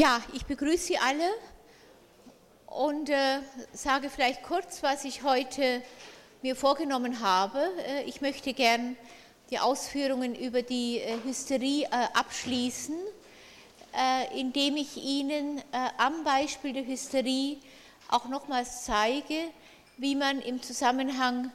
Ja, 0.00 0.22
ich 0.32 0.46
begrüße 0.46 0.78
Sie 0.78 0.96
alle 0.96 1.28
und 2.68 3.10
äh, 3.10 3.40
sage 3.74 4.08
vielleicht 4.08 4.42
kurz, 4.42 4.82
was 4.82 5.04
ich 5.04 5.24
heute 5.24 5.82
mir 6.40 6.56
vorgenommen 6.56 7.20
habe. 7.20 7.58
Äh, 7.86 8.04
ich 8.04 8.22
möchte 8.22 8.54
gern 8.54 8.96
die 9.50 9.58
Ausführungen 9.58 10.34
über 10.34 10.62
die 10.62 11.00
äh, 11.00 11.18
Hysterie 11.22 11.82
äh, 11.82 11.88
abschließen, 12.14 12.96
äh, 13.94 14.40
indem 14.40 14.78
ich 14.78 14.96
Ihnen 14.96 15.58
äh, 15.58 15.62
am 15.98 16.24
Beispiel 16.24 16.72
der 16.72 16.86
Hysterie 16.86 17.58
auch 18.08 18.24
nochmals 18.24 18.84
zeige, 18.86 19.50
wie 19.98 20.16
man 20.16 20.40
im 20.40 20.62
Zusammenhang 20.62 21.52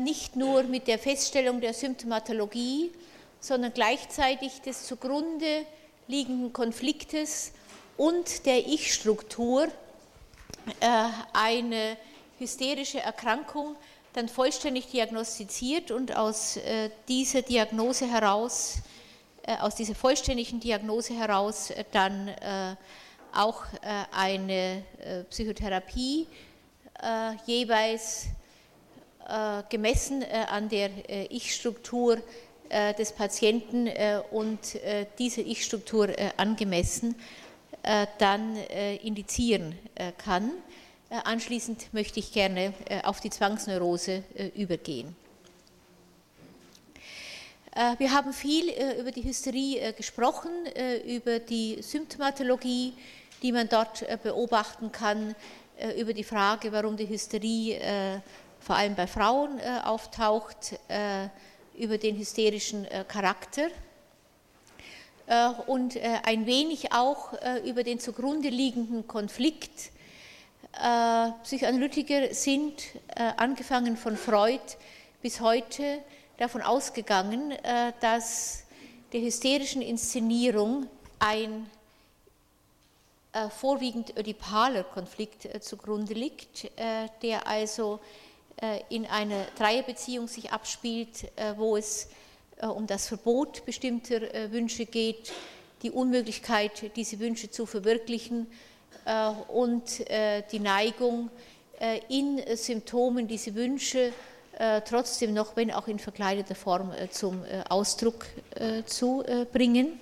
nicht 0.00 0.34
nur 0.34 0.62
mit 0.62 0.88
der 0.88 0.98
Feststellung 0.98 1.60
der 1.60 1.74
Symptomatologie, 1.74 2.90
sondern 3.38 3.74
gleichzeitig 3.74 4.62
des 4.62 4.86
zugrunde 4.86 5.66
liegenden 6.08 6.54
Konfliktes 6.54 7.52
und 7.96 8.46
der 8.46 8.66
Ich-Struktur 8.66 9.68
eine 11.32 11.96
hysterische 12.38 13.00
Erkrankung 13.00 13.76
dann 14.16 14.28
vollständig 14.30 14.90
diagnostiziert 14.90 15.90
und 15.90 16.16
aus 16.16 16.56
äh, 16.56 16.88
dieser 17.06 17.42
Diagnose 17.42 18.10
heraus, 18.10 18.78
äh, 19.42 19.58
aus 19.58 19.74
dieser 19.74 19.94
vollständigen 19.94 20.58
Diagnose 20.58 21.12
heraus 21.12 21.70
äh, 21.70 21.84
dann 21.92 22.34
auch 23.32 23.64
eine 24.12 24.82
Psychotherapie 25.28 26.26
jeweils 27.44 28.28
gemessen 29.68 30.24
an 30.48 30.70
der 30.70 30.90
Ich-Struktur 31.30 32.16
des 32.70 33.12
Patienten 33.12 33.90
und 34.30 34.78
dieser 35.18 35.42
Ich-Struktur 35.42 36.08
angemessen 36.38 37.14
dann 38.18 38.56
indizieren 38.56 39.76
kann. 40.18 40.50
Äh, 41.08 41.20
anschließend 41.24 41.92
möchte 41.94 42.18
ich 42.18 42.32
gerne 42.32 42.72
äh, 42.88 43.02
auf 43.02 43.20
die 43.20 43.30
Zwangsneurose 43.30 44.24
äh, 44.34 44.48
übergehen. 44.48 45.14
Wir 47.98 48.10
haben 48.10 48.32
viel 48.32 48.72
über 48.98 49.12
die 49.12 49.22
Hysterie 49.22 49.92
gesprochen, 49.92 50.50
über 51.04 51.38
die 51.40 51.76
Symptomatologie, 51.82 52.94
die 53.42 53.52
man 53.52 53.68
dort 53.68 54.02
beobachten 54.22 54.90
kann, 54.92 55.34
über 55.98 56.14
die 56.14 56.24
Frage, 56.24 56.72
warum 56.72 56.96
die 56.96 57.06
Hysterie 57.06 58.22
vor 58.60 58.76
allem 58.76 58.94
bei 58.94 59.06
Frauen 59.06 59.60
auftaucht, 59.84 60.78
über 61.76 61.98
den 61.98 62.16
hysterischen 62.16 62.86
Charakter 63.08 63.68
und 65.66 65.98
ein 66.24 66.46
wenig 66.46 66.92
auch 66.92 67.32
über 67.64 67.82
den 67.82 67.98
zugrunde 67.98 68.48
liegenden 68.48 69.08
Konflikt. 69.08 69.90
Äh, 70.82 71.32
Psychoanalytiker 71.42 72.34
sind, 72.34 72.82
äh, 73.14 73.32
angefangen 73.38 73.96
von 73.96 74.16
Freud 74.16 74.60
bis 75.22 75.40
heute, 75.40 75.98
davon 76.36 76.60
ausgegangen, 76.60 77.52
äh, 77.52 77.92
dass 78.00 78.64
der 79.12 79.22
hysterischen 79.22 79.80
Inszenierung 79.80 80.86
ein 81.18 81.70
äh, 83.32 83.48
vorwiegend 83.48 84.16
ödipaler 84.18 84.84
Konflikt 84.84 85.46
äh, 85.46 85.60
zugrunde 85.60 86.14
liegt, 86.14 86.64
äh, 86.76 87.08
der 87.22 87.46
also 87.46 88.00
in 88.88 89.04
einer 89.04 89.44
Dreierbeziehung 89.58 90.28
sich 90.28 90.50
abspielt, 90.50 91.30
wo 91.58 91.76
es 91.76 92.08
um 92.60 92.86
das 92.86 93.08
Verbot 93.08 93.64
bestimmter 93.66 94.20
Wünsche 94.50 94.86
geht, 94.86 95.32
die 95.82 95.90
Unmöglichkeit, 95.90 96.96
diese 96.96 97.18
Wünsche 97.18 97.50
zu 97.50 97.66
verwirklichen 97.66 98.46
äh, 99.04 99.28
und 99.48 100.08
äh, 100.10 100.42
die 100.50 100.58
Neigung, 100.58 101.30
äh, 101.78 102.00
in 102.08 102.42
Symptomen 102.56 103.28
diese 103.28 103.54
Wünsche 103.54 104.12
trotzdem 104.88 105.34
noch, 105.34 105.54
wenn 105.54 105.70
auch 105.70 105.86
in 105.86 105.98
verkleideter 105.98 106.54
Form, 106.54 106.90
zum 107.10 107.44
Ausdruck 107.68 108.24
zu 108.86 109.22
bringen. 109.52 110.00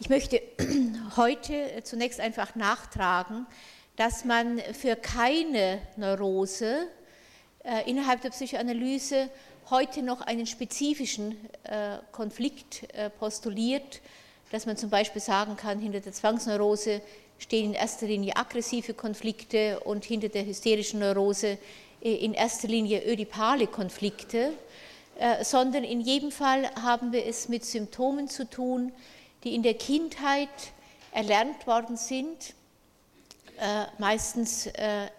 Ich 0.00 0.08
möchte 0.08 0.40
heute 1.18 1.82
zunächst 1.82 2.20
einfach 2.20 2.54
nachtragen, 2.54 3.46
dass 3.96 4.24
man 4.24 4.60
für 4.60 4.96
keine 4.96 5.82
Neurose 5.98 6.86
innerhalb 7.84 8.22
der 8.22 8.30
Psychoanalyse 8.30 9.28
heute 9.72 10.02
noch 10.02 10.20
einen 10.20 10.46
spezifischen 10.46 11.34
Konflikt 12.12 12.86
postuliert, 13.18 14.00
dass 14.52 14.66
man 14.66 14.76
zum 14.76 14.90
Beispiel 14.90 15.20
sagen 15.20 15.56
kann, 15.56 15.80
hinter 15.80 16.00
der 16.00 16.12
Zwangsneurose 16.12 17.00
stehen 17.42 17.70
in 17.70 17.74
erster 17.74 18.06
Linie 18.06 18.36
aggressive 18.36 18.94
Konflikte 18.94 19.80
und 19.80 20.04
hinter 20.04 20.28
der 20.28 20.46
hysterischen 20.46 21.00
Neurose 21.00 21.58
äh, 22.02 22.14
in 22.14 22.34
erster 22.34 22.68
Linie 22.68 23.04
ödipale 23.04 23.66
Konflikte, 23.66 24.52
äh, 25.18 25.44
sondern 25.44 25.84
in 25.84 26.00
jedem 26.00 26.30
Fall 26.30 26.70
haben 26.76 27.12
wir 27.12 27.26
es 27.26 27.48
mit 27.48 27.64
Symptomen 27.64 28.28
zu 28.28 28.48
tun, 28.48 28.92
die 29.44 29.54
in 29.54 29.62
der 29.62 29.74
Kindheit 29.74 30.48
erlernt 31.10 31.66
worden 31.66 31.96
sind, 31.96 32.54
äh, 33.58 33.84
meistens 33.98 34.68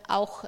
auch 0.08 0.46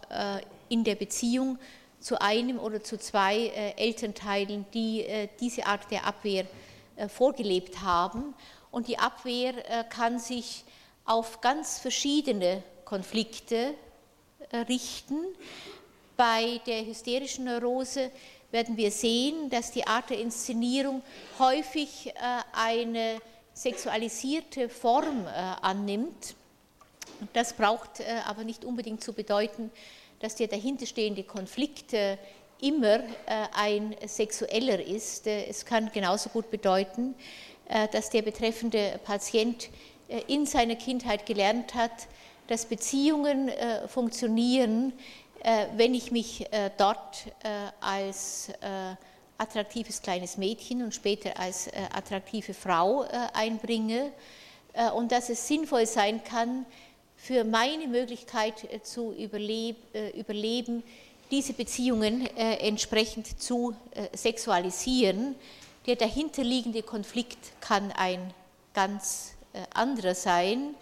in 0.69 0.83
der 0.83 0.95
Beziehung 0.95 1.59
zu 2.05 2.21
einem 2.21 2.59
oder 2.59 2.83
zu 2.83 2.99
zwei 2.99 3.47
Elternteilen, 3.77 4.65
die 4.75 5.27
diese 5.39 5.65
Art 5.65 5.89
der 5.89 6.05
Abwehr 6.05 6.45
vorgelebt 7.07 7.81
haben. 7.81 8.35
Und 8.69 8.87
die 8.87 8.99
Abwehr 8.99 9.53
kann 9.89 10.19
sich 10.19 10.65
auf 11.05 11.41
ganz 11.41 11.79
verschiedene 11.79 12.61
Konflikte 12.83 13.73
äh, 14.51 14.57
richten. 14.57 15.17
Bei 16.17 16.59
der 16.65 16.85
hysterischen 16.85 17.45
Neurose 17.45 18.11
werden 18.51 18.77
wir 18.77 18.91
sehen, 18.91 19.49
dass 19.49 19.71
die 19.71 19.85
Art 19.85 20.09
der 20.09 20.19
Inszenierung 20.19 21.01
häufig 21.39 22.07
äh, 22.07 22.13
eine 22.53 23.19
sexualisierte 23.53 24.69
Form 24.69 25.27
äh, 25.27 25.29
annimmt. 25.61 26.35
Das 27.33 27.53
braucht 27.53 28.01
aber 28.25 28.43
nicht 28.43 28.65
unbedingt 28.65 29.01
zu 29.01 29.13
bedeuten, 29.13 29.71
dass 30.25 30.33
der 30.33 30.47
dahinterstehende 30.47 31.21
Konflikt 31.21 31.95
immer 32.59 32.99
ein 33.53 33.95
sexueller 34.07 34.83
ist. 34.83 35.27
Es 35.27 35.63
kann 35.65 35.91
genauso 35.93 36.29
gut 36.29 36.49
bedeuten, 36.49 37.13
dass 37.91 38.09
der 38.09 38.23
betreffende 38.23 38.99
Patient 39.03 39.69
äh, 40.07 40.21
in 40.27 40.45
seiner 40.45 40.75
Kindheit 40.75 41.25
gelernt 41.25 41.73
hat, 41.73 42.07
dass 42.47 42.65
Beziehungen 42.65 43.49
äh, 43.49 43.87
funktionieren, 43.87 44.93
äh, 45.43 45.65
wenn 45.75 45.93
ich 45.93 46.11
mich 46.11 46.45
dort 46.77 47.25
als 47.79 48.49
attraktives 49.37 50.01
kleines 50.01 50.37
Mädchen 50.37 50.81
und 50.81 50.93
später 50.93 51.39
als 51.39 51.69
attraktive 51.93 52.53
Frau 52.53 53.05
einbringe 53.33 54.11
und 54.95 55.11
dass 55.11 55.29
es 55.29 55.47
sinnvoll 55.47 55.85
sein 55.85 56.23
kann, 56.23 56.65
für 57.25 57.43
meine 57.43 57.87
Möglichkeit 57.87 58.67
zu 58.83 59.11
überleben, 59.13 60.83
diese 61.31 61.53
Beziehungen 61.53 62.27
entsprechend 62.35 63.41
zu 63.41 63.75
sexualisieren. 64.13 65.33
Der 65.87 65.95
dahinterliegende 65.95 66.83
Konflikt 66.83 67.39
kann 67.61 67.91
ein 67.93 68.33
ganz 68.75 69.35
äh, 69.53 69.59
anderer 69.73 70.13
sein, 70.13 70.75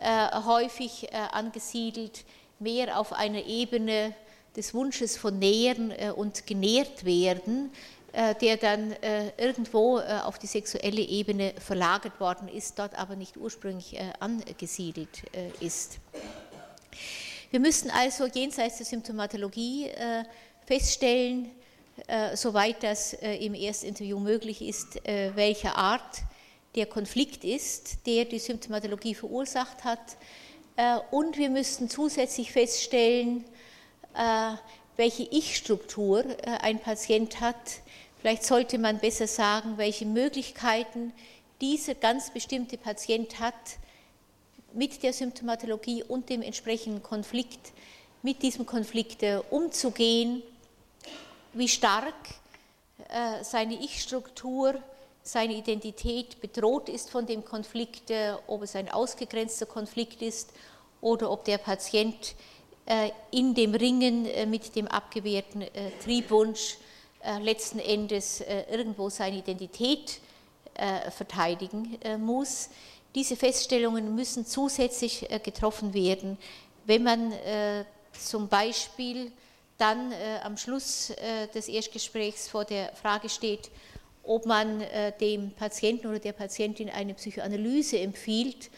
äh, 0.00 0.42
häufig 0.44 1.12
äh, 1.12 1.16
angesiedelt 1.30 2.24
mehr 2.58 2.98
auf 2.98 3.12
einer 3.12 3.46
Ebene 3.46 4.14
des 4.56 4.74
Wunsches 4.74 5.16
von 5.16 5.38
Nähern 5.38 5.92
und 6.16 6.44
genährt 6.46 7.04
werden, 7.04 7.70
der 8.12 8.56
dann 8.56 8.94
irgendwo 9.36 9.98
auf 9.98 10.38
die 10.38 10.48
sexuelle 10.48 11.00
Ebene 11.00 11.54
verlagert 11.58 12.18
worden 12.18 12.48
ist, 12.48 12.78
dort 12.78 12.98
aber 12.98 13.14
nicht 13.14 13.36
ursprünglich 13.36 14.00
angesiedelt 14.18 15.22
ist. 15.60 15.98
Wir 17.50 17.60
müssen 17.60 17.90
also 17.90 18.26
jenseits 18.26 18.78
der 18.78 18.86
Symptomatologie 18.86 19.90
feststellen, 20.66 21.50
soweit 22.34 22.82
das 22.82 23.12
im 23.12 23.54
ersten 23.54 23.86
Interview 23.86 24.18
möglich 24.18 24.60
ist, 24.62 25.00
welcher 25.04 25.76
Art 25.76 26.22
der 26.74 26.86
Konflikt 26.86 27.44
ist, 27.44 28.06
der 28.06 28.24
die 28.24 28.38
Symptomatologie 28.38 29.14
verursacht 29.14 29.84
hat. 29.84 30.16
Äh, 30.76 30.98
und 31.10 31.36
wir 31.36 31.50
müssten 31.50 31.88
zusätzlich 31.88 32.52
feststellen, 32.52 33.44
äh, 34.14 34.52
welche 34.96 35.24
Ich-Struktur 35.24 36.24
äh, 36.24 36.50
ein 36.60 36.78
Patient 36.78 37.40
hat. 37.40 37.56
Vielleicht 38.20 38.44
sollte 38.44 38.76
man 38.76 38.98
besser 38.98 39.26
sagen, 39.26 39.78
welche 39.78 40.04
Möglichkeiten 40.04 41.14
dieser 41.62 41.94
ganz 41.94 42.30
bestimmte 42.30 42.76
Patient 42.76 43.40
hat, 43.40 43.54
mit 44.74 45.02
der 45.02 45.14
Symptomatologie 45.14 46.04
und 46.04 46.28
dem 46.28 46.42
entsprechenden 46.42 47.02
Konflikt, 47.02 47.72
mit 48.22 48.42
diesem 48.42 48.66
Konflikt 48.66 49.24
umzugehen, 49.48 50.42
wie 51.54 51.66
stark 51.68 52.14
seine 53.42 53.74
Ich-Struktur 53.82 54.74
seine 55.22 55.54
Identität 55.54 56.40
bedroht 56.42 56.88
ist 56.90 57.08
von 57.10 57.26
dem 57.26 57.44
Konflikt, 57.44 58.12
ob 58.46 58.62
es 58.62 58.76
ein 58.76 58.90
ausgegrenzter 58.90 59.66
Konflikt 59.66 60.20
ist 60.20 60.50
oder 61.00 61.30
ob 61.30 61.44
der 61.46 61.58
Patient 61.58 62.34
in 63.30 63.54
dem 63.54 63.74
Ringen 63.74 64.28
mit 64.50 64.76
dem 64.76 64.88
abgewehrten 64.88 65.64
Triebwunsch 66.04 66.76
letzten 67.40 67.78
Endes 67.78 68.42
irgendwo 68.70 69.10
seine 69.10 69.38
Identität 69.38 70.20
verteidigen 71.10 71.98
muss. 72.18 72.70
Diese 73.14 73.36
Feststellungen 73.36 74.14
müssen 74.14 74.46
zusätzlich 74.46 75.28
getroffen 75.42 75.92
werden, 75.92 76.38
wenn 76.86 77.02
man 77.02 77.32
zum 78.18 78.48
Beispiel 78.48 79.32
dann 79.76 80.12
am 80.42 80.56
Schluss 80.56 81.12
des 81.54 81.68
Erstgesprächs 81.68 82.48
vor 82.48 82.64
der 82.64 82.94
Frage 82.94 83.28
steht, 83.28 83.70
ob 84.22 84.46
man 84.46 84.80
äh, 84.80 85.12
dem 85.18 85.50
Patienten 85.52 86.06
oder 86.06 86.18
der 86.18 86.32
Patientin 86.32 86.90
eine 86.90 87.14
Psychoanalyse 87.14 87.98
empfiehlt 87.98 88.70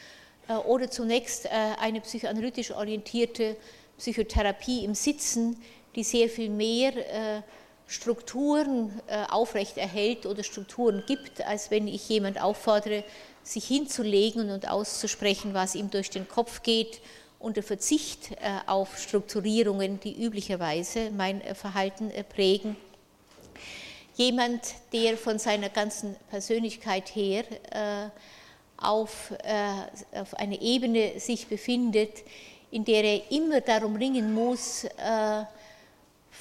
äh, 0.48 0.54
oder 0.54 0.90
zunächst 0.90 1.46
äh, 1.46 1.50
eine 1.78 2.00
psychoanalytisch 2.00 2.70
orientierte 2.70 3.56
Psychotherapie 3.98 4.84
im 4.84 4.94
Sitzen, 4.94 5.60
die 5.94 6.04
sehr 6.04 6.28
viel 6.28 6.48
mehr 6.48 7.44
Strukturen 7.92 8.90
aufrechterhält 9.30 10.24
oder 10.24 10.42
Strukturen 10.42 11.02
gibt, 11.06 11.46
als 11.46 11.70
wenn 11.70 11.86
ich 11.86 12.08
jemand 12.08 12.40
auffordere, 12.40 13.04
sich 13.42 13.64
hinzulegen 13.66 14.50
und 14.50 14.68
auszusprechen, 14.68 15.52
was 15.52 15.74
ihm 15.74 15.90
durch 15.90 16.08
den 16.08 16.26
Kopf 16.26 16.62
geht, 16.62 17.00
unter 17.38 17.62
Verzicht 17.62 18.30
auf 18.66 18.98
Strukturierungen, 18.98 20.00
die 20.00 20.24
üblicherweise 20.24 21.10
mein 21.10 21.42
Verhalten 21.54 22.10
prägen. 22.34 22.76
Jemand, 24.14 24.60
der 24.92 25.16
von 25.16 25.38
seiner 25.38 25.70
ganzen 25.70 26.16
Persönlichkeit 26.28 27.14
her 27.14 27.44
äh, 27.70 28.10
auf, 28.76 29.32
äh, 29.42 30.20
auf 30.20 30.34
einer 30.34 30.60
Ebene 30.60 31.18
sich 31.18 31.46
befindet, 31.46 32.22
in 32.70 32.84
der 32.84 33.04
er 33.04 33.30
immer 33.30 33.62
darum 33.62 33.96
ringen 33.96 34.34
muss, 34.34 34.84
äh, 34.84 35.44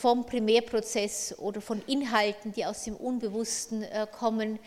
vom 0.01 0.25
Primärprozess 0.25 1.38
oder 1.38 1.62
von 1.62 1.80
Inhalten, 1.86 2.51
die 2.53 2.65
aus 2.65 2.83
dem 2.86 2.95
Unbewussten 2.95 3.83
äh, 3.83 4.07
kommen, 4.12 4.57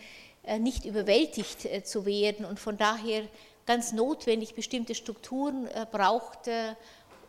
äh, 0.45 0.59
nicht 0.59 0.85
überwältigt 0.85 1.65
äh, 1.65 1.83
zu 1.83 2.05
werden 2.05 2.45
und 2.45 2.57
von 2.57 2.77
daher 2.77 3.23
ganz 3.65 3.91
notwendig 3.91 4.55
bestimmte 4.55 4.93
Strukturen 4.93 5.67
braucht, 5.91 6.47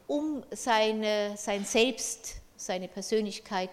um 0.06 0.43
seine, 0.50 1.35
sein 1.38 1.64
Selbst, 1.64 2.35
seine 2.56 2.88
Persönlichkeit 2.88 3.70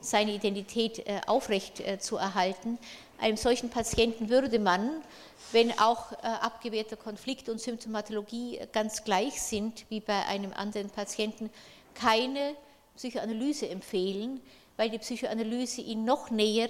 seine 0.00 0.30
Identität 0.30 1.04
aufrecht 1.26 1.82
zu 1.98 2.16
erhalten. 2.16 2.78
Einem 3.18 3.36
solchen 3.36 3.68
Patienten 3.68 4.28
würde 4.28 4.60
man, 4.60 5.02
wenn 5.50 5.76
auch 5.80 6.12
abgewehrter 6.12 6.94
Konflikt 6.94 7.48
und 7.48 7.60
Symptomatologie 7.60 8.60
ganz 8.70 9.02
gleich 9.02 9.42
sind 9.42 9.86
wie 9.88 9.98
bei 9.98 10.24
einem 10.26 10.52
anderen 10.52 10.88
Patienten, 10.88 11.50
keine 11.94 12.54
Psychoanalyse 12.96 13.68
empfehlen, 13.68 14.40
weil 14.76 14.90
die 14.90 14.98
Psychoanalyse 14.98 15.80
ihn 15.80 16.04
noch 16.04 16.30
näher 16.30 16.68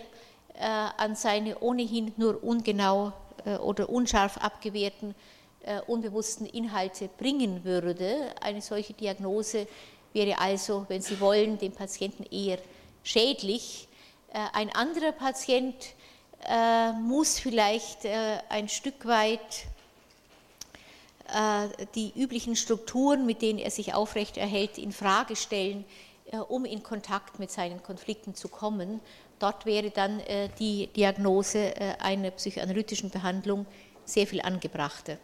an 0.56 1.17
seine 1.17 1.59
ohnehin 1.59 2.12
nur 2.17 2.43
ungenau 2.44 3.12
oder 3.61 3.88
unscharf 3.88 4.37
abgewehrten 4.38 5.15
unbewussten 5.88 6.47
Inhalte 6.47 7.09
bringen 7.09 7.65
würde. 7.65 8.35
Eine 8.41 8.62
solche 8.62 8.93
Diagnose 8.93 9.67
wäre 10.15 10.38
also, 10.38 10.87
wenn 10.88 11.03
Sie 11.03 11.21
wollen, 11.21 11.59
dem 11.59 11.73
Patienten 11.73 12.25
eher 12.25 12.59
schädlich. 13.03 13.88
Äh, 14.32 14.38
ein 14.53 14.75
anderer 14.75 15.12
Patient 15.12 15.75
äh, 16.49 16.93
muss 16.93 17.38
vielleicht 17.38 18.05
äh, 18.05 18.38
ein 18.49 18.69
Stück 18.69 19.06
weit 19.06 19.67
die 21.94 22.12
üblichen 22.15 22.55
Strukturen, 22.55 23.25
mit 23.25 23.41
denen 23.41 23.59
er 23.59 23.70
sich 23.70 23.94
aufrechterhält, 23.94 24.77
in 24.77 24.93
Frage 24.93 25.37
stellen, 25.37 25.87
um 26.49 26.65
in 26.65 26.82
Kontakt 26.82 27.38
mit 27.38 27.50
seinen 27.50 27.82
Konflikten 27.82 28.35
zu 28.35 28.49
kommen. 28.49 29.00
Dort 29.38 29.67
wäre 29.67 29.91
dann 29.91 30.23
die 30.59 30.87
Diagnose 30.88 31.75
einer 32.00 32.31
psychoanalytischen 32.31 33.11
Behandlung 33.11 33.67
sehr 34.05 34.26
viel 34.26 34.41
angebrachter. 34.41 35.19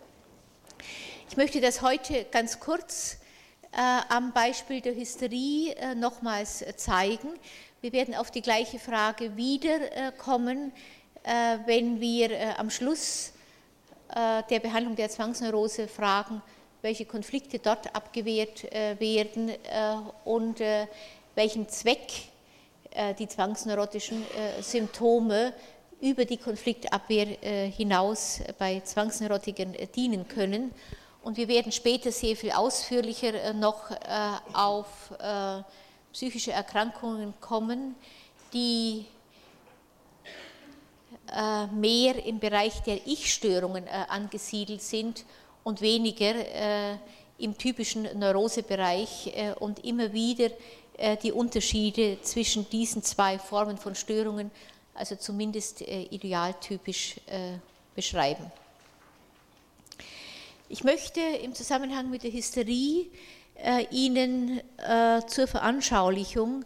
Ich 1.29 1.37
möchte 1.37 1.61
das 1.61 1.81
heute 1.81 2.26
ganz 2.31 2.61
kurz 2.61 3.17
am 3.73 4.32
Beispiel 4.32 4.81
der 4.81 4.94
Hysterie 4.94 5.75
nochmals 5.94 6.64
zeigen. 6.76 7.31
Wir 7.82 7.94
werden 7.94 8.14
auf 8.14 8.31
die 8.31 8.43
gleiche 8.43 8.79
Frage 8.79 9.38
wiederkommen, 9.38 10.70
äh, 11.23 11.58
wenn 11.64 11.99
wir 11.99 12.31
äh, 12.31 12.53
am 12.58 12.69
Schluss 12.69 13.32
äh, 14.14 14.43
der 14.50 14.61
Behandlung 14.61 14.96
der 14.96 15.08
Zwangsneurose 15.08 15.88
fragen, 15.88 16.43
welche 16.82 17.05
Konflikte 17.05 17.59
dort 17.59 17.94
abgewehrt 17.94 18.65
werden 18.99 19.53
und 20.25 20.61
welchen 21.35 21.69
Zweck 21.69 22.12
die 23.19 23.29
zwangsneurotischen 23.29 24.25
Symptome 24.61 25.53
über 26.00 26.25
die 26.25 26.38
Konfliktabwehr 26.38 27.27
hinaus 27.71 28.41
bei 28.59 28.81
Zwangsneurotikern 28.81 29.77
dienen 29.94 30.27
können. 30.27 30.73
Und 31.23 31.37
wir 31.37 31.49
werden 31.49 31.71
später 31.71 32.11
sehr 32.11 32.35
viel 32.35 32.53
ausführlicher 32.53 33.53
noch 33.53 33.91
auf 34.53 35.12
psychische 36.12 36.53
Erkrankungen 36.53 37.35
kommen, 37.41 37.94
die 38.53 39.06
äh, 41.32 41.67
mehr 41.69 42.25
im 42.25 42.41
Bereich 42.41 42.82
der 42.82 43.06
Ich-Störungen 43.06 43.87
äh, 43.87 43.91
angesiedelt 44.09 44.82
sind 44.82 45.25
und 45.65 45.81
weniger 45.81 46.35
äh, 46.35 46.97
im 47.39 47.57
typischen 47.57 48.09
Neurosebereich 48.19 49.33
und 49.61 49.83
immer 49.83 50.12
wieder 50.12 50.51
die 51.23 51.33
Unterschiede 51.33 52.19
zwischen 52.21 52.69
diesen 52.69 53.03
zwei 53.03 53.39
Formen 53.39 53.79
von 53.79 53.95
Störungen, 53.95 54.51
also 54.93 55.17
zumindest 55.17 55.81
idealtypisch 55.81 57.17
beschreiben. 57.95 58.53
Ich 60.73 60.85
möchte 60.85 61.21
im 61.21 61.53
Zusammenhang 61.53 62.11
mit 62.11 62.23
der 62.23 62.33
Hysterie 62.33 63.11
äh, 63.56 63.87
Ihnen 63.91 64.61
äh, 64.79 65.21
zur 65.27 65.49
Veranschaulichung 65.49 66.65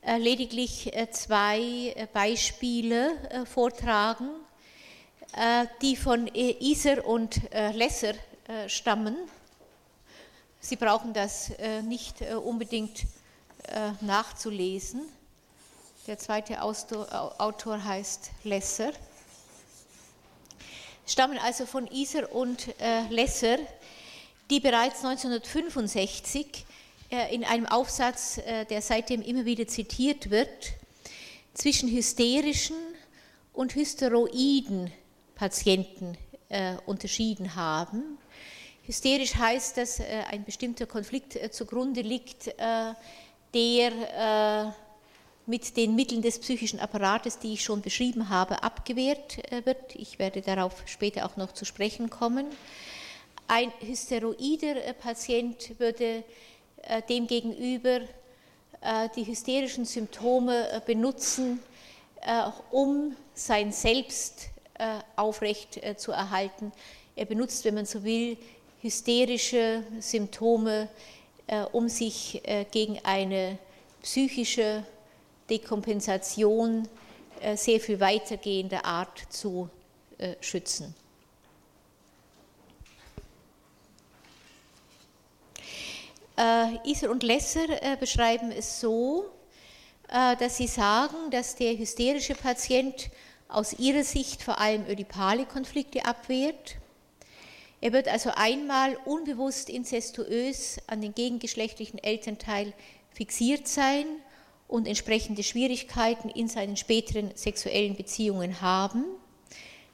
äh, 0.00 0.16
lediglich 0.16 0.90
zwei 1.10 2.08
Beispiele 2.12 3.44
vortragen, 3.44 4.30
die 5.80 5.96
von 5.96 6.28
Iser 6.34 7.06
und 7.06 7.40
Lesser 7.72 8.14
stammen. 8.68 9.16
Sie 10.60 10.76
brauchen 10.76 11.12
das 11.12 11.50
nicht 11.82 12.22
unbedingt 12.22 13.04
nachzulesen. 14.00 15.02
Der 16.06 16.18
zweite 16.18 16.62
Autor 16.62 17.84
heißt 17.84 18.30
Lesser. 18.44 18.92
Stammen 21.06 21.38
also 21.38 21.66
von 21.66 21.86
Iser 21.88 22.32
und 22.32 22.68
Lesser 23.10 23.58
die 24.52 24.60
bereits 24.60 25.02
1965 25.02 26.66
äh, 27.10 27.34
in 27.34 27.42
einem 27.42 27.64
Aufsatz, 27.64 28.36
äh, 28.36 28.66
der 28.66 28.82
seitdem 28.82 29.22
immer 29.22 29.46
wieder 29.46 29.66
zitiert 29.66 30.28
wird, 30.28 30.74
zwischen 31.54 31.90
hysterischen 31.90 32.76
und 33.54 33.74
hysteroiden 33.74 34.92
Patienten 35.34 36.18
äh, 36.50 36.74
unterschieden 36.84 37.54
haben. 37.54 38.18
Hysterisch 38.84 39.36
heißt, 39.36 39.76
dass 39.76 40.00
ein 40.00 40.44
bestimmter 40.44 40.86
Konflikt 40.86 41.38
zugrunde 41.54 42.00
liegt, 42.00 42.52
der 43.54 44.74
mit 45.46 45.76
den 45.76 45.94
Mitteln 45.94 46.22
des 46.22 46.38
psychischen 46.38 46.80
Apparates, 46.80 47.38
die 47.38 47.54
ich 47.54 47.64
schon 47.64 47.80
beschrieben 47.80 48.28
habe, 48.28 48.62
abgewehrt 48.62 49.38
wird. 49.64 49.94
Ich 49.94 50.18
werde 50.18 50.40
darauf 50.40 50.82
später 50.86 51.26
auch 51.26 51.36
noch 51.36 51.52
zu 51.52 51.64
sprechen 51.64 52.10
kommen. 52.10 52.46
Ein 53.48 53.72
hysteroider 53.80 54.82
äh, 54.82 54.94
Patient 54.94 55.78
würde 55.78 56.24
äh, 56.82 57.02
demgegenüber 57.06 58.00
äh, 58.80 59.08
die 59.14 59.26
hysterischen 59.26 59.84
Symptome 59.84 60.82
benutzen, 60.86 61.60
um 62.70 63.16
sein 63.34 63.72
Selbst 63.72 64.48
aufrecht 65.16 65.80
zu 65.96 66.12
erhalten. 66.12 66.70
Er 67.16 67.24
benutzt, 67.24 67.64
wenn 67.64 67.74
man 67.74 67.84
so 67.84 68.04
will, 68.04 68.38
hysterische 68.82 69.82
Symptome, 70.00 70.88
um 71.72 71.88
sich 71.88 72.42
gegen 72.70 72.98
eine 73.04 73.58
psychische 74.02 74.84
Dekompensation 75.48 76.88
sehr 77.54 77.80
viel 77.80 78.00
weitergehender 78.00 78.84
Art 78.84 79.22
zu 79.30 79.68
schützen. 80.40 80.94
Äh, 86.36 86.90
Iser 86.90 87.10
und 87.10 87.22
Lesser 87.22 87.68
äh, 87.82 87.96
beschreiben 87.96 88.50
es 88.50 88.80
so, 88.80 89.26
äh, 90.08 90.34
dass 90.36 90.56
sie 90.56 90.66
sagen, 90.66 91.30
dass 91.30 91.54
der 91.56 91.76
hysterische 91.76 92.34
Patient 92.34 93.10
aus 93.48 93.74
ihrer 93.74 94.02
Sicht 94.02 94.42
vor 94.42 94.58
allem 94.58 94.86
ödipale 94.88 95.44
Konflikte 95.44 96.04
abwehrt. 96.04 96.76
Er 97.82 97.92
wird 97.92 98.06
also 98.06 98.30
einmal 98.36 98.96
unbewusst 99.04 99.68
inzestuös 99.68 100.78
an 100.86 101.00
den 101.00 101.16
gegengeschlechtlichen 101.16 101.98
Elternteil 101.98 102.72
fixiert 103.10 103.66
sein 103.66 104.06
und 104.68 104.86
entsprechende 104.86 105.42
Schwierigkeiten 105.42 106.28
in 106.28 106.46
seinen 106.46 106.76
späteren 106.76 107.32
sexuellen 107.34 107.96
Beziehungen 107.96 108.60
haben. 108.60 109.04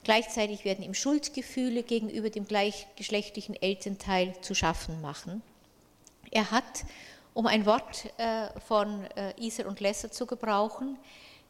Gleichzeitig 0.04 0.66
werden 0.66 0.84
ihm 0.84 0.92
Schuldgefühle 0.92 1.82
gegenüber 1.82 2.28
dem 2.28 2.46
gleichgeschlechtlichen 2.46 3.54
Elternteil 3.60 4.34
zu 4.42 4.54
schaffen 4.54 5.00
machen. 5.00 5.42
Er 6.30 6.50
hat, 6.50 6.84
um 7.32 7.46
ein 7.46 7.64
Wort 7.64 8.04
äh, 8.18 8.48
von 8.60 9.04
äh, 9.16 9.32
Iser 9.40 9.66
und 9.66 9.80
Lesser 9.80 10.12
zu 10.12 10.26
gebrauchen, 10.26 10.98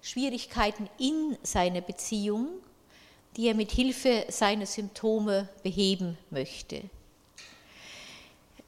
Schwierigkeiten 0.02 0.88
in 0.98 1.36
seiner 1.42 1.80
Beziehung, 1.80 2.48
die 3.36 3.48
er 3.48 3.54
mit 3.54 3.70
Hilfe 3.70 4.26
seiner 4.28 4.66
Symptome 4.66 5.48
beheben 5.62 6.18
möchte. 6.30 6.82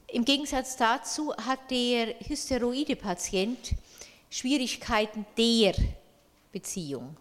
Im 0.08 0.24
Gegensatz 0.24 0.76
dazu 0.76 1.34
hat 1.36 1.70
der 1.70 2.14
hysteroide 2.20 2.96
Patient 2.96 3.74
Schwierigkeiten 4.28 5.24
der 5.36 5.74
Beziehung. 6.52 7.16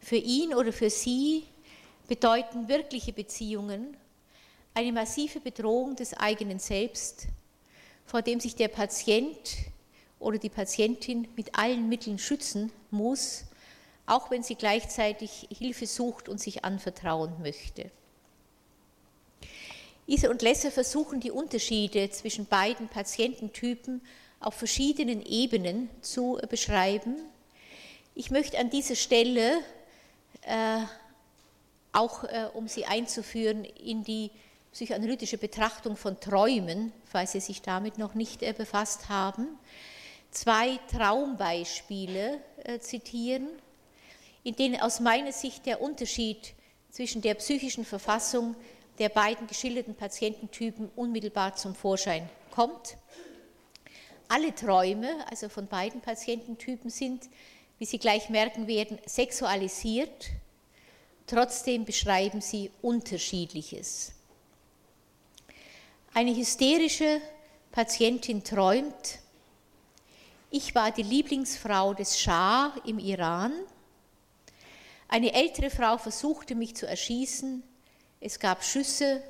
Für 0.00 0.16
ihn 0.16 0.54
oder 0.54 0.72
für 0.72 0.90
sie 0.90 1.44
bedeuten 2.06 2.68
wirkliche 2.68 3.12
Beziehungen 3.12 3.96
eine 4.74 4.92
massive 4.92 5.40
Bedrohung 5.40 5.96
des 5.96 6.14
eigenen 6.14 6.58
Selbst, 6.58 7.28
vor 8.04 8.22
dem 8.22 8.40
sich 8.40 8.54
der 8.54 8.68
Patient 8.68 9.56
oder 10.18 10.38
die 10.38 10.50
Patientin 10.50 11.28
mit 11.36 11.56
allen 11.56 11.88
Mitteln 11.88 12.18
schützen 12.18 12.72
muss, 12.90 13.44
auch 14.06 14.30
wenn 14.30 14.42
sie 14.42 14.54
gleichzeitig 14.54 15.48
Hilfe 15.56 15.86
sucht 15.86 16.28
und 16.28 16.40
sich 16.40 16.64
anvertrauen 16.64 17.32
möchte. 17.40 17.90
Ise 20.06 20.28
und 20.28 20.42
Lesse 20.42 20.70
versuchen 20.70 21.20
die 21.20 21.30
Unterschiede 21.30 22.10
zwischen 22.10 22.46
beiden 22.46 22.88
Patiententypen 22.88 24.02
auf 24.38 24.54
verschiedenen 24.54 25.24
Ebenen 25.24 25.88
zu 26.02 26.38
beschreiben. 26.50 27.16
Ich 28.14 28.30
möchte 28.30 28.58
an 28.58 28.68
dieser 28.68 28.96
Stelle, 28.96 29.60
äh, 30.42 30.80
auch 31.92 32.24
äh, 32.24 32.48
um 32.52 32.68
Sie 32.68 32.84
einzuführen 32.84 33.64
in 33.64 34.04
die 34.04 34.30
psychoanalytische 34.72 35.38
Betrachtung 35.38 35.96
von 35.96 36.20
Träumen, 36.20 36.92
falls 37.06 37.32
Sie 37.32 37.40
sich 37.40 37.62
damit 37.62 37.96
noch 37.96 38.14
nicht 38.14 38.42
äh, 38.42 38.52
befasst 38.52 39.08
haben, 39.08 39.46
zwei 40.30 40.78
Traumbeispiele 40.90 42.40
äh, 42.64 42.78
zitieren, 42.80 43.48
in 44.44 44.54
denen 44.54 44.80
aus 44.80 45.00
meiner 45.00 45.32
Sicht 45.32 45.66
der 45.66 45.80
Unterschied 45.80 46.54
zwischen 46.90 47.22
der 47.22 47.34
psychischen 47.34 47.84
Verfassung 47.84 48.54
der 48.98 49.08
beiden 49.08 49.46
geschilderten 49.46 49.94
Patiententypen 49.94 50.90
unmittelbar 50.94 51.56
zum 51.56 51.74
Vorschein 51.74 52.28
kommt. 52.52 52.96
Alle 54.28 54.54
Träume, 54.54 55.08
also 55.28 55.48
von 55.48 55.66
beiden 55.66 56.00
Patiententypen, 56.00 56.90
sind, 56.90 57.28
wie 57.78 57.84
Sie 57.84 57.98
gleich 57.98 58.30
merken 58.30 58.68
werden, 58.68 58.98
sexualisiert. 59.06 60.30
Trotzdem 61.26 61.84
beschreiben 61.84 62.40
sie 62.40 62.70
Unterschiedliches. 62.82 64.12
Eine 66.12 66.36
hysterische 66.36 67.20
Patientin 67.72 68.44
träumt, 68.44 69.18
ich 70.56 70.72
war 70.76 70.92
die 70.92 71.02
Lieblingsfrau 71.02 71.94
des 71.94 72.20
Schah 72.20 72.72
im 72.86 73.00
Iran. 73.00 73.52
Eine 75.08 75.32
ältere 75.34 75.70
Frau 75.70 75.98
versuchte 75.98 76.54
mich 76.54 76.76
zu 76.76 76.86
erschießen. 76.86 77.62
Es 78.20 78.38
gab 78.38 78.64
Schüsse 78.64 79.22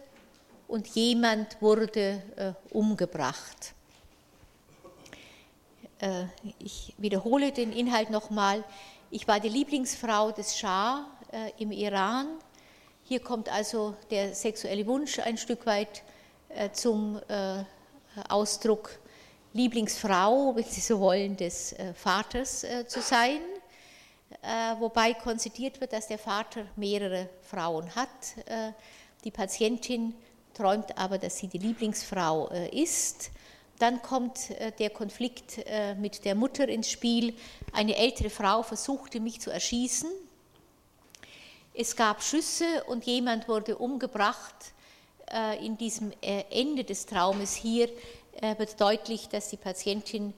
und 0.68 0.86
jemand 0.88 1.60
wurde 1.60 2.22
äh, 2.36 2.52
umgebracht. 2.74 3.74
Äh, 5.98 6.24
ich 6.58 6.94
wiederhole 6.98 7.52
den 7.52 7.72
Inhalt 7.72 8.10
nochmal. 8.10 8.64
Ich 9.10 9.28
war 9.28 9.40
die 9.40 9.48
Lieblingsfrau 9.48 10.32
des 10.32 10.56
Schah 10.56 11.06
äh, 11.32 11.50
im 11.62 11.72
Iran. 11.72 12.26
Hier 13.04 13.20
kommt 13.20 13.50
also 13.50 13.94
der 14.10 14.34
sexuelle 14.34 14.86
Wunsch 14.86 15.18
ein 15.18 15.36
Stück 15.36 15.66
weit 15.66 16.02
äh, 16.48 16.70
zum 16.70 17.20
äh, 17.28 17.64
Ausdruck. 18.28 18.98
Lieblingsfrau, 19.52 20.56
wenn 20.56 20.64
Sie 20.64 20.80
so 20.80 20.98
wollen, 20.98 21.36
des 21.36 21.74
äh, 21.74 21.92
Vaters 21.94 22.66
zu 22.88 23.00
sein, 23.00 23.40
wobei 24.78 25.14
konzidiert 25.14 25.80
wird, 25.80 25.92
dass 25.92 26.08
der 26.08 26.18
Vater 26.18 26.66
mehrere 26.76 27.28
Frauen 27.42 27.94
hat. 27.94 28.08
Die 29.24 29.30
Patientin 29.30 30.14
träumt 30.52 30.96
aber, 30.98 31.18
dass 31.18 31.38
sie 31.38 31.48
die 31.48 31.58
Lieblingsfrau 31.58 32.48
ist. 32.72 33.30
Dann 33.78 34.02
kommt 34.02 34.50
der 34.78 34.90
Konflikt 34.90 35.58
mit 35.98 36.24
der 36.24 36.34
Mutter 36.34 36.68
ins 36.68 36.90
Spiel. 36.90 37.34
Eine 37.72 37.96
ältere 37.96 38.30
Frau 38.30 38.62
versuchte 38.62 39.20
mich 39.20 39.40
zu 39.40 39.50
erschießen. 39.50 40.10
Es 41.72 41.96
gab 41.96 42.22
Schüsse 42.22 42.84
und 42.86 43.04
jemand 43.04 43.48
wurde 43.48 43.76
umgebracht. 43.78 44.54
In 45.60 45.76
diesem 45.78 46.12
Ende 46.20 46.84
des 46.84 47.06
Traumes 47.06 47.54
hier 47.54 47.88
äh, 48.40 48.58
wird 48.58 48.80
deutlich, 48.80 49.28
dass 49.28 49.48
die 49.48 49.56
Patientin 49.56 50.30
äh, 50.30 50.32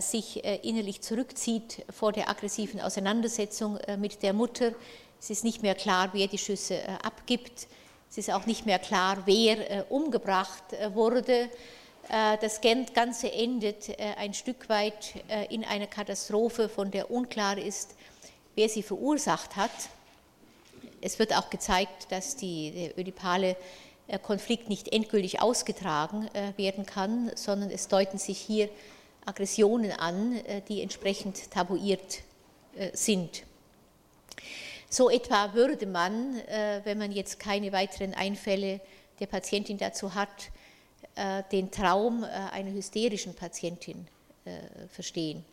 sich 0.00 0.44
äh, 0.44 0.56
innerlich 0.62 1.00
zurückzieht 1.00 1.84
vor 1.90 2.12
der 2.12 2.28
aggressiven 2.28 2.80
Auseinandersetzung 2.80 3.78
mit 3.98 4.22
der 4.22 4.32
Mutter. 4.32 4.72
Es 5.20 5.30
ist 5.30 5.44
nicht 5.44 5.62
mehr 5.62 5.74
klar, 5.74 6.10
wer 6.12 6.28
die 6.28 6.38
Schüsse 6.38 6.80
abgibt. 7.02 7.66
Es 8.10 8.18
ist 8.18 8.30
auch 8.30 8.46
nicht 8.46 8.66
mehr 8.66 8.78
klar, 8.78 9.22
wer 9.24 9.90
umgebracht 9.90 10.64
wurde. 10.94 11.48
Das 12.08 12.60
Ganze 12.60 13.32
endet 13.32 13.98
ein 14.18 14.34
Stück 14.34 14.68
weit 14.68 15.14
in 15.48 15.64
einer 15.64 15.86
Katastrophe, 15.86 16.68
von 16.68 16.90
der 16.90 17.10
unklar 17.10 17.56
ist, 17.56 17.94
wer 18.54 18.68
sie 18.68 18.82
verursacht 18.82 19.56
hat. 19.56 19.70
Es 21.00 21.18
wird 21.18 21.36
auch 21.36 21.50
gezeigt, 21.50 22.10
dass 22.10 22.36
die, 22.36 22.70
der 22.70 22.98
ödipale 22.98 23.56
äh, 24.06 24.18
Konflikt 24.18 24.68
nicht 24.68 24.92
endgültig 24.92 25.40
ausgetragen 25.40 26.28
äh, 26.32 26.56
werden 26.56 26.86
kann, 26.86 27.30
sondern 27.34 27.70
es 27.70 27.88
deuten 27.88 28.18
sich 28.18 28.38
hier 28.38 28.68
Aggressionen 29.24 29.92
an, 29.92 30.36
äh, 30.36 30.62
die 30.62 30.82
entsprechend 30.82 31.50
tabuiert 31.50 32.20
sind. 32.94 33.42
So 34.88 35.10
etwa 35.10 35.52
würde 35.52 35.84
man, 35.84 36.36
wenn 36.84 36.96
man 36.96 37.12
jetzt 37.12 37.38
keine 37.38 37.70
weiteren 37.70 38.14
Einfälle 38.14 38.80
der 39.20 39.26
Patientin 39.26 39.76
dazu 39.76 40.14
hat, 40.14 40.50
den 41.52 41.70
Traum 41.70 42.24
einer 42.24 42.70
hysterischen 42.70 43.34
Patientin 43.34 44.08
verstehen, 44.88 45.44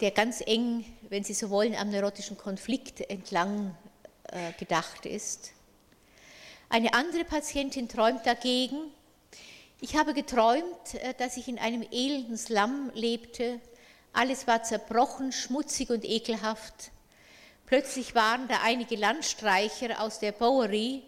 der 0.00 0.10
ganz 0.10 0.42
eng, 0.44 0.84
wenn 1.08 1.22
Sie 1.22 1.34
so 1.34 1.50
wollen, 1.50 1.76
am 1.76 1.90
neurotischen 1.90 2.36
Konflikt 2.36 3.08
entlang 3.08 3.76
gedacht 4.58 5.06
ist 5.06 5.52
eine 6.68 6.94
andere 6.94 7.24
Patientin 7.24 7.88
träumt 7.88 8.26
dagegen, 8.26 8.76
ich 9.80 9.96
habe 9.96 10.14
geträumt, 10.14 10.94
äh, 10.94 11.14
dass 11.14 11.36
ich 11.36 11.48
in 11.48 11.58
einem 11.58 11.82
elenden 11.90 12.36
Slum 12.36 12.90
lebte. 12.94 13.60
Alles 14.12 14.46
war 14.46 14.62
zerbrochen, 14.62 15.32
schmutzig 15.32 15.90
und 15.90 16.04
ekelhaft. 16.04 16.90
Plötzlich 17.66 18.14
waren 18.14 18.48
da 18.48 18.60
einige 18.62 18.96
Landstreicher 18.96 20.00
aus 20.00 20.20
der 20.20 20.32
Bowery, 20.32 21.02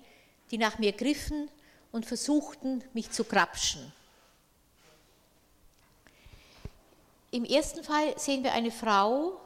die 0.51 0.59
nach 0.59 0.79
mir 0.79 0.93
griffen 0.93 1.51
und 1.93 2.05
versuchten, 2.05 2.85
mich 2.93 3.11
zu 3.11 3.25
grapschen. 3.25 3.93
Im 7.31 7.45
ersten 7.45 7.85
Fall 7.85 8.19
sehen 8.19 8.43
wir 8.43 8.53
eine 8.53 8.71
Frau, 8.71 9.39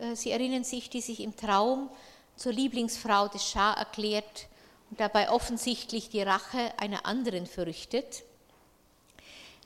äh, 0.00 0.14
Sie 0.14 0.30
erinnern 0.30 0.64
sich, 0.64 0.90
die 0.90 1.00
sich 1.00 1.20
im 1.20 1.36
Traum 1.36 1.90
zur 2.36 2.52
Lieblingsfrau 2.52 3.28
des 3.28 3.48
Schah 3.48 3.72
erklärt 3.74 4.48
und 4.90 5.00
dabei 5.00 5.30
offensichtlich 5.30 6.10
die 6.10 6.22
Rache 6.22 6.72
einer 6.78 7.06
anderen 7.06 7.46
fürchtet. 7.46 8.24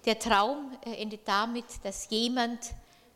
Der 0.06 0.18
Traum 0.18 0.72
äh, 0.86 0.94
endet 1.02 1.28
damit, 1.28 1.66
dass 1.82 2.08
jemand 2.08 2.58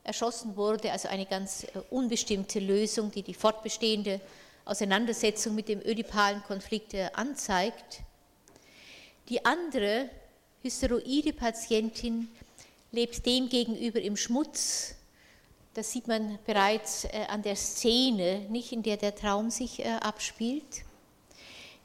erschossen 0.03 0.55
wurde, 0.55 0.93
also 0.93 1.09
eine 1.09 1.25
ganz 1.25 1.64
äh, 1.64 1.81
unbestimmte 1.91 2.61
Lösung, 2.61 3.11
die 3.11 3.23
die 3.23 3.33
fortbestehende 3.33 4.21
Auseinandersetzung 4.67 5.55
mit 5.55 5.69
dem 5.69 5.81
ödipalen 5.81 6.43
Konflikt 6.43 6.93
äh, 6.93 7.09
anzeigt. 7.14 8.00
Die 9.31 9.43
andere 9.47 10.11
hysteroide 10.62 11.33
Patientin 11.33 12.29
lebt 12.93 13.25
demgegenüber 13.25 14.03
im 14.03 14.17
Schmutz. 14.19 14.95
Das 15.73 15.91
sieht 15.91 16.07
man 16.07 16.38
bereits 16.47 17.05
an 17.29 17.43
der 17.43 17.57
Szene, 17.57 18.47
nicht 18.50 18.71
in 18.71 18.83
der 18.83 18.97
der 18.97 19.14
Traum 19.14 19.50
sich 19.50 19.85
abspielt. 19.85 20.85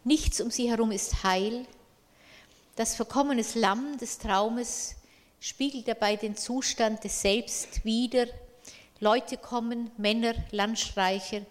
Nichts 0.04 0.40
um 0.42 0.52
sie 0.52 0.70
herum 0.70 0.92
ist 0.92 1.24
heil. 1.24 1.66
Das 2.80 2.96
verkommene 2.96 3.44
Lamm 3.56 3.98
des 3.98 4.20
Traumes 4.20 4.96
spiegelt 5.42 5.90
dabei 5.90 6.16
den 6.16 6.38
Zustand 6.38 7.04
des 7.04 7.22
Selbst 7.22 7.84
wider, 7.84 8.26
Leute 9.02 9.36
kommen, 9.36 9.92
Männer, 9.98 10.34
Landstreicher, 10.52 11.42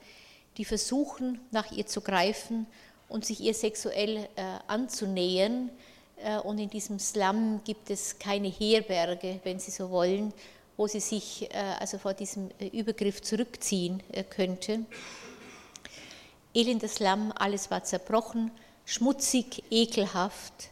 die 0.56 0.64
versuchen, 0.64 1.38
nach 1.50 1.70
ihr 1.70 1.86
zu 1.86 2.00
greifen 2.00 2.66
und 3.10 3.26
sich 3.26 3.40
ihr 3.40 3.52
sexuell 3.52 4.26
äh, 4.36 4.42
anzunähern. 4.68 5.68
Äh, 6.16 6.38
und 6.38 6.58
in 6.58 6.70
diesem 6.70 6.98
Slum 6.98 7.60
gibt 7.62 7.90
es 7.90 8.18
keine 8.18 8.48
Herberge, 8.48 9.40
wenn 9.44 9.58
Sie 9.58 9.70
so 9.70 9.90
wollen, 9.90 10.32
wo 10.78 10.86
sie 10.86 11.00
sich 11.00 11.50
äh, 11.50 11.58
also 11.78 11.98
vor 11.98 12.14
diesem 12.14 12.50
äh, 12.58 12.68
Übergriff 12.68 13.20
zurückziehen 13.20 14.02
könnte. 14.30 14.80
Elender 16.54 16.88
Slum, 16.88 17.34
alles 17.36 17.70
war 17.70 17.84
zerbrochen, 17.84 18.50
schmutzig, 18.86 19.62
ekelhaft. 19.70 20.70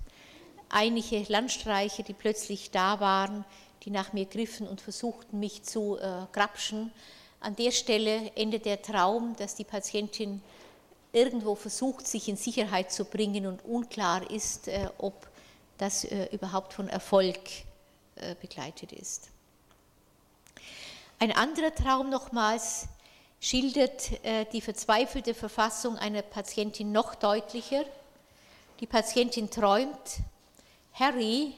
Einige 0.78 1.24
Landstreicher, 1.28 2.02
die 2.02 2.12
plötzlich 2.12 2.70
da 2.70 3.00
waren, 3.00 3.46
die 3.84 3.90
nach 3.90 4.12
mir 4.12 4.26
griffen 4.26 4.68
und 4.68 4.82
versuchten, 4.82 5.40
mich 5.40 5.62
zu 5.62 5.96
äh, 5.96 6.26
grapschen. 6.32 6.92
An 7.40 7.56
der 7.56 7.70
Stelle 7.70 8.30
endet 8.34 8.66
der 8.66 8.82
Traum, 8.82 9.34
dass 9.38 9.54
die 9.54 9.64
Patientin 9.64 10.42
irgendwo 11.14 11.54
versucht, 11.54 12.06
sich 12.06 12.28
in 12.28 12.36
Sicherheit 12.36 12.92
zu 12.92 13.06
bringen 13.06 13.46
und 13.46 13.64
unklar 13.64 14.30
ist, 14.30 14.68
äh, 14.68 14.90
ob 14.98 15.26
das 15.78 16.04
äh, 16.04 16.26
überhaupt 16.26 16.74
von 16.74 16.90
Erfolg 16.90 17.38
äh, 18.16 18.34
begleitet 18.38 18.92
ist. 18.92 19.30
Ein 21.18 21.32
anderer 21.32 21.74
Traum 21.74 22.10
nochmals 22.10 22.86
schildert 23.40 24.22
äh, 24.22 24.44
die 24.52 24.60
verzweifelte 24.60 25.32
Verfassung 25.32 25.96
einer 25.96 26.20
Patientin 26.20 26.92
noch 26.92 27.14
deutlicher. 27.14 27.86
Die 28.80 28.86
Patientin 28.86 29.48
träumt, 29.48 30.20
Harry, 30.98 31.52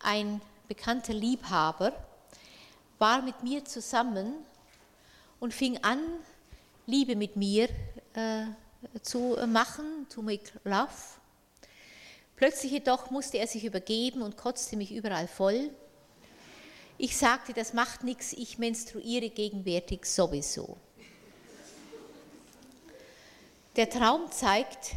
ein 0.00 0.42
bekannter 0.68 1.14
Liebhaber, 1.14 1.94
war 2.98 3.22
mit 3.22 3.42
mir 3.42 3.64
zusammen 3.64 4.34
und 5.40 5.54
fing 5.54 5.78
an, 5.82 5.98
Liebe 6.84 7.16
mit 7.16 7.36
mir 7.36 7.70
äh, 8.12 8.44
zu 9.00 9.38
machen, 9.46 10.06
to 10.10 10.20
make 10.20 10.52
love. 10.64 10.90
Plötzlich 12.36 12.72
jedoch 12.72 13.10
musste 13.10 13.38
er 13.38 13.46
sich 13.46 13.64
übergeben 13.64 14.20
und 14.20 14.36
kotzte 14.36 14.76
mich 14.76 14.92
überall 14.92 15.26
voll. 15.26 15.70
Ich 16.98 17.16
sagte, 17.16 17.54
das 17.54 17.72
macht 17.72 18.04
nichts, 18.04 18.34
ich 18.34 18.58
menstruiere 18.58 19.30
gegenwärtig 19.30 20.04
sowieso. 20.04 20.76
Der 23.76 23.88
Traum 23.88 24.30
zeigt, 24.30 24.92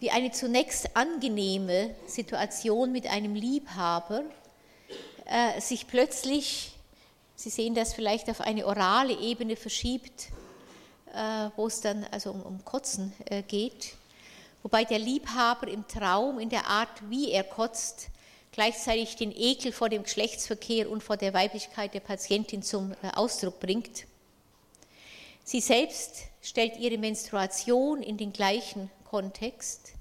wie 0.00 0.10
eine 0.10 0.32
zunächst 0.32 0.96
angenehme 0.96 1.94
Situation 2.06 2.90
mit 2.90 3.06
einem 3.06 3.34
Liebhaber 3.34 4.22
äh, 5.26 5.60
sich 5.60 5.86
plötzlich, 5.86 6.72
Sie 7.36 7.50
sehen 7.50 7.74
das 7.74 7.94
vielleicht 7.94 8.28
auf 8.28 8.40
eine 8.40 8.66
orale 8.66 9.18
Ebene 9.18 9.56
verschiebt, 9.56 10.28
äh, 11.14 11.50
wo 11.56 11.66
es 11.66 11.80
dann 11.80 12.04
also 12.10 12.30
um, 12.32 12.42
um 12.42 12.64
Kotzen 12.64 13.12
äh, 13.26 13.42
geht, 13.42 13.94
wobei 14.62 14.84
der 14.84 14.98
Liebhaber 14.98 15.68
im 15.68 15.86
Traum 15.86 16.38
in 16.38 16.48
der 16.48 16.66
Art, 16.66 17.08
wie 17.08 17.30
er 17.30 17.44
kotzt, 17.44 18.08
gleichzeitig 18.52 19.16
den 19.16 19.32
Ekel 19.32 19.72
vor 19.72 19.88
dem 19.88 20.02
Geschlechtsverkehr 20.02 20.90
und 20.90 21.02
vor 21.02 21.16
der 21.16 21.34
Weiblichkeit 21.34 21.94
der 21.94 22.00
Patientin 22.00 22.62
zum 22.62 22.92
äh, 23.02 23.10
Ausdruck 23.14 23.60
bringt. 23.60 24.06
Sie 25.44 25.60
selbst 25.60 26.24
stellt 26.42 26.78
ihre 26.78 26.98
Menstruation 26.98 28.02
in 28.02 28.16
den 28.16 28.32
gleichen 28.32 28.90
Kontext. 29.10 29.94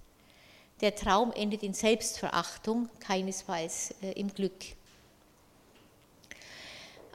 Der 0.81 0.95
Traum 0.95 1.31
endet 1.31 1.63
in 1.63 1.73
Selbstverachtung, 1.73 2.89
keinesfalls 2.99 3.95
äh, 4.03 4.11
im 4.11 4.31
Glück. 4.31 4.63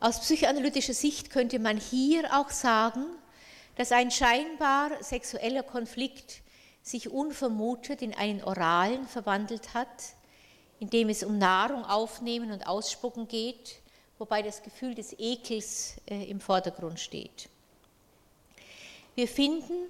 Aus 0.00 0.20
psychoanalytischer 0.20 0.92
Sicht 0.92 1.30
könnte 1.30 1.60
man 1.60 1.78
hier 1.78 2.36
auch 2.36 2.50
sagen, 2.50 3.04
dass 3.76 3.92
ein 3.92 4.10
scheinbar 4.10 4.90
sexueller 5.04 5.62
Konflikt 5.62 6.42
sich 6.82 7.10
unvermutet 7.10 8.02
in 8.02 8.12
einen 8.12 8.42
oralen 8.42 9.06
verwandelt 9.06 9.72
hat, 9.72 10.16
in 10.80 10.90
dem 10.90 11.08
es 11.08 11.22
um 11.22 11.38
Nahrung 11.38 11.84
aufnehmen 11.84 12.50
und 12.50 12.66
ausspucken 12.66 13.28
geht, 13.28 13.80
wobei 14.19 14.42
das 14.42 14.64
Gefühl 14.64 14.97
des 14.97 15.16
Ekels 15.16 15.95
äh, 16.06 16.25
im 16.25 16.40
Vordergrund 16.40 16.99
steht. 16.99 17.49
Wir 19.14 19.28
finden 19.28 19.86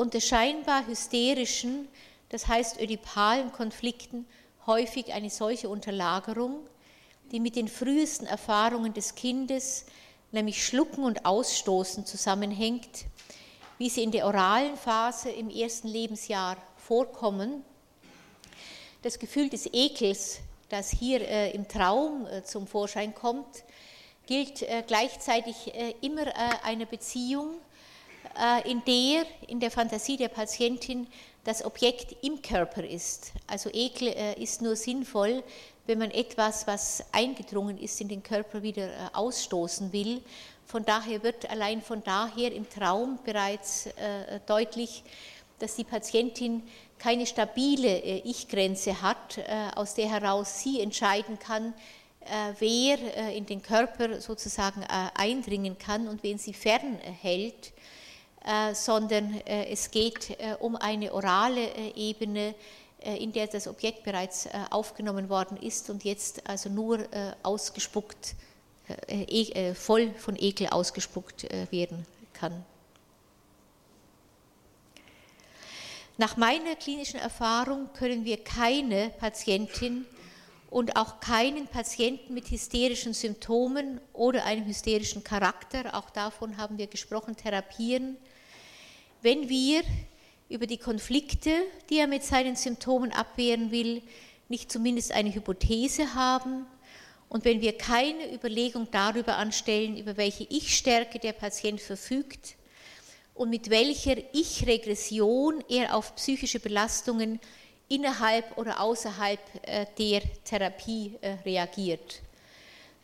unter 0.00 0.20
scheinbar 0.22 0.86
hysterischen, 0.86 1.86
das 2.30 2.48
heißt 2.48 2.80
ödipalen 2.80 3.52
Konflikten 3.52 4.26
häufig 4.66 5.12
eine 5.12 5.28
solche 5.28 5.68
Unterlagerung, 5.68 6.60
die 7.30 7.38
mit 7.38 7.54
den 7.54 7.68
frühesten 7.68 8.26
Erfahrungen 8.26 8.94
des 8.94 9.14
Kindes, 9.14 9.84
nämlich 10.32 10.64
Schlucken 10.64 11.04
und 11.04 11.26
Ausstoßen, 11.26 12.06
zusammenhängt, 12.06 13.04
wie 13.76 13.90
sie 13.90 14.02
in 14.02 14.10
der 14.10 14.24
oralen 14.24 14.74
Phase 14.78 15.28
im 15.28 15.50
ersten 15.50 15.88
Lebensjahr 15.88 16.56
vorkommen. 16.78 17.62
Das 19.02 19.18
Gefühl 19.18 19.50
des 19.50 19.68
Ekels, 19.70 20.38
das 20.70 20.88
hier 20.88 21.20
äh, 21.20 21.50
im 21.50 21.68
Traum 21.68 22.26
äh, 22.26 22.42
zum 22.42 22.66
Vorschein 22.66 23.14
kommt, 23.14 23.64
gilt 24.26 24.62
äh, 24.62 24.82
gleichzeitig 24.86 25.74
äh, 25.74 25.94
immer 26.00 26.26
äh, 26.26 26.32
einer 26.64 26.86
Beziehung, 26.86 27.56
in 28.64 28.82
der 28.86 29.24
in 29.48 29.60
der 29.60 29.70
Fantasie 29.70 30.16
der 30.16 30.28
Patientin 30.28 31.06
das 31.44 31.64
Objekt 31.64 32.16
im 32.24 32.40
Körper 32.42 32.84
ist. 32.84 33.32
Also 33.46 33.70
Ekel 33.72 34.14
ist 34.38 34.62
nur 34.62 34.76
sinnvoll, 34.76 35.42
wenn 35.90 35.98
man 35.98 36.12
etwas, 36.12 36.68
was 36.68 37.04
eingedrungen 37.10 37.76
ist, 37.76 38.00
in 38.00 38.06
den 38.06 38.22
Körper 38.22 38.62
wieder 38.62 38.86
äh, 38.86 39.08
ausstoßen 39.12 39.92
will. 39.92 40.22
Von 40.64 40.84
daher 40.84 41.24
wird 41.24 41.50
allein 41.50 41.82
von 41.82 42.04
daher 42.04 42.52
im 42.52 42.70
Traum 42.70 43.18
bereits 43.24 43.86
äh, 43.86 44.38
deutlich, 44.46 45.02
dass 45.58 45.74
die 45.74 45.82
Patientin 45.82 46.62
keine 46.96 47.26
stabile 47.26 47.88
äh, 47.88 48.18
Ich-Grenze 48.18 49.02
hat, 49.02 49.40
aus 49.74 49.94
der 49.94 50.08
heraus 50.08 50.60
sie 50.60 50.80
entscheiden 50.80 51.40
kann, 51.40 51.74
wer 52.58 53.32
in 53.32 53.46
den 53.46 53.62
Körper 53.62 54.20
sozusagen 54.20 54.84
eindringen 54.84 55.78
kann 55.78 56.06
und 56.06 56.22
wen 56.22 56.38
sie 56.38 56.52
fernhält, 56.52 57.72
sondern 58.72 59.34
es 59.44 59.90
geht 59.90 60.36
um 60.60 60.76
eine 60.76 61.12
orale 61.12 61.94
Ebene, 61.94 62.54
äh, 63.02 63.16
in 63.16 63.32
der 63.32 63.46
das 63.46 63.66
Objekt 63.66 64.04
bereits 64.04 64.46
äh, 64.46 64.50
aufgenommen 64.70 65.28
worden 65.28 65.56
ist 65.56 65.88
und 65.88 66.04
jetzt 66.04 66.46
also 66.46 66.68
nur 66.68 67.00
äh, 67.12 67.32
ausgespuckt, 67.42 68.34
e, 69.06 69.72
voll 69.74 70.12
von 70.14 70.34
Ekel 70.36 70.66
ausgespuckt 70.66 71.44
werden 71.70 72.04
kann. 72.32 72.64
Nach 76.18 76.36
meiner 76.36 76.74
klinischen 76.74 77.20
Erfahrung 77.20 77.88
können 77.92 78.24
wir 78.24 78.42
keine 78.42 79.10
Patientin 79.10 80.06
und 80.70 80.96
auch 80.96 81.20
keinen 81.20 81.68
Patienten 81.68 82.34
mit 82.34 82.50
hysterischen 82.50 83.14
Symptomen 83.14 84.00
oder 84.12 84.44
einem 84.44 84.66
hysterischen 84.66 85.22
Charakter, 85.22 85.94
auch 85.94 86.10
davon 86.10 86.56
haben 86.56 86.76
wir 86.76 86.88
gesprochen, 86.88 87.36
therapieren, 87.36 88.16
wenn 89.22 89.48
wir 89.48 89.82
über 90.48 90.66
die 90.66 90.78
Konflikte, 90.78 91.50
die 91.88 91.98
er 91.98 92.06
mit 92.06 92.24
seinen 92.24 92.56
Symptomen 92.56 93.12
abwehren 93.12 93.70
will, 93.70 94.02
nicht 94.48 94.70
zumindest 94.70 95.12
eine 95.12 95.32
Hypothese 95.32 96.14
haben 96.14 96.66
und 97.28 97.44
wenn 97.44 97.60
wir 97.60 97.78
keine 97.78 98.34
Überlegung 98.34 98.88
darüber 98.90 99.36
anstellen, 99.36 99.96
über 99.96 100.16
welche 100.16 100.44
Ich-Stärke 100.44 101.20
der 101.20 101.32
Patient 101.32 101.80
verfügt 101.80 102.56
und 103.34 103.50
mit 103.50 103.70
welcher 103.70 104.16
Ich-Regression 104.32 105.62
er 105.68 105.94
auf 105.94 106.16
psychische 106.16 106.58
Belastungen 106.58 107.38
innerhalb 107.88 108.58
oder 108.58 108.80
außerhalb 108.80 109.40
äh, 109.62 109.86
der 109.96 110.22
Therapie 110.44 111.12
äh, 111.20 111.36
reagiert. 111.44 112.20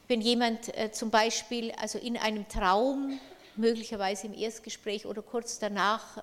Wenn 0.09 0.21
jemand 0.21 0.77
äh, 0.77 0.91
zum 0.91 1.11
Beispiel 1.11 1.73
also 1.81 1.99
in 1.99 2.17
einem 2.17 2.49
Traum, 2.49 3.21
möglicherweise 3.59 4.27
im 4.27 4.35
Erstgespräch 4.35 5.07
oder 5.07 5.23
kurz 5.23 5.59
danach, 5.59 6.23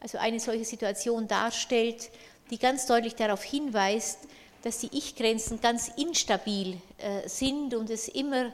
also 0.00 0.18
eine 0.18 0.40
solche 0.40 0.64
Situation 0.64 1.26
darstellt, 1.26 2.10
die 2.50 2.58
ganz 2.58 2.86
deutlich 2.86 3.14
darauf 3.14 3.42
hinweist, 3.42 4.18
dass 4.62 4.78
die 4.78 4.88
Ich-Grenzen 4.90 5.60
ganz 5.60 5.92
instabil 5.96 6.78
äh, 6.98 7.28
sind 7.28 7.74
und 7.74 7.88
es 7.90 8.08
immer 8.08 8.52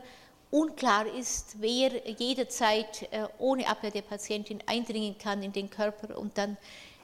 unklar 0.51 1.07
ist, 1.07 1.57
wer 1.59 1.91
jederzeit 2.19 3.03
äh, 3.11 3.27
ohne 3.39 3.67
Abwehr 3.67 3.91
der 3.91 4.03
Patientin 4.03 4.59
eindringen 4.67 5.17
kann 5.17 5.43
in 5.43 5.53
den 5.53 5.71
Körper 5.71 6.19
und 6.19 6.37
dann 6.37 6.59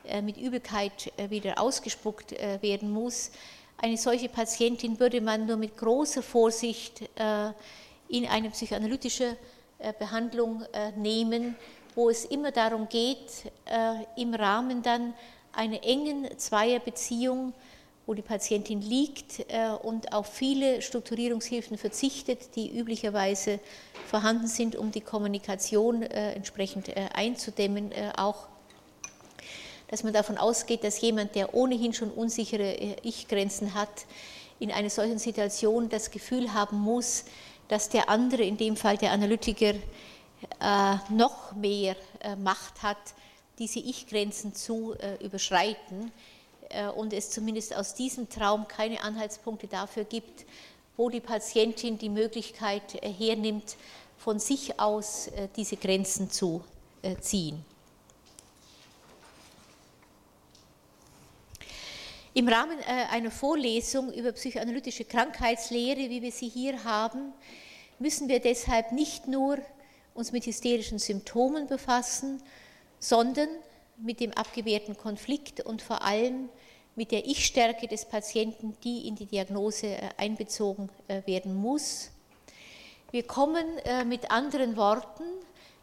äh, 0.07 0.21
mit 0.21 0.37
Übelkeit 0.37 1.11
wieder 1.31 1.59
ausgespuckt 1.59 2.33
werden 2.61 2.91
muss. 2.91 3.31
Eine 3.79 3.97
solche 3.97 4.29
Patientin 4.29 5.01
würde 5.01 5.21
man 5.21 5.47
nur 5.47 5.57
mit 5.57 5.77
großer 5.77 6.23
Vorsicht 6.23 7.09
in 8.09 8.27
eine 8.27 8.51
psychoanalytische 8.51 9.37
Behandlung 9.99 10.65
nehmen, 10.97 11.57
wo 11.95 12.11
es 12.11 12.25
immer 12.25 12.53
darum 12.53 12.89
geht, 12.89 13.45
äh, 13.65 14.21
im 14.21 14.35
Rahmen 14.35 14.83
dann 14.83 15.15
einer 15.53 15.83
engen 15.85 16.29
Zweierbeziehung 16.39 17.53
wo 18.07 18.15
die 18.15 18.23
Patientin 18.23 18.81
liegt 18.81 19.45
und 19.83 20.15
auf 20.15 20.33
viele 20.33 20.81
Strukturierungshilfen 20.81 21.77
verzichtet, 21.77 22.57
die 22.57 22.75
üblicherweise 22.75 23.61
vorhanden 24.07 24.47
sind, 24.47 24.77
um 24.77 24.91
die 24.91 25.03
Kommunikation 25.03 26.01
entsprechend 26.01 26.91
einzudämmen, 27.15 27.93
auch. 28.17 28.49
Dass 29.89 30.05
man 30.05 30.15
davon 30.15 30.39
ausgeht, 30.39 30.85
dass 30.85 31.03
jemand, 31.03 31.35
der 31.35 31.53
ohnehin 31.53 31.93
schon 31.93 32.11
unsichere 32.11 32.97
Ich-Grenzen 33.03 33.75
hat, 33.75 34.07
in 34.59 34.73
einer 34.73 34.89
solchen 34.89 35.19
Situation 35.19 35.91
das 35.91 36.11
Gefühl 36.11 36.55
haben 36.55 36.79
muss, 36.79 37.27
dass 37.69 37.89
der 37.89 38.09
andere, 38.09 38.43
in 38.43 38.57
dem 38.57 38.77
Fall 38.77 38.97
der 38.97 39.13
Analytiker, 39.13 39.75
äh, 40.61 40.97
noch 41.11 41.53
mehr 41.53 41.97
äh, 42.21 42.37
Macht 42.37 42.83
hat, 42.83 42.97
diese 43.59 43.81
Ich-Grenzen 43.81 44.55
zu 44.55 44.95
äh, 44.95 45.25
überschreiten 45.25 46.13
und 46.97 47.15
es 47.15 47.31
zumindest 47.31 47.75
aus 47.75 47.95
diesem 47.95 48.29
Traum 48.29 48.69
keine 48.69 49.03
Anhaltspunkte 49.03 49.67
dafür 49.67 50.05
gibt, 50.05 50.45
wo 50.99 51.09
die 51.09 51.21
Patientin 51.21 51.97
die 51.97 52.11
Möglichkeit 52.11 52.83
hernimmt, 53.01 53.77
von 54.19 54.39
sich 54.39 54.79
aus 54.79 55.31
diese 55.57 55.79
Grenzen 55.79 56.31
zu 56.31 56.63
ziehen. 57.23 57.65
Im 62.39 62.47
Rahmen 62.47 62.79
einer 63.11 63.33
Vorlesung 63.33 64.13
über 64.13 64.31
psychoanalytische 64.31 65.05
Krankheitslehre, 65.05 66.09
wie 66.09 66.23
wir 66.23 66.31
sie 66.31 66.49
hier 66.49 66.85
haben, 66.85 67.33
müssen 67.99 68.29
wir 68.29 68.39
deshalb 68.39 68.93
nicht 68.93 69.27
nur 69.27 69.59
uns 70.15 70.31
mit 70.31 70.47
hysterischen 70.47 71.01
Symptomen 71.01 71.67
befassen, 71.67 72.41
sondern 73.01 73.49
mit 73.97 74.21
dem 74.21 74.33
abgewehrten 74.35 74.97
Konflikt 74.97 75.63
und 75.63 75.83
vor 75.83 76.03
allem 76.03 76.49
mit 76.95 77.11
der 77.11 77.27
Ich-Stärke 77.27 77.89
des 77.89 78.05
Patienten, 78.05 78.77
die 78.85 79.09
in 79.09 79.17
die 79.17 79.27
Diagnose 79.27 79.89
äh, 79.89 80.09
einbezogen 80.17 80.91
äh, 81.09 81.27
werden 81.27 81.57
muss. 81.57 82.13
Wir 83.11 83.25
kommen 83.25 83.67
äh, 83.79 84.05
mit 84.05 84.31
anderen 84.31 84.77
Worten 84.77 85.25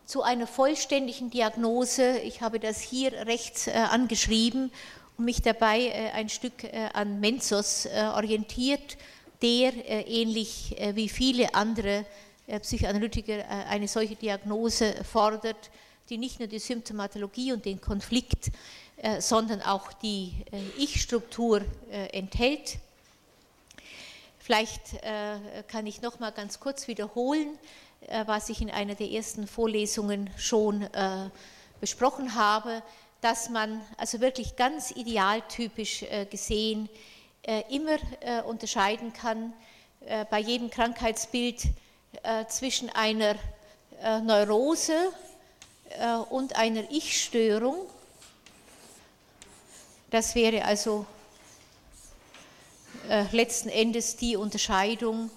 zu 0.06 0.22
einer 0.22 0.48
vollständigen 0.48 1.30
Diagnose. 1.30 2.20
Ich 2.20 2.40
habe 2.40 2.62
das 2.62 2.80
hier 2.80 3.12
rechts 3.12 3.68
angeschrieben 3.68 4.72
mich 5.18 5.42
dabei 5.42 6.12
ein 6.14 6.30
Stück 6.30 6.54
an 6.94 7.20
Menzos 7.20 7.86
orientiert, 7.86 8.98
der 9.42 9.74
ähnlich 10.08 10.76
wie 10.94 11.10
viele 11.10 11.54
andere 11.54 12.06
äh, 12.48 12.60
Psychoanalytiker 12.60 13.40
äh, 13.40 13.44
eine 13.70 13.88
solche 13.88 14.16
Diagnose 14.16 15.04
fordert, 15.04 15.72
die 16.10 16.18
nicht 16.18 16.40
nur 16.40 16.48
die 16.48 16.60
Symptomatologie 16.60 17.54
und 17.54 17.66
den 17.66 17.82
Konflikt, 17.82 18.52
äh, 18.98 19.20
sondern 19.20 19.62
auch 19.62 19.92
die 19.94 20.34
Ich-Struktur 20.78 21.62
enthält. 22.12 22.78
Vielleicht 24.38 25.02
kann 25.68 25.88
ich 25.88 26.04
noch 26.04 26.20
mal 26.20 26.32
ganz 26.32 26.60
kurz 26.60 26.88
wiederholen, 26.88 27.58
was 28.28 28.50
ich 28.50 28.62
in 28.62 28.70
einer 28.70 28.94
der 28.94 29.10
ersten 29.10 29.48
Vorlesungen 29.48 30.30
schon 30.38 30.88
besprochen 31.82 32.36
habe, 32.36 32.84
dass 33.26 33.50
man 33.50 33.82
also 33.98 34.22
wirklich 34.22 34.56
ganz 34.56 34.92
idealtypisch 34.92 36.06
gesehen 36.30 36.88
immer 37.70 37.98
unterscheiden 38.46 39.14
kann 39.14 39.52
bei 40.30 40.40
jedem 40.40 40.70
Krankheitsbild 40.70 41.64
äh, 42.24 42.46
zwischen 42.48 42.90
einer 42.90 43.36
äh, 44.02 44.20
Neurose 44.22 45.12
äh, 45.90 46.16
und 46.30 46.56
einer 46.56 46.90
Ich-Störung. 46.92 47.76
Das 50.12 50.36
wäre 50.36 50.64
also 50.64 51.06
letzten 53.32 53.70
Endes 53.70 54.16
die 54.16 54.36
Unterscheidung. 54.36 55.30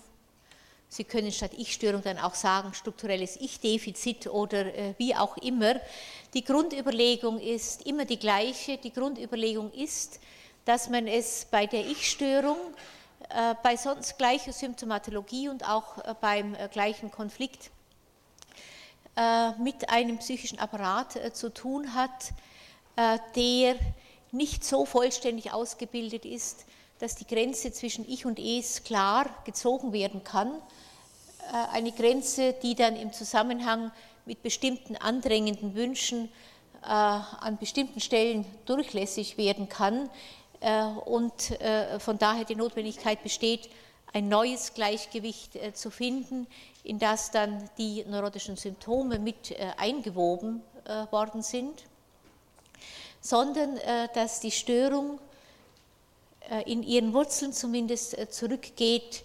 Sie 0.89 1.05
können 1.05 1.31
statt 1.33 1.53
Ich-Störung 1.57 2.03
dann 2.03 2.19
auch 2.19 2.35
sagen, 2.35 2.73
strukturelles 2.73 3.37
Ich-Defizit 3.37 4.27
oder 4.27 4.67
wie 4.97 5.15
auch 5.15 5.37
immer. 5.37 5.75
Die 6.33 6.43
Grundüberlegung 6.43 7.39
ist 7.41 7.87
immer 7.87 8.07
die 8.07 8.19
gleiche. 8.19 8.79
Die 8.79 8.93
Grundüberlegung 8.93 9.71
ist, 9.73 10.19
dass 10.65 10.89
man 10.89 11.07
es 11.07 11.47
bei 11.51 11.67
der 11.67 11.87
Ich-Störung 11.87 12.57
äh, 13.31 13.55
bei 13.63 13.77
sonst 13.77 14.17
gleicher 14.17 14.53
Symptomatologie 14.53 15.49
und 15.49 15.69
auch 15.69 15.99
äh, 15.99 16.15
beim 16.21 16.55
äh, 16.55 16.69
gleichen 16.69 17.11
Konflikt 17.11 17.71
mit 19.59 19.91
einem 19.91 20.19
psychischen 20.19 20.61
Apparat 20.61 21.35
zu 21.35 21.53
tun 21.53 21.93
hat, 21.93 22.33
der 23.35 23.75
nicht 24.31 24.65
so 24.65 24.87
vollständig 24.87 25.53
ausgebildet 25.53 26.25
ist, 26.25 26.67
dass 26.99 27.15
die 27.15 27.27
Grenze 27.27 27.73
zwischen 27.73 28.09
Ich 28.09 28.27
und 28.27 28.39
Es 28.39 28.85
klar 28.85 29.27
gezogen 29.45 29.93
werden 29.93 30.25
kann. 30.25 30.53
Eine 31.73 31.93
Grenze, 31.93 32.55
die 32.63 32.75
dann 32.75 32.97
im 32.97 33.13
Zusammenhang 33.13 33.93
mit 34.27 34.43
bestimmten 34.43 34.97
andrängenden 34.97 35.75
Wünschen 35.75 36.29
an 36.83 37.57
bestimmten 37.59 38.01
Stellen 38.01 38.45
durchlässig 38.67 39.39
werden 39.39 39.69
kann, 39.69 40.11
äh, 40.61 40.85
und 40.85 41.61
äh, 41.61 42.01
von 42.01 42.19
daher 42.19 42.45
die 42.45 42.57
Notwendigkeit 42.57 43.23
besteht, 43.23 43.69
ein 44.13 44.29
neues 44.29 44.75
Gleichgewicht 44.75 45.57
äh, 45.57 45.73
zu 45.73 45.91
finden, 45.91 46.47
in 46.83 46.99
das 46.99 47.31
dann 47.31 47.69
die 47.77 48.05
neurotischen 48.09 48.57
Symptome 48.57 49.19
mit 49.19 49.55
eingewoben 49.77 50.63
worden 51.11 51.43
sind, 51.43 51.85
sondern 53.21 53.79
dass 54.15 54.41
die 54.41 54.51
Störung 54.51 55.19
in 56.67 56.83
ihren 56.83 57.13
Wurzeln 57.13 57.53
zumindest 57.53 58.17
zurückgeht 58.33 59.25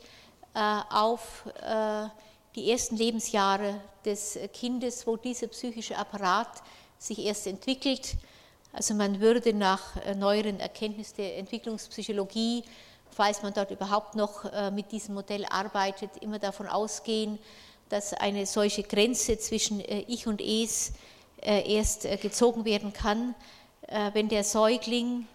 auf 0.53 1.45
die 2.55 2.69
ersten 2.69 2.97
Lebensjahre 2.97 3.79
des 4.05 4.37
Kindes, 4.53 5.07
wo 5.07 5.15
dieser 5.15 5.47
psychische 5.47 5.97
Apparat 5.97 6.61
sich 6.99 7.19
erst 7.19 7.47
entwickelt. 7.47 8.15
Also 8.71 8.95
man 8.95 9.19
würde 9.19 9.53
nach 9.53 9.95
äh, 9.97 10.15
neueren 10.15 10.59
Erkenntnissen 10.59 11.17
der 11.17 11.37
Entwicklungspsychologie, 11.37 12.63
falls 13.11 13.43
man 13.43 13.53
dort 13.53 13.69
überhaupt 13.69 14.15
noch 14.15 14.45
äh, 14.45 14.71
mit 14.71 14.91
diesem 14.91 15.13
Modell 15.13 15.45
arbeitet, 15.45 16.09
immer 16.21 16.39
davon 16.39 16.67
ausgehen, 16.67 17.37
dass 17.89 18.13
eine 18.13 18.47
solche 18.47 18.81
Grenze 18.81 19.37
zwischen 19.37 19.79
äh, 19.79 20.05
Ich 20.07 20.27
und 20.27 20.41
Es 20.41 20.93
erst 21.45 22.07
gezogen 22.21 22.63
werden 22.63 22.93
kann, 22.93 23.35
wenn 24.13 24.29
der 24.29 24.45
Säugling 24.45 25.27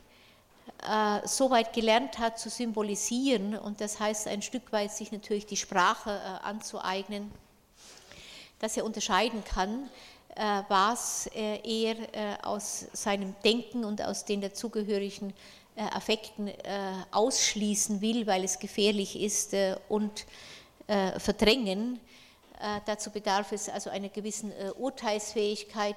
so 1.25 1.51
weit 1.51 1.73
gelernt 1.73 2.19
hat 2.19 2.39
zu 2.39 2.51
symbolisieren 2.51 3.59
und 3.59 3.81
das 3.81 3.99
heißt 3.99 4.29
ein 4.29 4.43
Stück 4.43 4.71
weit 4.73 4.93
sich 4.93 5.11
natürlich 5.11 5.45
die 5.45 5.57
Sprache 5.57 6.21
anzueignen, 6.43 7.33
dass 8.61 8.77
er 8.77 8.85
unterscheiden 8.85 9.43
kann 9.45 9.89
äh, 10.39 10.63
was 10.69 11.29
äh, 11.35 11.59
er 11.65 11.97
äh, 12.15 12.37
aus 12.43 12.87
seinem 12.93 13.35
Denken 13.45 13.85
und 13.85 14.01
aus 14.01 14.25
den 14.25 14.41
dazugehörigen 14.41 15.35
Affekten 15.77 16.51
ausschließen 17.13 18.01
will, 18.01 18.27
weil 18.27 18.43
es 18.43 18.59
gefährlich 18.59 19.15
ist 19.15 19.55
und 19.89 20.27
verdrängen. 20.89 22.01
Dazu 22.85 23.13
bedarf 23.13 23.53
es 23.53 23.69
also 23.69 23.89
einer 23.89 24.09
gewissen 24.09 24.53
Urteilsfähigkeit 24.77 25.95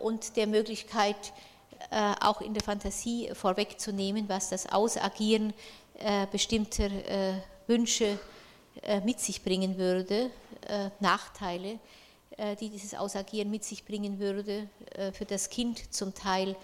und 0.00 0.36
der 0.36 0.48
Möglichkeit, 0.48 1.32
auch 2.20 2.40
in 2.40 2.54
der 2.54 2.62
Fantasie 2.62 3.30
vorwegzunehmen, 3.32 4.28
was 4.28 4.48
das 4.48 4.70
Ausagieren 4.72 5.52
bestimmter 6.30 6.90
Wünsche 7.66 8.18
mit 9.04 9.20
sich 9.20 9.42
bringen 9.42 9.78
würde, 9.78 10.30
Nachteile. 11.00 11.78
Äh, 12.36 12.54
die 12.56 12.68
dieses 12.68 12.94
Ausagieren 12.94 13.50
mit 13.50 13.64
sich 13.64 13.84
bringen 13.84 14.18
würde, 14.18 14.68
äh, 14.94 15.10
für 15.10 15.24
das 15.24 15.48
Kind 15.48 15.94
zum 15.94 16.14
Teil 16.14 16.54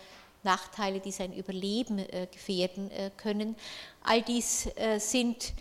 Nachteile, 0.42 1.00
die 1.00 1.12
sein 1.12 1.32
Überleben 1.32 1.98
äh, 1.98 2.26
gefährden 2.30 2.90
können. 3.16 3.56
All 4.02 4.22
dies 4.22 4.68
sind 4.98 5.54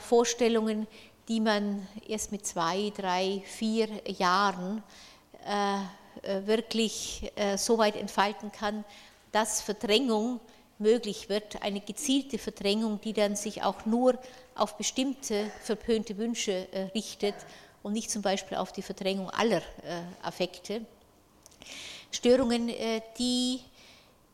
Vorstellungen, 0.00 0.86
die 1.28 1.40
man 1.40 1.86
erst 2.06 2.30
mit 2.30 2.44
zwei, 2.44 2.92
drei, 2.94 3.42
vier 3.46 3.88
Jahren 4.06 4.82
wirklich 6.22 7.32
so 7.56 7.78
weit 7.78 7.96
entfalten 7.96 8.52
kann, 8.52 8.84
dass 9.32 9.60
Verdrängung 9.60 10.40
möglich 10.78 11.28
wird, 11.28 11.62
eine 11.62 11.80
gezielte 11.80 12.38
Verdrängung, 12.38 13.00
die 13.00 13.12
dann 13.12 13.36
sich 13.36 13.62
auch 13.62 13.86
nur 13.86 14.18
auf 14.54 14.76
bestimmte 14.76 15.50
verpönte 15.62 16.16
Wünsche 16.18 16.68
richtet 16.94 17.34
und 17.86 17.92
nicht 17.92 18.10
zum 18.10 18.20
Beispiel 18.20 18.56
auf 18.56 18.72
die 18.72 18.82
Verdrängung 18.82 19.30
aller 19.30 19.58
äh, 19.58 20.02
Affekte. 20.20 20.84
Störungen, 22.10 22.68
äh, 22.68 23.00
die 23.16 23.60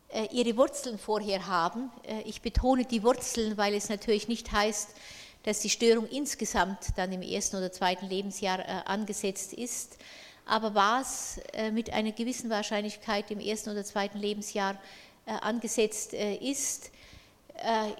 äh, 0.09 0.25
ihre 0.31 0.57
Wurzeln 0.57 0.97
vorher 0.97 1.45
haben. 1.45 1.91
Ich 2.25 2.41
betone 2.41 2.83
die 2.83 3.03
Wurzeln, 3.03 3.55
weil 3.55 3.75
es 3.75 3.89
natürlich 3.89 4.27
nicht 4.27 4.51
heißt, 4.51 4.95
dass 5.43 5.59
die 5.59 5.69
Störung 5.69 6.07
insgesamt 6.07 6.79
dann 6.95 7.11
im 7.11 7.21
ersten 7.21 7.57
oder 7.57 7.71
zweiten 7.71 8.07
Lebensjahr 8.07 8.87
angesetzt 8.87 9.53
ist. 9.53 9.97
Aber 10.45 10.75
was 10.75 11.39
mit 11.71 11.91
einer 11.91 12.11
gewissen 12.11 12.49
Wahrscheinlichkeit 12.49 13.31
im 13.31 13.39
ersten 13.39 13.69
oder 13.69 13.83
zweiten 13.83 14.19
Lebensjahr 14.19 14.77
angesetzt 15.25 16.13
ist, 16.13 16.91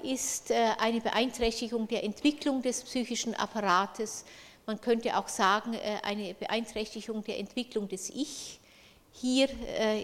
ist 0.03 0.51
eine 0.51 0.99
Beeinträchtigung 0.99 1.87
der 1.87 2.03
Entwicklung 2.03 2.61
des 2.61 2.83
psychischen 2.83 3.33
Apparates. 3.35 4.25
Man 4.65 4.81
könnte 4.81 5.17
auch 5.17 5.29
sagen, 5.29 5.77
eine 6.03 6.33
Beeinträchtigung 6.33 7.23
der 7.23 7.39
Entwicklung 7.39 7.87
des 7.87 8.09
Ich. 8.09 8.59
Hier 9.13 9.49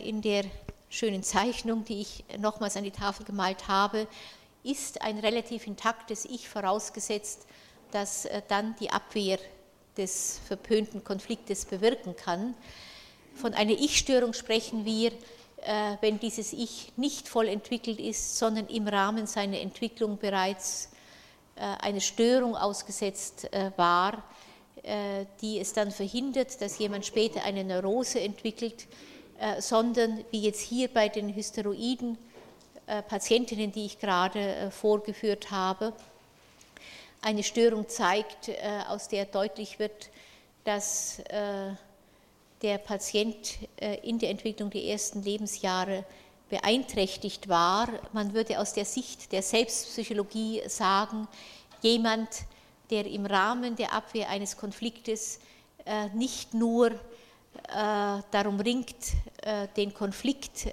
in 0.04 0.21
der 0.21 0.45
schönen 0.89 1.23
Zeichnung, 1.23 1.84
die 1.84 2.02
ich 2.02 2.23
nochmals 2.38 2.78
an 2.78 2.84
die 2.84 2.91
Tafel 2.91 3.25
gemalt 3.25 3.67
habe, 3.67 4.08
ist 4.63 5.02
ein 5.02 5.19
relativ 5.19 5.67
intaktes 5.67 6.25
Ich 6.25 6.49
vorausgesetzt, 6.49 7.45
das 7.91 8.25
äh, 8.25 8.41
dann 8.47 8.75
die 8.80 8.89
Abwehr 8.89 9.39
des 9.97 10.39
verpönten 10.47 11.04
Konfliktes 11.04 11.65
bewirken 11.65 12.15
kann. 12.15 12.56
Von 13.36 13.54
einer 13.54 13.71
Ich-Störung 13.71 14.34
sprechen 14.34 14.86
wir, 14.86 15.12
äh, 15.62 15.97
wenn 16.02 16.19
dieses 16.19 16.54
Ich 16.54 16.91
nicht 16.95 17.28
voll 17.28 17.47
entwickelt 17.47 17.99
ist, 17.99 18.38
sondern 18.38 18.67
im 18.67 18.88
Rahmen 18.88 19.28
seiner 19.28 19.60
Entwicklung 19.60 20.17
bereits 20.17 20.89
äh, 21.56 21.62
eine 21.62 22.02
Störung 22.02 22.56
ausgesetzt 22.56 23.49
war, 23.75 24.23
die 25.41 25.60
es 25.60 25.73
dann 25.73 25.91
verhindert, 25.91 26.62
dass 26.62 26.80
jemand 26.80 27.06
später 27.06 27.43
eine 27.43 27.65
Neurose 27.65 28.21
entwickelt, 28.21 28.88
sondern 29.60 30.23
wie 30.32 30.39
jetzt 30.39 30.62
hier 30.62 30.88
bei 30.88 31.10
den 31.10 31.36
Hysteroiden 31.36 32.17
Patientinnen, 33.10 33.73
die 33.73 33.86
ich 33.86 33.99
gerade 33.99 34.71
vorgeführt 34.71 35.52
habe, 35.52 35.93
eine 37.21 37.43
Störung 37.43 37.88
zeigt, 37.88 38.49
äh, 38.49 38.55
aus 38.88 39.08
der 39.08 39.25
deutlich 39.25 39.79
wird, 39.79 40.10
dass 40.63 41.19
äh, 41.29 41.71
der 42.62 42.77
Patient 42.77 43.58
äh, 43.77 43.97
in 44.08 44.19
der 44.19 44.29
Entwicklung 44.29 44.69
der 44.69 44.84
ersten 44.84 45.23
Lebensjahre 45.23 46.05
beeinträchtigt 46.49 47.47
war. 47.47 47.89
Man 48.13 48.34
würde 48.34 48.60
aus 48.60 48.73
der 48.73 48.86
Sicht 48.86 49.32
der 49.32 49.41
Selbstpsychologie 49.41 50.62
sagen, 50.67 51.27
jemand, 51.82 52.29
der 52.89 53.05
im 53.05 53.25
Rahmen 53.25 53.75
der 53.75 53.93
Abwehr 53.93 54.29
eines 54.29 54.58
Konfliktes 54.58 55.39
nicht 56.15 56.55
nur 56.55 56.91
darum 58.32 58.60
ringt, 58.60 58.95
den 59.77 59.93
Konflikt 59.93 60.65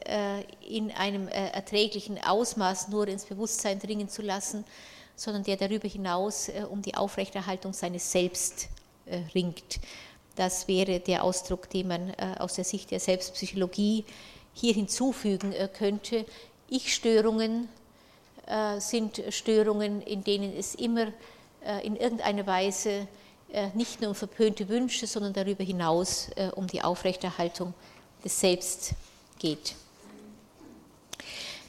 in 0.66 0.92
einem 0.92 1.28
erträglichen 1.28 2.22
Ausmaß 2.24 2.88
nur 2.88 3.06
ins 3.06 3.26
Bewusstsein 3.26 3.78
dringen 3.78 4.08
zu 4.08 4.22
lassen, 4.22 4.64
sondern 5.16 5.42
der 5.42 5.56
darüber 5.56 5.88
hinaus 5.88 6.48
äh, 6.48 6.64
um 6.70 6.82
die 6.82 6.94
Aufrechterhaltung 6.94 7.72
seines 7.72 8.12
Selbst 8.12 8.68
äh, 9.06 9.20
ringt. 9.34 9.80
Das 10.36 10.68
wäre 10.68 11.00
der 11.00 11.24
Ausdruck, 11.24 11.70
den 11.70 11.88
man 11.88 12.10
äh, 12.10 12.36
aus 12.38 12.54
der 12.54 12.64
Sicht 12.64 12.90
der 12.90 13.00
Selbstpsychologie 13.00 14.04
hier 14.52 14.74
hinzufügen 14.74 15.54
könnte. 15.76 16.24
Ich-Störungen 16.68 17.68
sind 18.78 19.22
Störungen, 19.28 20.00
in 20.00 20.24
denen 20.24 20.56
es 20.56 20.74
immer 20.76 21.08
in 21.82 21.94
irgendeiner 21.94 22.46
Weise 22.46 23.06
nicht 23.74 24.00
nur 24.00 24.10
um 24.10 24.14
verpönte 24.14 24.68
Wünsche, 24.70 25.06
sondern 25.06 25.34
darüber 25.34 25.62
hinaus 25.62 26.30
um 26.54 26.66
die 26.68 26.80
Aufrechterhaltung 26.80 27.74
des 28.24 28.40
Selbst 28.40 28.94
geht. 29.38 29.74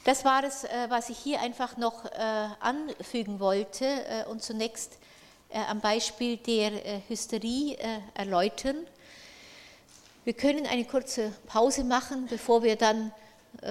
Das 0.04 0.24
war 0.24 0.44
es, 0.44 0.64
äh, 0.64 0.68
was 0.88 1.10
ich 1.10 1.18
hier 1.18 1.40
einfach 1.40 1.76
noch 1.76 2.04
äh, 2.04 2.48
anfügen 2.60 3.40
wollte 3.40 3.84
äh, 3.84 4.24
und 4.30 4.42
zunächst 4.42 4.98
am 5.50 5.80
Beispiel 5.80 6.36
der 6.36 7.00
Hysterie 7.08 7.78
erläutern. 8.12 8.76
Wir 10.24 10.34
können 10.34 10.66
eine 10.66 10.84
kurze 10.84 11.32
Pause 11.46 11.84
machen, 11.84 12.26
bevor 12.28 12.62
wir 12.62 12.76
dann 12.76 13.12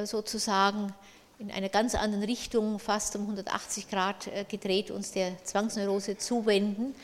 sozusagen 0.06 0.92
in 1.38 1.52
einer 1.52 1.70
ganz 1.70 1.94
anderen 1.94 2.24
Richtung, 2.24 2.80
fast 2.80 3.16
um 3.16 3.22
180 3.22 3.92
Grad 3.92 4.28
gedreht, 4.50 4.90
uns 4.90 5.12
der 5.12 5.34
Zwangsneurose 5.44 6.18
zuwenden. 6.18 6.96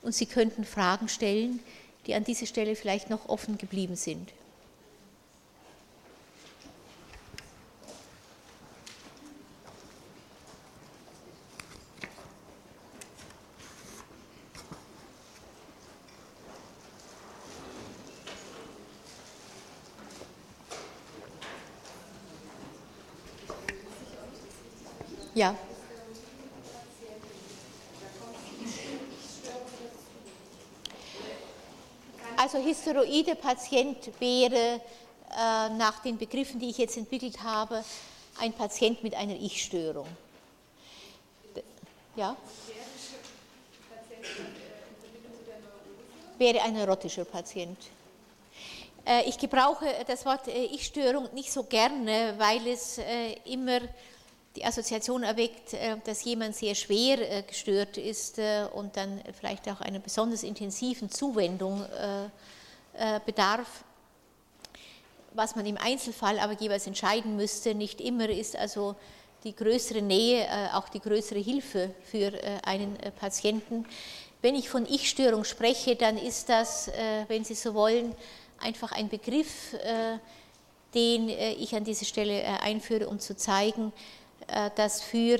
Und 0.00 0.14
Sie 0.14 0.24
könnten 0.24 0.64
Fragen 0.64 1.10
stellen, 1.10 1.60
die 2.06 2.14
an 2.14 2.24
dieser 2.24 2.46
Stelle 2.46 2.74
vielleicht 2.74 3.10
noch 3.10 3.28
offen 3.28 3.58
geblieben 3.58 3.96
sind. 3.96 4.32
Ja. 25.34 25.56
Also 32.36 32.58
hysteroide 32.58 33.34
Patient 33.36 34.10
wäre 34.18 34.80
äh, 35.30 35.68
nach 35.70 36.00
den 36.02 36.18
Begriffen, 36.18 36.60
die 36.60 36.70
ich 36.70 36.78
jetzt 36.78 36.96
entwickelt 36.96 37.42
habe, 37.42 37.82
ein 38.38 38.52
Patient 38.52 39.02
mit 39.02 39.14
einer 39.14 39.34
Ich-Störung. 39.34 40.06
Ja? 42.16 42.36
Wäre 46.36 46.62
ein 46.62 46.74
neurotischer 46.74 47.24
Patient. 47.24 47.78
Äh, 49.04 49.28
ich 49.28 49.38
gebrauche 49.38 49.86
das 50.06 50.26
Wort 50.26 50.48
äh, 50.48 50.64
Ich-Störung 50.64 51.32
nicht 51.32 51.52
so 51.52 51.64
gerne, 51.64 52.34
weil 52.38 52.66
es 52.66 52.98
äh, 52.98 53.34
immer 53.44 53.80
die 54.56 54.64
Assoziation 54.64 55.22
erweckt, 55.22 55.74
äh, 55.74 55.96
dass 56.04 56.24
jemand 56.24 56.54
sehr 56.54 56.74
schwer 56.74 57.18
äh, 57.20 57.42
gestört 57.42 57.96
ist 57.96 58.38
äh, 58.38 58.66
und 58.72 58.96
dann 58.96 59.20
vielleicht 59.38 59.68
auch 59.68 59.80
einer 59.80 59.98
besonders 59.98 60.42
intensiven 60.42 61.10
Zuwendung 61.10 61.84
bedarf. 63.24 63.84
Was 65.32 65.56
man 65.56 65.64
im 65.64 65.78
Einzelfall 65.78 66.38
aber 66.38 66.52
jeweils 66.52 66.86
entscheiden 66.86 67.36
müsste, 67.36 67.74
nicht 67.74 68.02
immer 68.02 68.28
ist 68.28 68.54
also 68.54 68.96
die 69.44 69.56
größere 69.56 70.02
Nähe 70.02 70.46
auch 70.74 70.90
die 70.90 71.00
größere 71.00 71.38
Hilfe 71.38 71.94
für 72.04 72.32
einen 72.64 72.98
Patienten. 73.18 73.86
Wenn 74.42 74.54
ich 74.54 74.68
von 74.68 74.84
Ich-Störung 74.84 75.44
spreche, 75.44 75.96
dann 75.96 76.18
ist 76.18 76.50
das, 76.50 76.90
wenn 77.28 77.44
Sie 77.44 77.54
so 77.54 77.72
wollen, 77.72 78.14
einfach 78.60 78.92
ein 78.92 79.08
Begriff, 79.08 79.74
den 80.94 81.30
ich 81.30 81.74
an 81.74 81.84
dieser 81.84 82.04
Stelle 82.04 82.44
einführe, 82.60 83.08
um 83.08 83.18
zu 83.18 83.34
zeigen, 83.34 83.90
dass 84.76 85.02
für 85.02 85.38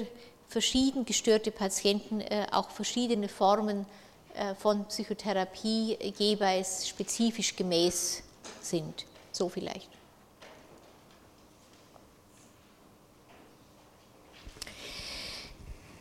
verschieden 0.53 1.05
gestörte 1.05 1.51
Patienten 1.51 2.21
äh, 2.21 2.47
auch 2.53 2.71
verschiedene 2.71 3.29
Formen 3.29 3.87
äh, 4.35 4.55
von 4.55 4.85
Psychotherapie 4.87 5.99
jeweils 6.19 6.87
spezifisch 6.87 7.57
gemäß 7.57 8.23
sind. 8.61 9.07
So 9.33 9.49
vielleicht. 9.49 9.89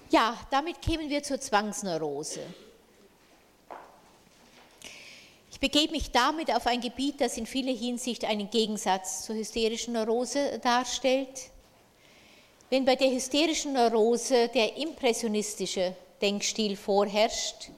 Ja, 0.10 0.38
damit 0.50 0.82
kämen 0.82 1.10
wir 1.10 1.24
zur 1.24 1.40
Zwangsneurose. 1.40 2.42
Ich 5.50 5.60
begebe 5.62 5.94
mich 5.94 6.12
damit 6.12 6.54
auf 6.54 6.68
ein 6.68 6.82
Gebiet, 6.82 7.22
das 7.22 7.38
in 7.38 7.46
vieler 7.46 7.72
Hinsicht 7.72 8.26
einen 8.26 8.50
Gegensatz 8.50 9.24
zur 9.24 9.36
hysterischen 9.36 9.94
Neurose 9.94 10.60
darstellt. 10.60 11.52
Wenn 12.72 12.86
bei 12.86 12.96
der 12.96 13.12
hysterischen 13.12 13.74
Neurose 13.74 14.48
der 14.48 14.78
impressionistische 14.78 15.94
Denkstil 16.22 16.78
vorherrscht, 16.78 17.70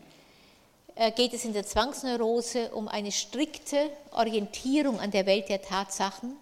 äh, 0.93 1.12
geht 1.12 1.34
es 1.34 1.45
in 1.45 1.53
der 1.53 1.65
Zwangsneurose 1.65 2.69
um 2.75 2.88
eine 2.88 3.12
strikte 3.12 3.89
Orientierung 4.12 4.99
an 4.99 5.10
der 5.10 5.25
Welt 5.25 5.49
der 5.49 5.63
Tatsachen. 5.63 6.38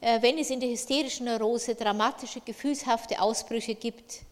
Äh, 0.00 0.20
wenn 0.20 0.36
es 0.36 0.50
in 0.50 0.58
der 0.58 0.70
hysterischen 0.70 1.26
Neurose 1.26 1.76
dramatische, 1.76 2.40
gefühlshafte 2.40 3.22
Ausbrüche 3.22 3.76
gibt, 3.76 4.22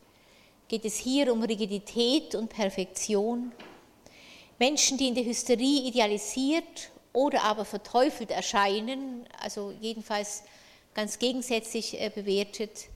geht 0.67 0.85
es 0.85 0.97
hier 0.97 1.33
um 1.33 1.45
Rigidität 1.45 2.35
und 2.35 2.49
Perfektion. 2.49 3.53
Menschen, 4.59 4.99
die 4.99 5.07
in 5.07 5.15
der 5.15 5.27
Hysterie 5.27 5.87
idealisiert 5.87 6.91
oder 7.13 7.45
aber 7.45 7.65
verteufelt 7.65 8.33
erscheinen, 8.33 9.29
also 9.41 9.73
jedenfalls 9.81 10.43
ganz 10.97 11.19
gegensätzlich 11.19 12.01
äh, 12.01 12.11
bewertet, 12.13 12.87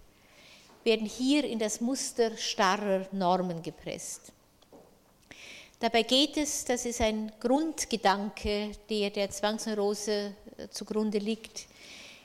werden 0.84 1.04
hier 1.04 1.44
in 1.44 1.58
das 1.58 1.82
Muster 1.82 2.34
starrer 2.38 3.06
Normen 3.12 3.62
gepresst. 3.62 4.32
Dabei 5.78 6.02
geht 6.02 6.38
es, 6.38 6.64
das 6.64 6.86
ist 6.86 7.02
ein 7.02 7.30
Grundgedanke, 7.40 8.70
der 8.88 9.10
der 9.10 9.30
Zwangsneurose 9.30 10.32
äh, 10.56 10.68
zugrunde 10.70 11.18
liegt, 11.18 11.66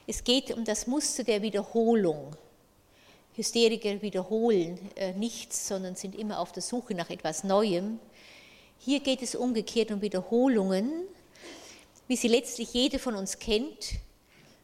es 0.08 0.24
geht 0.24 0.52
um 0.52 0.64
das 0.64 0.88
Muster 0.88 1.26
der 1.26 1.42
Wiederholung. 1.42 2.38
Hysteriker 3.34 4.02
wiederholen 4.02 4.80
äh, 4.96 5.12
nichts, 5.12 5.68
sondern 5.68 5.96
sind 5.96 6.16
immer 6.16 6.40
auf 6.40 6.54
der 6.54 6.64
Suche 6.64 6.96
nach 6.96 7.10
etwas 7.10 7.44
Neuem. 7.44 8.00
Hier 8.80 9.02
geht 9.02 9.22
es 9.22 9.36
umgekehrt 9.36 9.92
um 9.92 10.02
Wiederholungen, 10.02 10.90
wie 12.08 12.16
sie 12.16 12.30
letztlich 12.30 12.74
jede 12.74 12.98
von 12.98 13.16
uns 13.16 13.40
kennt, 13.40 13.96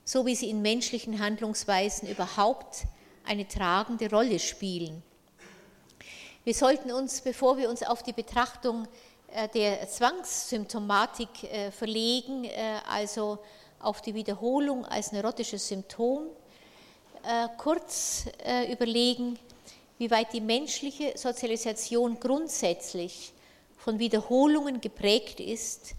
so 0.04 0.26
wie 0.26 0.36
sie 0.36 0.50
in 0.50 0.62
menschlichen 0.62 1.20
Handlungsweisen 1.20 2.10
überhaupt 2.10 2.84
eine 3.26 3.48
tragende 3.48 4.10
Rolle 4.10 4.40
spielen. 4.40 5.04
Wir 6.44 6.54
sollten 6.56 6.92
uns, 6.92 7.22
bevor 7.22 7.58
wir 7.58 7.70
uns 7.70 7.84
auf 7.84 8.02
die 8.02 8.14
Betrachtung 8.14 8.88
äh, 9.34 9.48
der 9.50 9.88
Zwangssymptomatik 9.88 11.44
äh, 11.44 11.72
verlegen, 11.72 12.46
äh, 12.46 12.80
also 12.90 13.38
auf 13.80 14.02
die 14.02 14.14
Wiederholung 14.14 14.86
als 14.86 15.12
neurotisches 15.12 15.68
Symptom, 15.68 16.28
kurz 17.58 18.26
überlegen, 18.72 19.40
wie 19.98 20.12
weit 20.12 20.34
die 20.34 20.42
menschliche 20.42 21.18
Sozialisation 21.18 22.20
grundsätzlich 22.20 23.34
von 23.78 23.98
Wiederholungen 23.98 24.82
geprägt 24.82 25.40
ist, 25.40 25.96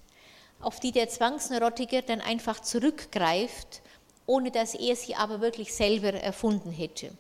auf 0.61 0.79
die 0.79 0.93
der 0.93 1.09
Zwangsneurotiker 1.09 2.03
dann 2.03 2.21
einfach 2.21 2.61
zurückgreift, 2.61 3.82
ohne 4.27 4.51
dass 4.51 4.75
er 4.75 4.97
sie 4.97 5.15
aber 5.15 5.41
wirklich 5.41 5.75
selber 5.75 6.13
erfunden 6.13 6.71
hätte. 6.71 7.11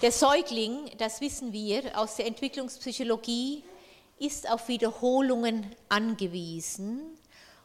Der 0.00 0.12
Säugling, 0.12 0.90
das 0.98 1.20
wissen 1.20 1.52
wir 1.52 1.98
aus 1.98 2.16
der 2.16 2.26
Entwicklungspsychologie, 2.26 3.64
ist 4.18 4.50
auf 4.50 4.68
Wiederholungen 4.68 5.66
angewiesen, 5.88 7.00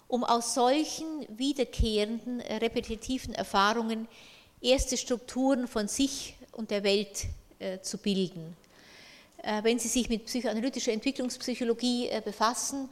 um 0.07 0.23
aus 0.23 0.53
solchen 0.53 1.25
wiederkehrenden, 1.29 2.41
repetitiven 2.41 3.33
Erfahrungen 3.33 4.07
erste 4.61 4.97
Strukturen 4.97 5.67
von 5.67 5.87
sich 5.87 6.35
und 6.51 6.71
der 6.71 6.83
Welt 6.83 7.25
äh, 7.59 7.79
zu 7.81 7.97
bilden. 7.97 8.55
Äh, 9.37 9.63
wenn 9.63 9.77
Sie 9.77 9.87
sich 9.87 10.09
mit 10.09 10.25
psychoanalytischer 10.25 10.91
Entwicklungspsychologie 10.91 12.09
äh, 12.09 12.21
befassen, 12.23 12.89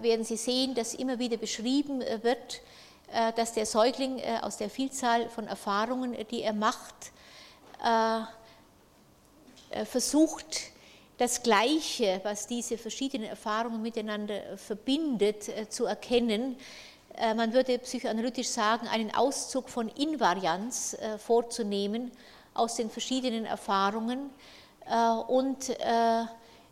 werden 0.00 0.24
Sie 0.24 0.36
sehen, 0.36 0.74
dass 0.74 0.92
immer 0.92 1.20
wieder 1.20 1.36
beschrieben 1.36 2.00
wird, 2.00 2.62
dass 3.36 3.52
der 3.52 3.66
Säugling 3.66 4.20
aus 4.42 4.56
der 4.56 4.68
Vielzahl 4.68 5.28
von 5.28 5.46
Erfahrungen, 5.46 6.16
die 6.30 6.42
er 6.42 6.52
macht, 6.52 7.12
versucht, 9.84 10.72
das 11.18 11.42
Gleiche, 11.42 12.20
was 12.24 12.46
diese 12.46 12.76
verschiedenen 12.76 13.28
Erfahrungen 13.28 13.80
miteinander 13.80 14.56
verbindet, 14.56 15.48
äh, 15.48 15.68
zu 15.68 15.86
erkennen. 15.86 16.56
Äh, 17.16 17.34
man 17.34 17.52
würde 17.52 17.78
psychoanalytisch 17.78 18.48
sagen, 18.48 18.86
einen 18.88 19.14
Auszug 19.14 19.68
von 19.68 19.88
Invarianz 19.88 20.94
äh, 20.94 21.18
vorzunehmen 21.18 22.10
aus 22.54 22.76
den 22.76 22.90
verschiedenen 22.90 23.44
Erfahrungen 23.44 24.30
und 25.26 25.68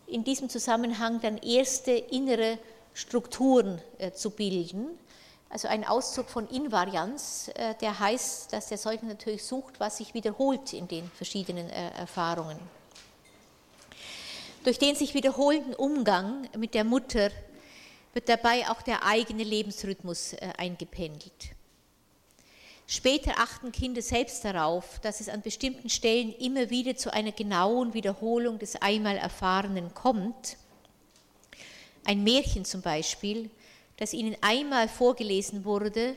in 0.06 0.24
diesem 0.24 0.48
Zusammenhang 0.48 1.20
dann 1.20 1.36
erste 1.36 1.90
innere 1.90 2.58
Strukturen 2.94 3.82
zu 4.14 4.30
bilden. 4.30 4.98
Also 5.54 5.68
ein 5.68 5.84
Auszug 5.84 6.28
von 6.28 6.48
Invarianz, 6.48 7.48
der 7.80 8.00
heißt, 8.00 8.52
dass 8.52 8.66
der 8.66 8.76
Säugling 8.76 9.10
natürlich 9.10 9.44
sucht, 9.44 9.78
was 9.78 9.98
sich 9.98 10.12
wiederholt 10.12 10.72
in 10.72 10.88
den 10.88 11.08
verschiedenen 11.12 11.70
Erfahrungen. 11.70 12.58
Durch 14.64 14.80
den 14.80 14.96
sich 14.96 15.14
wiederholenden 15.14 15.74
Umgang 15.74 16.48
mit 16.58 16.74
der 16.74 16.82
Mutter 16.82 17.30
wird 18.14 18.28
dabei 18.28 18.68
auch 18.68 18.82
der 18.82 19.06
eigene 19.06 19.44
Lebensrhythmus 19.44 20.32
äh, 20.32 20.48
eingependelt. 20.58 21.50
Später 22.88 23.34
achten 23.38 23.70
Kinder 23.70 24.02
selbst 24.02 24.44
darauf, 24.44 24.98
dass 25.02 25.20
es 25.20 25.28
an 25.28 25.40
bestimmten 25.40 25.88
Stellen 25.88 26.34
immer 26.34 26.68
wieder 26.68 26.96
zu 26.96 27.12
einer 27.12 27.30
genauen 27.30 27.94
Wiederholung 27.94 28.58
des 28.58 28.74
einmal 28.82 29.18
Erfahrenen 29.18 29.94
kommt. 29.94 30.56
Ein 32.04 32.24
Märchen 32.24 32.64
zum 32.64 32.82
Beispiel, 32.82 33.50
das 33.96 34.12
ihnen 34.12 34.36
einmal 34.40 34.88
vorgelesen 34.88 35.64
wurde, 35.64 36.16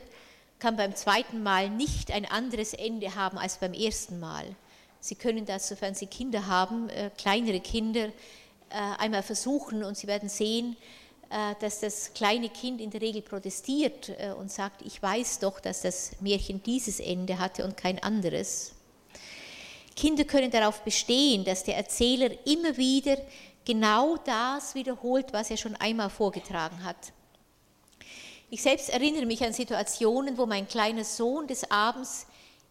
kann 0.58 0.76
beim 0.76 0.94
zweiten 0.96 1.42
Mal 1.42 1.70
nicht 1.70 2.10
ein 2.10 2.24
anderes 2.24 2.74
Ende 2.74 3.14
haben 3.14 3.38
als 3.38 3.58
beim 3.58 3.72
ersten 3.72 4.18
Mal. 4.18 4.44
Sie 5.00 5.14
können 5.14 5.46
das, 5.46 5.68
sofern 5.68 5.94
Sie 5.94 6.06
Kinder 6.06 6.46
haben, 6.46 6.88
äh, 6.88 7.10
kleinere 7.16 7.60
Kinder, 7.60 8.06
äh, 8.06 8.12
einmal 8.98 9.22
versuchen 9.22 9.84
und 9.84 9.96
Sie 9.96 10.08
werden 10.08 10.28
sehen, 10.28 10.76
äh, 11.30 11.54
dass 11.60 11.80
das 11.80 12.12
kleine 12.12 12.48
Kind 12.48 12.80
in 12.80 12.90
der 12.90 13.00
Regel 13.00 13.22
protestiert 13.22 14.10
und 14.38 14.50
sagt, 14.50 14.82
ich 14.82 15.00
weiß 15.00 15.38
doch, 15.38 15.60
dass 15.60 15.82
das 15.82 16.12
Märchen 16.20 16.62
dieses 16.62 17.00
Ende 17.00 17.38
hatte 17.38 17.64
und 17.64 17.76
kein 17.76 18.02
anderes. 18.02 18.72
Kinder 19.94 20.24
können 20.24 20.50
darauf 20.50 20.82
bestehen, 20.82 21.44
dass 21.44 21.64
der 21.64 21.76
Erzähler 21.76 22.30
immer 22.46 22.76
wieder 22.76 23.18
genau 23.64 24.16
das 24.16 24.74
wiederholt, 24.74 25.32
was 25.32 25.50
er 25.50 25.56
schon 25.56 25.76
einmal 25.76 26.08
vorgetragen 26.08 26.84
hat. 26.84 27.12
Ich 28.50 28.62
selbst 28.62 28.88
erinnere 28.88 29.26
mich 29.26 29.44
an 29.44 29.52
Situationen, 29.52 30.38
wo 30.38 30.46
mein 30.46 30.66
kleiner 30.66 31.04
Sohn 31.04 31.46
des 31.46 31.70
Abends 31.70 32.26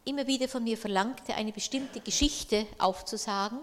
immer 0.06 0.26
wieder 0.26 0.48
von 0.48 0.64
mir 0.64 0.76
verlangte, 0.76 1.36
eine 1.36 1.52
bestimmte 1.52 2.00
Geschichte 2.00 2.66
aufzusagen, 2.80 3.60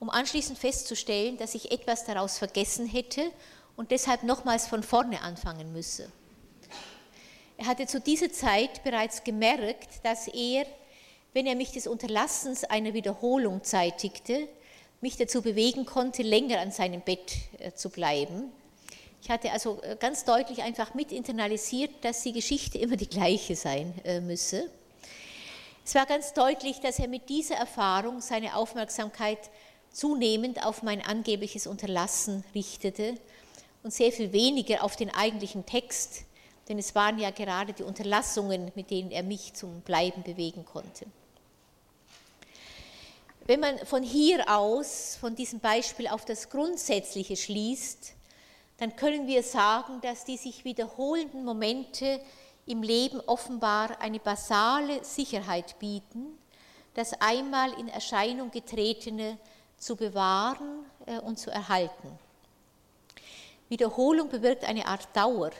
um 0.00 0.10
anschließend 0.10 0.58
festzustellen, 0.58 1.36
dass 1.36 1.54
ich 1.54 1.70
etwas 1.70 2.04
daraus 2.04 2.38
vergessen 2.38 2.86
hätte 2.86 3.30
und 3.76 3.92
deshalb 3.92 4.24
nochmals 4.24 4.66
von 4.66 4.82
vorne 4.82 5.20
anfangen 5.22 5.72
müsse. 5.72 6.10
Er 7.56 7.66
hatte 7.66 7.86
zu 7.86 8.00
dieser 8.00 8.32
Zeit 8.32 8.82
bereits 8.82 9.22
gemerkt, 9.22 10.04
dass 10.04 10.26
er, 10.26 10.66
wenn 11.34 11.46
er 11.46 11.54
mich 11.54 11.70
des 11.70 11.86
Unterlassens 11.86 12.64
einer 12.64 12.94
Wiederholung 12.94 13.62
zeitigte, 13.62 14.48
mich 15.00 15.18
dazu 15.18 15.40
bewegen 15.40 15.86
konnte, 15.86 16.24
länger 16.24 16.58
an 16.58 16.72
seinem 16.72 17.00
Bett 17.00 17.32
äh, 17.60 17.72
zu 17.72 17.90
bleiben. 17.90 18.50
Ich 19.22 19.30
hatte 19.30 19.52
also 19.52 19.80
äh, 19.82 19.96
ganz 19.98 20.24
deutlich 20.24 20.62
einfach 20.62 20.94
mit 20.94 21.12
internalisiert, 21.12 21.92
dass 22.02 22.22
die 22.22 22.32
Geschichte 22.32 22.78
immer 22.78 22.96
die 22.96 23.08
gleiche 23.08 23.54
sein 23.54 23.94
äh, 24.04 24.20
müsse. 24.20 24.68
Es 25.84 25.94
war 25.94 26.06
ganz 26.06 26.32
deutlich, 26.32 26.80
dass 26.80 26.98
er 26.98 27.06
mit 27.06 27.28
dieser 27.28 27.54
Erfahrung 27.54 28.20
seine 28.20 28.56
Aufmerksamkeit 28.56 29.38
zunehmend 29.92 30.66
auf 30.66 30.82
mein 30.82 31.06
angebliches 31.06 31.68
Unterlassen 31.68 32.42
richtete 32.52 33.14
und 33.84 33.92
sehr 33.92 34.10
viel 34.10 34.32
weniger 34.32 34.82
auf 34.82 34.96
den 34.96 35.14
eigentlichen 35.14 35.66
Text, 35.66 36.24
denn 36.68 36.78
es 36.78 36.96
waren 36.96 37.18
ja 37.18 37.30
gerade 37.30 37.74
die 37.74 37.82
Unterlassungen, 37.84 38.72
mit 38.74 38.90
denen 38.90 39.12
er 39.12 39.22
mich 39.22 39.54
zum 39.54 39.82
Bleiben 39.82 40.24
bewegen 40.24 40.64
konnte. 40.64 41.06
Wenn 43.46 43.60
man 43.60 43.78
von 43.86 44.02
hier 44.02 44.48
aus, 44.48 45.16
von 45.20 45.36
diesem 45.36 45.60
Beispiel 45.60 46.08
auf 46.08 46.24
das 46.24 46.48
Grundsätzliche 46.48 47.36
schließt, 47.36 48.14
dann 48.82 48.96
können 48.96 49.28
wir 49.28 49.44
sagen, 49.44 50.00
dass 50.00 50.24
die 50.24 50.36
sich 50.36 50.64
wiederholenden 50.64 51.44
Momente 51.44 52.20
im 52.66 52.82
Leben 52.82 53.20
offenbar 53.20 54.00
eine 54.00 54.18
basale 54.18 55.04
Sicherheit 55.04 55.78
bieten, 55.78 56.36
das 56.94 57.12
einmal 57.20 57.72
in 57.78 57.86
Erscheinung 57.86 58.50
getretene 58.50 59.38
zu 59.78 59.94
bewahren 59.94 60.84
äh, 61.06 61.20
und 61.20 61.38
zu 61.38 61.52
erhalten. 61.52 62.18
Wiederholung 63.68 64.28
bewirkt 64.28 64.64
eine 64.64 64.84
Art 64.84 65.06
Dauer 65.14 65.52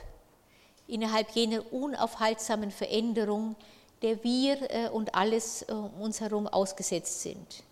innerhalb 0.88 1.30
jener 1.30 1.72
unaufhaltsamen 1.72 2.72
Veränderung, 2.72 3.54
der 4.02 4.24
wir 4.24 4.68
äh, 4.68 4.88
und 4.88 5.14
alles 5.14 5.62
äh, 5.62 5.72
um 5.72 6.00
uns 6.00 6.20
herum 6.20 6.48
ausgesetzt 6.48 7.22
sind. 7.22 7.62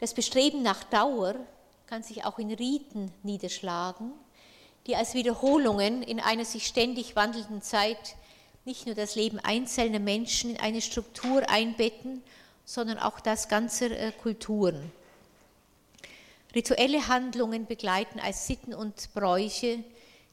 Das 0.00 0.12
Bestreben 0.12 0.62
nach 0.62 0.84
Dauer 0.84 1.36
kann 1.92 2.02
sich 2.02 2.24
auch 2.24 2.38
in 2.38 2.50
Riten 2.50 3.12
niederschlagen, 3.22 4.12
die 4.86 4.96
als 4.96 5.12
Wiederholungen 5.12 6.02
in 6.02 6.20
einer 6.20 6.46
sich 6.46 6.66
ständig 6.66 7.16
wandelnden 7.16 7.60
Zeit 7.60 8.16
nicht 8.64 8.86
nur 8.86 8.94
das 8.94 9.14
Leben 9.14 9.38
einzelner 9.38 9.98
Menschen 9.98 10.52
in 10.52 10.56
eine 10.58 10.80
Struktur 10.80 11.42
einbetten, 11.50 12.22
sondern 12.64 12.98
auch 12.98 13.20
das 13.20 13.48
ganzer 13.48 13.90
äh, 13.90 14.10
Kulturen. 14.10 14.90
Rituelle 16.54 17.08
Handlungen 17.08 17.66
begleiten 17.66 18.20
als 18.20 18.46
Sitten 18.46 18.72
und 18.72 19.12
Bräuche 19.12 19.84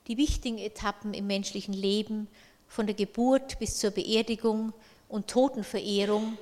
die 0.07 0.15
wichtigen 0.15 0.59
Etappen 0.59 1.13
im 1.13 1.27
menschlichen 1.27 1.73
Leben, 1.73 2.29
von 2.69 2.85
der 2.85 2.95
Geburt 2.95 3.59
bis 3.59 3.75
zur 3.79 3.91
Beerdigung 3.91 4.71
und 5.09 5.27
Totenverehrung. 5.27 6.37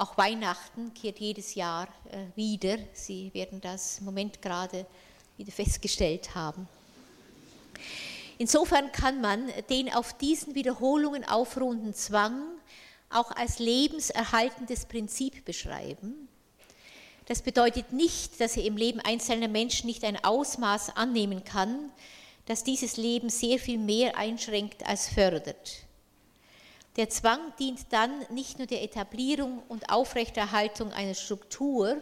Auch 0.00 0.16
Weihnachten 0.16 0.94
kehrt 0.94 1.18
jedes 1.18 1.54
Jahr 1.54 1.86
äh, 2.10 2.34
wieder. 2.34 2.78
Sie 2.94 3.30
werden 3.34 3.60
das 3.60 3.98
im 3.98 4.06
Moment 4.06 4.40
gerade 4.40 4.86
wieder 5.36 5.52
festgestellt 5.52 6.34
haben. 6.34 6.66
Insofern 8.38 8.90
kann 8.92 9.20
man 9.20 9.52
den 9.68 9.92
auf 9.92 10.14
diesen 10.14 10.54
Wiederholungen 10.54 11.28
aufruhenden 11.28 11.92
Zwang 11.92 12.40
auch 13.10 13.30
als 13.32 13.58
lebenserhaltendes 13.58 14.86
Prinzip 14.86 15.44
beschreiben. 15.44 16.30
Das 17.26 17.42
bedeutet 17.42 17.92
nicht, 17.92 18.40
dass 18.40 18.56
er 18.56 18.64
im 18.64 18.78
Leben 18.78 19.00
einzelner 19.00 19.48
Menschen 19.48 19.86
nicht 19.86 20.02
ein 20.04 20.24
Ausmaß 20.24 20.96
annehmen 20.96 21.44
kann, 21.44 21.90
das 22.46 22.64
dieses 22.64 22.96
Leben 22.96 23.28
sehr 23.28 23.58
viel 23.58 23.76
mehr 23.76 24.16
einschränkt 24.16 24.82
als 24.86 25.10
fördert. 25.10 25.89
Der 27.00 27.08
Zwang 27.08 27.40
dient 27.58 27.94
dann 27.94 28.26
nicht 28.28 28.58
nur 28.58 28.66
der 28.66 28.82
Etablierung 28.82 29.62
und 29.68 29.88
Aufrechterhaltung 29.88 30.92
einer 30.92 31.14
Struktur, 31.14 31.96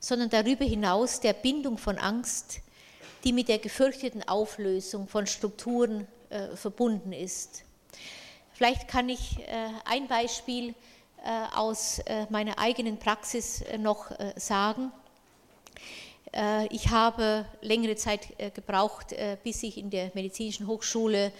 sondern 0.00 0.28
darüber 0.28 0.64
hinaus 0.64 1.20
der 1.20 1.34
Bindung 1.34 1.78
von 1.78 1.98
Angst, 1.98 2.58
die 3.22 3.32
mit 3.32 3.46
der 3.46 3.60
gefürchteten 3.60 4.26
Auflösung 4.26 5.06
von 5.06 5.28
Strukturen 5.28 6.08
äh, 6.30 6.56
verbunden 6.56 7.12
ist. 7.12 7.62
Vielleicht 8.54 8.88
kann 8.88 9.08
ich 9.08 9.38
äh, 9.38 9.68
ein 9.84 10.08
Beispiel 10.08 10.74
aus 11.54 12.00
meiner 12.28 12.58
eigenen 12.58 12.98
Praxis 12.98 13.64
noch 13.78 14.12
sagen. 14.36 14.92
Ich 16.70 16.90
habe 16.90 17.44
längere 17.60 17.96
Zeit 17.96 18.54
gebraucht, 18.54 19.16
bis 19.42 19.64
ich 19.64 19.78
in 19.78 19.90
der 19.90 20.12
Medizinischen 20.14 20.68
Hochschule 20.68 21.32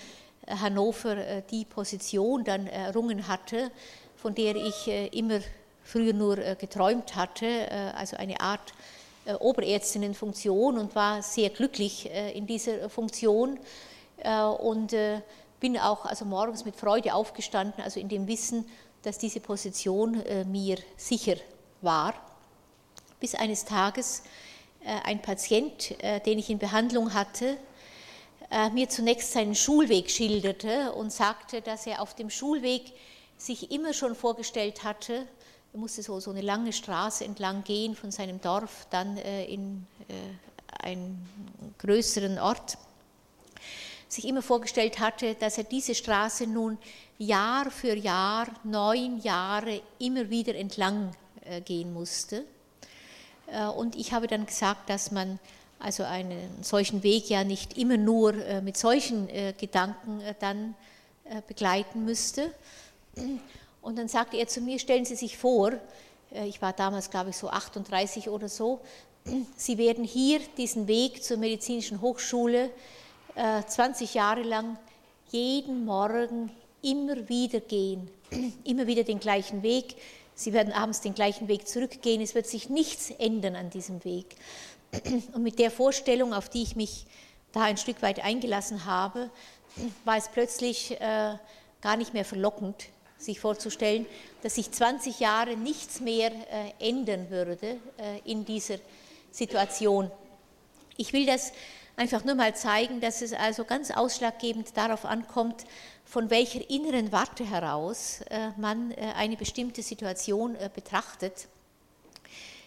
Hannover 0.48 1.42
die 1.50 1.64
Position 1.64 2.44
dann 2.44 2.66
errungen 2.66 3.28
hatte, 3.28 3.70
von 4.16 4.34
der 4.34 4.56
ich 4.56 4.88
immer 5.12 5.40
früher 5.82 6.12
nur 6.12 6.36
geträumt 6.36 7.16
hatte, 7.16 7.70
also 7.94 8.16
eine 8.16 8.40
Art 8.40 8.72
Oberärztinnenfunktion 9.38 10.78
und 10.78 10.94
war 10.94 11.22
sehr 11.22 11.50
glücklich 11.50 12.10
in 12.34 12.46
dieser 12.46 12.88
Funktion 12.88 13.58
und 14.58 14.94
bin 15.60 15.78
auch 15.78 16.04
also 16.04 16.24
morgens 16.24 16.64
mit 16.64 16.76
Freude 16.76 17.14
aufgestanden, 17.14 17.82
also 17.84 18.00
in 18.00 18.08
dem 18.08 18.26
Wissen, 18.26 18.68
dass 19.02 19.18
diese 19.18 19.40
Position 19.40 20.22
mir 20.50 20.78
sicher 20.96 21.36
war, 21.82 22.14
bis 23.20 23.34
eines 23.34 23.64
Tages 23.64 24.22
ein 25.04 25.20
Patient, 25.20 25.94
den 26.24 26.38
ich 26.38 26.50
in 26.50 26.58
Behandlung 26.58 27.12
hatte, 27.12 27.56
mir 28.72 28.88
zunächst 28.88 29.32
seinen 29.32 29.54
Schulweg 29.54 30.10
schilderte 30.10 30.92
und 30.92 31.12
sagte, 31.12 31.60
dass 31.60 31.86
er 31.86 32.00
auf 32.00 32.14
dem 32.14 32.30
Schulweg 32.30 32.92
sich 33.36 33.70
immer 33.70 33.92
schon 33.92 34.14
vorgestellt 34.14 34.84
hatte, 34.84 35.26
er 35.72 35.78
musste 35.78 36.02
so, 36.02 36.18
so 36.18 36.30
eine 36.30 36.40
lange 36.40 36.72
Straße 36.72 37.24
entlang 37.24 37.62
gehen 37.62 37.94
von 37.94 38.10
seinem 38.10 38.40
Dorf, 38.40 38.86
dann 38.90 39.16
äh, 39.18 39.44
in 39.44 39.86
äh, 40.08 40.14
einen 40.82 41.74
größeren 41.78 42.38
Ort, 42.38 42.78
sich 44.08 44.26
immer 44.26 44.40
vorgestellt 44.40 45.00
hatte, 45.00 45.34
dass 45.34 45.58
er 45.58 45.64
diese 45.64 45.94
Straße 45.94 46.46
nun 46.46 46.78
Jahr 47.18 47.70
für 47.70 47.94
Jahr, 47.94 48.48
neun 48.64 49.20
Jahre 49.20 49.82
immer 49.98 50.30
wieder 50.30 50.54
entlang 50.54 51.12
äh, 51.44 51.60
gehen 51.60 51.92
musste. 51.92 52.44
Äh, 53.46 53.66
und 53.66 53.96
ich 53.96 54.12
habe 54.12 54.26
dann 54.26 54.46
gesagt, 54.46 54.88
dass 54.88 55.10
man 55.10 55.38
also 55.78 56.02
einen 56.02 56.62
solchen 56.62 57.02
Weg 57.02 57.30
ja 57.30 57.44
nicht 57.44 57.78
immer 57.78 57.96
nur 57.96 58.34
äh, 58.34 58.60
mit 58.60 58.76
solchen 58.76 59.28
äh, 59.28 59.54
Gedanken 59.56 60.22
dann 60.40 60.74
begleiten 61.46 62.06
müsste. 62.06 62.50
Und 63.82 63.96
dann 63.98 64.08
sagte 64.08 64.36
er 64.36 64.48
zu 64.48 64.60
mir, 64.60 64.78
stellen 64.78 65.04
Sie 65.04 65.14
sich 65.14 65.36
vor, 65.36 65.72
äh, 66.32 66.46
ich 66.46 66.60
war 66.60 66.72
damals, 66.72 67.10
glaube 67.10 67.30
ich, 67.30 67.36
so 67.36 67.48
38 67.48 68.28
oder 68.28 68.48
so, 68.48 68.80
Sie 69.56 69.76
werden 69.76 70.04
hier 70.04 70.40
diesen 70.56 70.88
Weg 70.88 71.22
zur 71.22 71.36
medizinischen 71.36 72.00
Hochschule 72.00 72.70
20 73.34 74.14
äh, 74.14 74.18
Jahre 74.18 74.42
lang 74.42 74.78
jeden 75.30 75.84
Morgen 75.84 76.50
immer 76.80 77.28
wieder 77.28 77.60
gehen, 77.60 78.10
immer 78.64 78.86
wieder 78.86 79.04
den 79.04 79.20
gleichen 79.20 79.62
Weg. 79.62 79.96
Sie 80.34 80.54
werden 80.54 80.72
abends 80.72 81.02
den 81.02 81.14
gleichen 81.14 81.46
Weg 81.48 81.68
zurückgehen. 81.68 82.22
Es 82.22 82.34
wird 82.34 82.46
sich 82.46 82.70
nichts 82.70 83.10
ändern 83.10 83.54
an 83.54 83.68
diesem 83.68 84.02
Weg. 84.04 84.36
Und 85.34 85.42
mit 85.42 85.58
der 85.58 85.70
Vorstellung, 85.70 86.32
auf 86.32 86.48
die 86.48 86.62
ich 86.62 86.76
mich 86.76 87.06
da 87.52 87.62
ein 87.62 87.76
Stück 87.76 88.02
weit 88.02 88.24
eingelassen 88.24 88.84
habe, 88.84 89.30
war 90.04 90.16
es 90.16 90.28
plötzlich 90.28 90.92
äh, 91.00 91.34
gar 91.80 91.96
nicht 91.96 92.14
mehr 92.14 92.24
verlockend, 92.24 92.86
sich 93.16 93.40
vorzustellen, 93.40 94.06
dass 94.42 94.54
sich 94.54 94.70
20 94.70 95.20
Jahre 95.20 95.56
nichts 95.56 96.00
mehr 96.00 96.30
äh, 96.30 96.88
ändern 96.88 97.30
würde 97.30 97.78
äh, 97.98 98.20
in 98.24 98.44
dieser 98.44 98.76
Situation. 99.30 100.10
Ich 100.96 101.12
will 101.12 101.26
das 101.26 101.52
einfach 101.96 102.24
nur 102.24 102.34
mal 102.34 102.54
zeigen, 102.54 103.00
dass 103.00 103.22
es 103.22 103.32
also 103.32 103.64
ganz 103.64 103.90
ausschlaggebend 103.90 104.76
darauf 104.76 105.04
ankommt, 105.04 105.64
von 106.04 106.30
welcher 106.30 106.68
inneren 106.70 107.12
Warte 107.12 107.44
heraus 107.44 108.20
äh, 108.30 108.50
man 108.56 108.94
eine 108.94 109.36
bestimmte 109.36 109.82
Situation 109.82 110.56
betrachtet. 110.74 111.48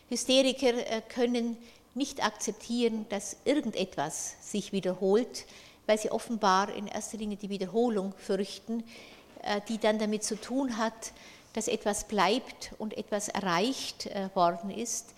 Hysteriker 0.10 1.02
können 1.08 1.58
nicht 1.94 2.24
akzeptieren, 2.24 3.06
dass 3.10 3.38
irgendetwas 3.46 4.36
sich 4.42 4.72
wiederholt, 4.72 5.46
weil 5.88 5.98
sie 5.98 6.12
offenbar 6.12 6.74
in 6.74 6.88
erster 6.88 7.18
Linie 7.18 7.38
die 7.38 7.50
Wiederholung 7.50 8.14
fürchten, 8.18 8.84
äh, 9.44 9.62
die 9.68 9.78
dann 9.78 10.00
damit 10.00 10.24
zu 10.24 10.39
tun 10.39 10.78
hat, 10.78 11.12
dass 11.54 11.68
etwas 11.68 12.08
bleibt 12.08 12.74
und 12.78 12.98
etwas 12.98 13.28
erreicht 13.28 14.06
äh, 14.06 14.30
worden 14.36 14.70
ist, 14.70 15.14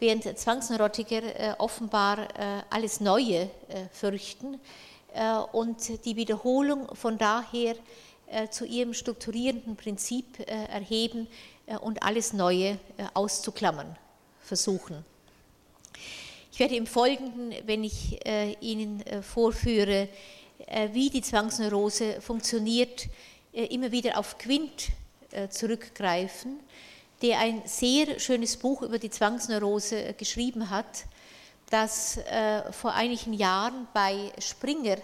während 0.00 0.24
Zwangsneurotiker 0.38 1.22
äh, 1.22 1.54
offenbar 1.58 2.28
alles 2.68 3.00
Neue 3.00 3.48
fürchten 3.92 4.60
und 5.52 6.04
die 6.04 6.16
Wiederholung 6.16 6.92
von 6.94 7.16
daher 7.16 7.76
zu 8.50 8.64
ihrem 8.64 8.92
strukturierenden 8.92 9.76
Prinzip 9.76 10.40
erheben 10.48 11.28
und 11.80 12.02
alles 12.02 12.32
Neue 12.32 12.78
auszuklammern 13.14 13.96
versuchen. 14.40 15.04
Ich 16.54 16.60
werde 16.60 16.76
im 16.76 16.86
Folgenden, 16.86 17.52
wenn 17.66 17.82
ich 17.82 18.24
Ihnen 18.60 19.02
vorführe, 19.24 20.08
wie 20.92 21.10
die 21.10 21.20
Zwangsneurose 21.20 22.20
funktioniert, 22.20 23.08
äh, 23.52 23.64
immer 23.74 23.90
wieder 23.90 24.16
auf 24.18 24.38
Quint 24.38 24.90
äh, 25.32 25.48
zurückgreifen, 25.48 26.60
der 27.22 27.40
ein 27.40 27.62
sehr 27.64 28.20
schönes 28.20 28.56
Buch 28.56 28.82
über 28.82 29.00
die 29.00 29.10
Zwangsneurose 29.10 29.96
äh, 29.96 30.12
geschrieben 30.12 30.70
hat, 30.70 31.06
das 31.70 32.20
vor 32.70 32.92
einigen 32.92 33.32
Jahren 33.32 33.88
bei 33.92 34.30
Springer 34.38 34.98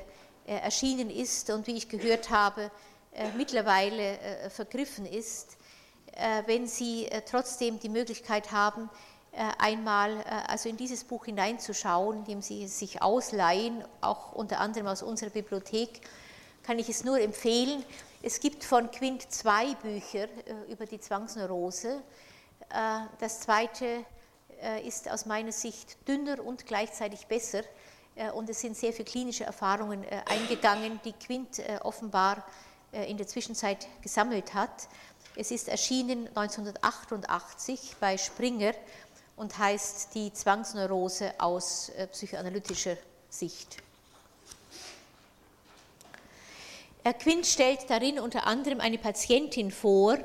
erschienen 0.46 1.10
ist 1.10 1.50
und 1.50 1.66
wie 1.66 1.76
ich 1.76 1.88
gehört 1.88 2.30
habe, 2.30 2.70
mittlerweile 3.36 4.50
vergriffen 4.50 5.04
ist. 5.04 5.56
Wenn 6.46 6.68
Sie 6.68 7.08
trotzdem 7.28 7.80
die 7.80 7.88
Möglichkeit 7.88 8.52
haben, 8.52 8.88
einmal 9.32 10.22
also 10.48 10.68
in 10.68 10.76
dieses 10.76 11.04
Buch 11.04 11.24
hineinzuschauen, 11.24 12.18
indem 12.18 12.42
Sie 12.42 12.66
sich 12.66 13.00
ausleihen, 13.00 13.84
auch 14.00 14.32
unter 14.32 14.58
anderem 14.58 14.88
aus 14.88 15.02
unserer 15.02 15.30
Bibliothek, 15.30 16.00
kann 16.62 16.78
ich 16.78 16.88
es 16.88 17.04
nur 17.04 17.20
empfehlen. 17.20 17.84
Es 18.22 18.38
gibt 18.38 18.64
von 18.64 18.90
Quint 18.90 19.32
zwei 19.32 19.74
Bücher 19.76 20.24
äh, 20.24 20.70
über 20.70 20.84
die 20.84 21.00
Zwangsneurose. 21.00 22.02
Äh, 22.68 23.00
das 23.18 23.40
zweite 23.40 24.04
äh, 24.62 24.86
ist 24.86 25.10
aus 25.10 25.24
meiner 25.24 25.52
Sicht 25.52 25.96
dünner 26.06 26.44
und 26.44 26.66
gleichzeitig 26.66 27.26
besser. 27.26 27.62
Und 28.34 28.50
es 28.50 28.60
sind 28.60 28.76
sehr 28.76 28.92
viele 28.92 29.08
klinische 29.08 29.44
Erfahrungen 29.44 30.04
eingegangen, 30.26 31.00
die 31.04 31.12
Quint 31.12 31.62
offenbar 31.82 32.44
in 32.92 33.16
der 33.16 33.26
Zwischenzeit 33.26 33.86
gesammelt 34.02 34.52
hat. 34.52 34.88
Es 35.36 35.50
ist 35.52 35.68
erschienen 35.68 36.26
1988 36.34 37.96
bei 37.98 38.18
Springer 38.18 38.72
und 39.40 39.56
heißt 39.56 40.14
die 40.14 40.30
Zwangsneurose 40.34 41.32
aus 41.38 41.90
psychoanalytischer 42.12 42.98
Sicht. 43.30 43.78
Herr 47.02 47.14
Quint 47.14 47.46
stellt 47.46 47.88
darin 47.88 48.20
unter 48.20 48.46
anderem 48.46 48.80
eine 48.80 48.98
Patientin 48.98 49.70
vor, 49.70 50.18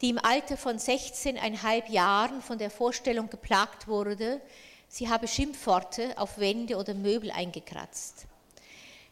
die 0.00 0.10
im 0.10 0.18
Alter 0.18 0.56
von 0.56 0.78
16,5 0.78 1.90
Jahren 1.90 2.40
von 2.40 2.56
der 2.56 2.70
Vorstellung 2.70 3.28
geplagt 3.28 3.88
wurde, 3.88 4.40
sie 4.88 5.08
habe 5.08 5.26
Schimpfworte 5.26 6.16
auf 6.16 6.38
Wände 6.38 6.76
oder 6.76 6.94
Möbel 6.94 7.32
eingekratzt. 7.32 8.26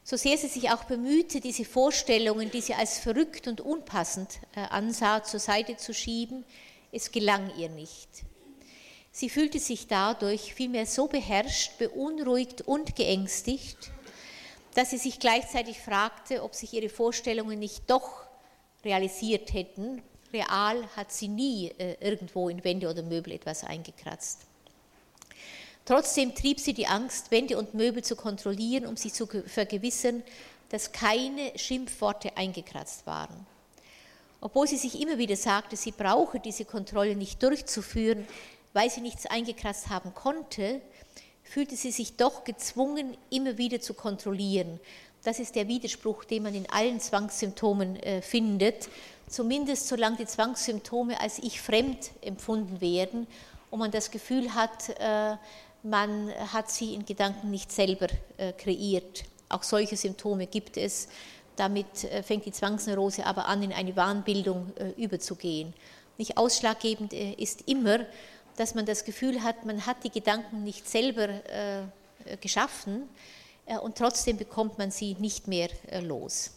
So 0.04 0.16
sehr 0.16 0.38
sie 0.38 0.46
sich 0.46 0.70
auch 0.70 0.84
bemühte, 0.84 1.40
diese 1.40 1.64
Vorstellungen, 1.64 2.52
die 2.52 2.60
sie 2.60 2.74
als 2.74 3.00
verrückt 3.00 3.48
und 3.48 3.60
unpassend 3.60 4.38
äh, 4.54 4.60
ansah, 4.60 5.24
zur 5.24 5.40
Seite 5.40 5.76
zu 5.76 5.92
schieben, 5.92 6.44
es 6.92 7.10
gelang 7.10 7.50
ihr 7.56 7.70
nicht. 7.70 8.08
Sie 9.16 9.30
fühlte 9.30 9.60
sich 9.60 9.86
dadurch 9.86 10.54
vielmehr 10.54 10.86
so 10.86 11.06
beherrscht, 11.06 11.78
beunruhigt 11.78 12.62
und 12.62 12.96
geängstigt, 12.96 13.92
dass 14.74 14.90
sie 14.90 14.98
sich 14.98 15.20
gleichzeitig 15.20 15.78
fragte, 15.78 16.42
ob 16.42 16.56
sich 16.56 16.72
ihre 16.72 16.88
Vorstellungen 16.88 17.60
nicht 17.60 17.88
doch 17.88 18.24
realisiert 18.84 19.52
hätten. 19.52 20.02
Real 20.32 20.82
hat 20.96 21.12
sie 21.12 21.28
nie 21.28 21.70
äh, 21.78 21.94
irgendwo 22.00 22.48
in 22.48 22.64
Wände 22.64 22.90
oder 22.90 23.04
Möbel 23.04 23.34
etwas 23.34 23.62
eingekratzt. 23.62 24.40
Trotzdem 25.84 26.34
trieb 26.34 26.58
sie 26.58 26.74
die 26.74 26.88
Angst, 26.88 27.30
Wände 27.30 27.56
und 27.56 27.72
Möbel 27.72 28.02
zu 28.02 28.16
kontrollieren, 28.16 28.84
um 28.84 28.96
sich 28.96 29.12
zu 29.12 29.28
vergewissern, 29.28 30.24
dass 30.70 30.90
keine 30.90 31.56
Schimpfworte 31.56 32.36
eingekratzt 32.36 33.06
waren. 33.06 33.46
Obwohl 34.40 34.66
sie 34.66 34.76
sich 34.76 35.00
immer 35.00 35.18
wieder 35.18 35.36
sagte, 35.36 35.76
sie 35.76 35.92
brauche 35.92 36.40
diese 36.40 36.64
Kontrolle 36.64 37.14
nicht 37.14 37.42
durchzuführen, 37.42 38.26
weil 38.74 38.90
sie 38.90 39.00
nichts 39.00 39.24
eingekratzt 39.24 39.88
haben 39.88 40.12
konnte, 40.12 40.82
fühlte 41.42 41.76
sie 41.76 41.92
sich 41.92 42.16
doch 42.16 42.44
gezwungen, 42.44 43.16
immer 43.30 43.56
wieder 43.56 43.80
zu 43.80 43.94
kontrollieren. 43.94 44.80
Das 45.22 45.38
ist 45.38 45.54
der 45.54 45.68
Widerspruch, 45.68 46.24
den 46.24 46.42
man 46.42 46.54
in 46.54 46.68
allen 46.68 47.00
Zwangssymptomen 47.00 47.96
äh, 47.96 48.20
findet, 48.20 48.88
zumindest 49.28 49.88
solange 49.88 50.18
die 50.18 50.26
Zwangssymptome 50.26 51.18
als 51.18 51.38
ich 51.38 51.62
fremd 51.62 52.10
empfunden 52.20 52.80
werden 52.82 53.26
und 53.70 53.78
man 53.78 53.90
das 53.90 54.10
Gefühl 54.10 54.54
hat, 54.54 54.90
äh, 54.98 55.36
man 55.82 56.30
hat 56.52 56.70
sie 56.70 56.94
in 56.94 57.06
Gedanken 57.06 57.50
nicht 57.50 57.70
selber 57.70 58.08
äh, 58.36 58.52
kreiert. 58.52 59.24
Auch 59.48 59.62
solche 59.62 59.96
Symptome 59.96 60.46
gibt 60.46 60.76
es. 60.76 61.08
Damit 61.56 61.86
fängt 62.24 62.46
die 62.46 62.50
Zwangsneurose 62.50 63.24
aber 63.24 63.46
an, 63.46 63.62
in 63.62 63.72
eine 63.72 63.94
Wahnbildung 63.94 64.72
überzugehen. 64.96 65.72
Nicht 66.18 66.36
ausschlaggebend 66.36 67.12
ist 67.12 67.68
immer, 67.68 68.00
dass 68.56 68.74
man 68.74 68.86
das 68.86 69.04
Gefühl 69.04 69.42
hat, 69.42 69.64
man 69.64 69.86
hat 69.86 70.04
die 70.04 70.10
Gedanken 70.10 70.64
nicht 70.64 70.88
selber 70.88 71.40
geschaffen 72.40 73.08
und 73.82 73.96
trotzdem 73.96 74.36
bekommt 74.36 74.78
man 74.78 74.90
sie 74.90 75.14
nicht 75.18 75.48
mehr 75.48 75.68
los. 76.02 76.52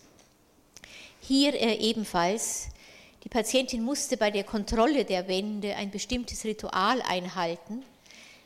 Hier 1.22 1.54
ebenfalls 1.60 2.68
die 3.24 3.30
Patientin 3.30 3.84
musste 3.84 4.16
bei 4.16 4.32
der 4.32 4.44
Kontrolle 4.46 5.04
der 5.04 5.28
Wände 5.28 5.76
ein 5.76 5.92
bestimmtes 5.92 6.46
Ritual 6.46 7.02
einhalten. 7.02 7.84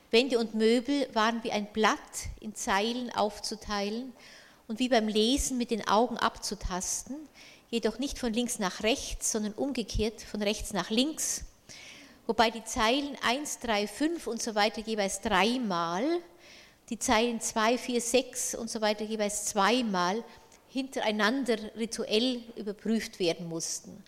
Wände 0.09 0.39
und 0.39 0.55
Möbel 0.55 1.07
waren 1.13 1.43
wie 1.43 1.51
ein 1.51 1.67
Blatt 1.71 1.99
in 2.39 2.55
Zeilen 2.55 3.13
aufzuteilen 3.13 4.13
und 4.67 4.79
wie 4.79 4.89
beim 4.89 5.07
Lesen 5.07 5.57
mit 5.57 5.69
den 5.69 5.87
Augen 5.87 6.17
abzutasten, 6.17 7.15
jedoch 7.69 7.99
nicht 7.99 8.17
von 8.17 8.33
links 8.33 8.57
nach 8.57 8.83
rechts, 8.83 9.31
sondern 9.31 9.53
umgekehrt 9.53 10.21
von 10.21 10.41
rechts 10.41 10.73
nach 10.73 10.89
links, 10.89 11.43
wobei 12.31 12.49
die 12.49 12.63
Zeilen 12.63 13.17
1, 13.21 13.59
3, 13.59 13.87
5 13.87 14.27
und 14.27 14.41
so 14.41 14.55
weiter 14.55 14.81
jeweils 14.81 15.19
dreimal, 15.19 16.03
die 16.89 16.97
Zeilen 16.97 17.41
2, 17.41 17.77
4, 17.77 18.01
6 18.01 18.55
und 18.55 18.69
so 18.69 18.79
weiter 18.79 19.03
jeweils 19.03 19.45
zweimal 19.45 20.23
hintereinander 20.69 21.57
rituell 21.75 22.41
überprüft 22.55 23.19
werden 23.19 23.49
mussten 23.49 24.01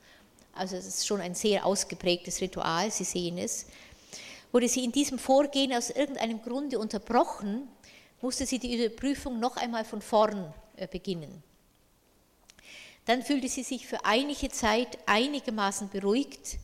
also 0.53 0.75
es 0.75 0.85
ist 0.85 1.07
schon 1.07 1.19
ein 1.21 1.35
sehr 1.35 1.65
ausgeprägtes 1.65 2.41
Ritual, 2.41 2.91
Sie 2.91 3.03
sehen 3.03 3.37
es, 3.37 3.65
wurde 4.51 4.69
sie 4.69 4.83
in 4.83 4.91
diesem 4.91 5.17
Vorgehen 5.17 5.73
aus 5.73 5.89
irgendeinem 5.89 6.41
Grunde 6.41 6.77
unterbrochen, 6.77 7.67
musste 8.21 8.45
sie 8.45 8.59
die 8.59 8.75
Überprüfung 8.77 9.39
noch 9.39 9.57
einmal 9.57 9.83
von 9.83 10.01
vorn 10.01 10.53
äh, 10.77 10.87
beginnen. 10.87 11.43
Dann 13.05 13.23
fühlte 13.23 13.49
sie 13.49 13.63
sich 13.63 13.87
für 13.87 14.05
einige 14.05 14.49
Zeit 14.49 14.97
einigermaßen 15.07 15.89
beruhigt. 15.89 16.57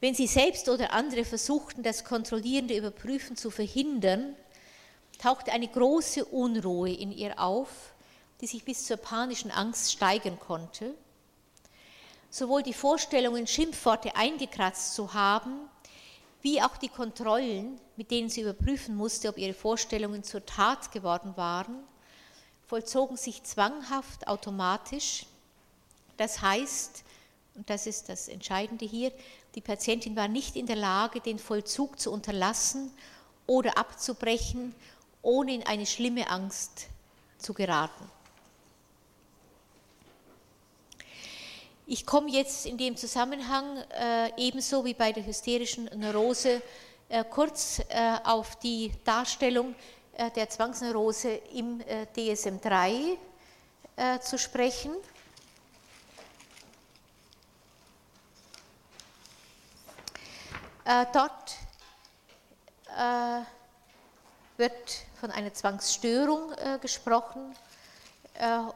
Wenn 0.00 0.14
sie 0.14 0.26
selbst 0.26 0.68
oder 0.68 0.92
andere 0.92 1.24
versuchten, 1.24 1.82
das 1.82 2.04
kontrollierende 2.04 2.76
Überprüfen 2.76 3.36
zu 3.36 3.50
verhindern, 3.50 4.36
tauchte 5.18 5.52
eine 5.52 5.68
große 5.68 6.24
Unruhe 6.24 6.92
in 6.92 7.10
ihr 7.10 7.38
auf, 7.40 7.68
die 8.40 8.46
sich 8.46 8.64
bis 8.64 8.86
zur 8.86 8.98
panischen 8.98 9.50
Angst 9.50 9.92
steigern 9.92 10.38
konnte 10.38 10.94
sowohl 12.30 12.62
die 12.62 12.74
Vorstellungen, 12.74 13.46
Schimpfworte 13.46 14.14
eingekratzt 14.16 14.94
zu 14.94 15.14
haben, 15.14 15.68
wie 16.42 16.62
auch 16.62 16.76
die 16.76 16.88
Kontrollen, 16.88 17.80
mit 17.96 18.10
denen 18.10 18.28
sie 18.28 18.42
überprüfen 18.42 18.96
musste, 18.96 19.28
ob 19.28 19.38
ihre 19.38 19.54
Vorstellungen 19.54 20.22
zur 20.22 20.44
Tat 20.44 20.92
geworden 20.92 21.36
waren, 21.36 21.82
vollzogen 22.66 23.16
sich 23.16 23.42
zwanghaft 23.42 24.28
automatisch. 24.28 25.26
Das 26.16 26.42
heißt, 26.42 27.04
und 27.54 27.68
das 27.68 27.86
ist 27.86 28.08
das 28.08 28.28
Entscheidende 28.28 28.84
hier, 28.84 29.10
die 29.54 29.60
Patientin 29.60 30.16
war 30.16 30.28
nicht 30.28 30.56
in 30.56 30.66
der 30.66 30.76
Lage, 30.76 31.20
den 31.20 31.38
Vollzug 31.38 31.98
zu 31.98 32.12
unterlassen 32.12 32.92
oder 33.46 33.76
abzubrechen, 33.78 34.74
ohne 35.22 35.54
in 35.54 35.66
eine 35.66 35.86
schlimme 35.86 36.30
Angst 36.30 36.86
zu 37.38 37.54
geraten. 37.54 38.10
Ich 41.86 42.04
komme 42.04 42.30
jetzt 42.30 42.66
in 42.66 42.76
dem 42.76 42.96
Zusammenhang 42.96 43.78
äh, 43.98 44.30
ebenso 44.36 44.84
wie 44.84 44.92
bei 44.92 45.10
der 45.10 45.24
hysterischen 45.24 45.88
Neurose 45.96 46.60
äh, 47.08 47.24
kurz 47.24 47.80
äh, 47.88 48.18
auf 48.24 48.56
die 48.56 48.92
Darstellung 49.04 49.74
äh, 50.12 50.30
der 50.30 50.50
Zwangsneurose 50.50 51.40
im 51.54 51.80
äh, 51.80 52.06
DSM-3 52.14 53.16
äh, 53.96 54.20
zu 54.20 54.36
sprechen. 54.36 54.90
Dort 61.12 61.56
wird 64.56 64.94
von 65.20 65.30
einer 65.30 65.52
Zwangsstörung 65.52 66.52
gesprochen 66.80 67.54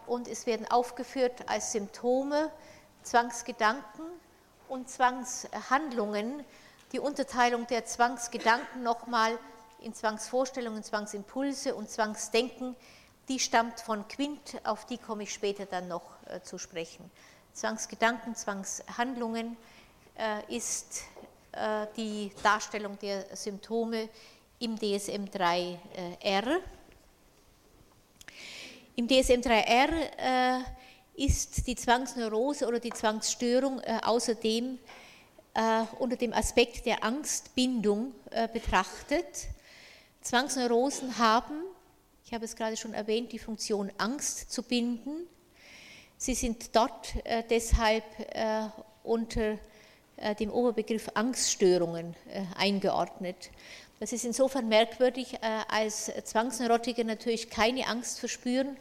und 0.07 0.29
es 0.29 0.47
werden 0.47 0.71
aufgeführt 0.71 1.49
als 1.49 1.73
Symptome 1.73 2.51
Zwangsgedanken 3.03 4.05
und 4.69 4.89
Zwangshandlungen, 4.89 6.45
die 6.93 7.01
Unterteilung 7.01 7.67
der 7.67 7.85
Zwangsgedanken 7.85 8.83
nochmal 8.83 9.39
in 9.81 9.95
Zwangsvorstellungen, 9.95 10.85
Zwangsimpulse 10.85 11.75
und 11.75 11.91
Zwangsdenken, 11.91 12.77
die 13.29 13.39
stammt 13.39 13.81
von 13.81 14.07
Quint, 14.09 14.61
auf 14.65 14.87
die 14.87 14.99
komme 14.99 15.25
ich 15.25 15.33
später 15.33 15.67
dann 15.67 15.89
noch 15.89 16.03
äh, 16.27 16.41
zu 16.43 16.59
sprechen. 16.59 17.11
Zwangsgedanken, 17.53 18.35
Zwangshandlungen 18.35 19.57
äh, 20.17 20.57
ist 20.57 21.01
äh, 21.01 21.12
die 21.97 22.31
Darstellung 22.43 22.99
der 22.99 23.37
Symptome 23.37 24.09
im 24.59 24.77
DSM-3R. 24.77 25.79
Äh, 26.23 26.61
Im 28.95 29.09
DSM-3R 29.09 29.91
äh, 30.19 30.61
ist 31.15 31.67
die 31.67 31.75
Zwangsneurose 31.75 32.67
oder 32.67 32.79
die 32.79 32.93
Zwangsstörung 32.93 33.81
äh, 33.81 33.99
außerdem 34.03 34.79
äh, 35.55 35.83
unter 35.99 36.17
dem 36.17 36.33
Aspekt 36.33 36.87
der 36.87 37.03
Angstbindung 37.03 38.15
äh, 38.31 38.49
betrachtet. 38.49 39.49
Zwangsneurosen 40.21 41.19
haben, 41.19 41.65
ich 42.25 42.33
habe 42.33 42.45
es 42.45 42.55
gerade 42.55 42.77
schon 42.77 42.95
erwähnt, 42.95 43.33
die 43.33 43.39
Funktion 43.41 43.91
Angst 43.99 44.53
zu 44.53 44.63
binden. 44.63 45.27
Sie 46.17 46.35
sind 46.35 46.75
dort 46.75 47.15
äh, 47.25 47.43
deshalb 47.51 48.05
äh, 48.33 48.69
unter 49.03 49.41
äh, 49.41 49.59
dem 50.39 50.51
Oberbegriff 50.51 51.11
Angststörungen 51.15 52.15
eingeordnet. 52.57 53.51
Das 53.99 54.13
ist 54.13 54.25
insofern 54.25 54.69
merkwürdig, 54.69 55.39
als 55.69 56.13
Zwangsneurotiker 56.25 57.05
natürlich 57.05 57.51
keine 57.51 57.87
Angst 57.87 58.21
verspüren, 58.21 58.77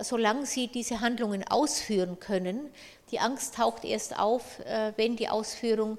solange 0.00 0.46
sie 0.46 0.68
diese 0.68 1.00
Handlungen 1.00 1.46
ausführen 1.48 2.20
können. 2.20 2.70
Die 3.10 3.20
Angst 3.20 3.54
taucht 3.54 3.84
erst 3.84 4.18
auf, 4.18 4.58
äh, 4.60 4.92
wenn 4.96 5.16
die 5.16 5.28
Ausführung 5.28 5.98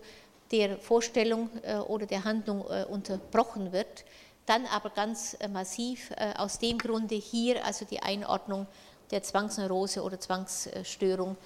der 0.51 0.78
Vorstellung 0.78 1.49
äh, 1.63 1.78
oder 1.78 2.05
der 2.05 2.24
Handlung 2.24 2.65
äh, 2.70 2.86
unterbrochen 2.86 3.72
wird. 3.72 4.05
Dann 4.45 4.65
aber 4.67 4.89
ganz 4.89 5.38
massiv 5.53 6.09
aus 6.36 6.57
dem 6.57 6.80
Grunde 6.80 7.13
hier 7.13 7.63
also 7.63 7.86
die 7.86 8.01
Einordnung 8.01 8.65
der 9.11 9.22
Zwangsneurose 9.22 10.01
oder 10.01 10.20
Zwangsstörung 10.20 11.38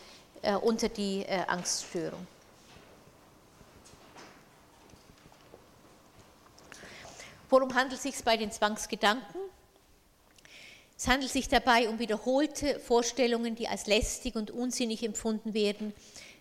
unter 0.61 0.87
die 0.87 1.25
Angststörung. 1.27 2.25
Worum 7.53 7.75
handelt 7.75 7.99
es 7.99 8.01
sich 8.01 8.23
bei 8.23 8.35
den 8.35 8.51
Zwangsgedanken? 8.51 9.39
Es 10.97 11.07
handelt 11.07 11.31
sich 11.31 11.47
dabei 11.47 11.87
um 11.87 11.99
wiederholte 11.99 12.79
Vorstellungen, 12.79 13.53
die 13.53 13.67
als 13.67 13.85
lästig 13.85 14.33
und 14.33 14.49
unsinnig 14.49 15.03
empfunden 15.03 15.53
werden, 15.53 15.93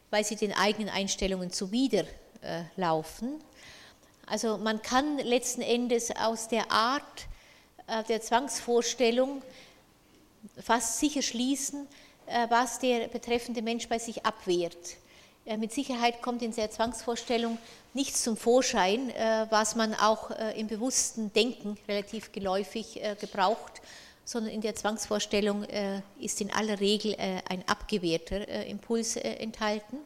weil 0.08 0.24
sie 0.24 0.36
den 0.36 0.54
eigenen 0.54 0.88
Einstellungen 0.88 1.50
zuwiderlaufen. 1.50 3.44
Also 4.24 4.56
man 4.56 4.80
kann 4.80 5.18
letzten 5.18 5.60
Endes 5.60 6.16
aus 6.16 6.48
der 6.48 6.72
Art 6.72 7.26
äh, 7.88 8.02
der 8.04 8.22
Zwangsvorstellung 8.22 9.42
fast 10.62 10.98
sicher 10.98 11.20
schließen, 11.20 11.86
äh, 12.24 12.46
was 12.48 12.78
der 12.78 13.08
betreffende 13.08 13.60
Mensch 13.60 13.86
bei 13.86 13.98
sich 13.98 14.24
abwehrt. 14.24 14.96
Äh, 15.44 15.56
mit 15.56 15.72
Sicherheit 15.72 16.22
kommt 16.22 16.42
in 16.42 16.54
der 16.54 16.70
Zwangsvorstellung 16.70 17.58
nichts 17.94 18.22
zum 18.22 18.38
Vorschein, 18.38 19.12
was 19.50 19.76
man 19.76 19.94
auch 19.94 20.30
im 20.56 20.66
bewussten 20.66 21.30
Denken 21.34 21.76
relativ 21.86 22.32
geläufig 22.32 22.98
gebraucht 23.20 23.82
sondern 24.24 24.52
in 24.52 24.60
der 24.60 24.74
Zwangsvorstellung 24.74 25.64
äh, 25.64 26.00
ist 26.20 26.40
in 26.40 26.52
aller 26.52 26.80
Regel 26.80 27.12
äh, 27.12 27.42
ein 27.48 27.66
abgewehrter 27.66 28.48
äh, 28.48 28.70
Impuls 28.70 29.16
enthalten. 29.16 29.98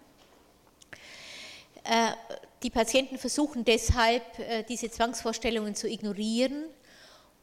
Die 2.64 2.70
Patienten 2.70 3.16
versuchen 3.16 3.64
deshalb, 3.64 4.24
diese 4.68 4.90
Zwangsvorstellungen 4.90 5.76
zu 5.76 5.88
ignorieren 5.88 6.64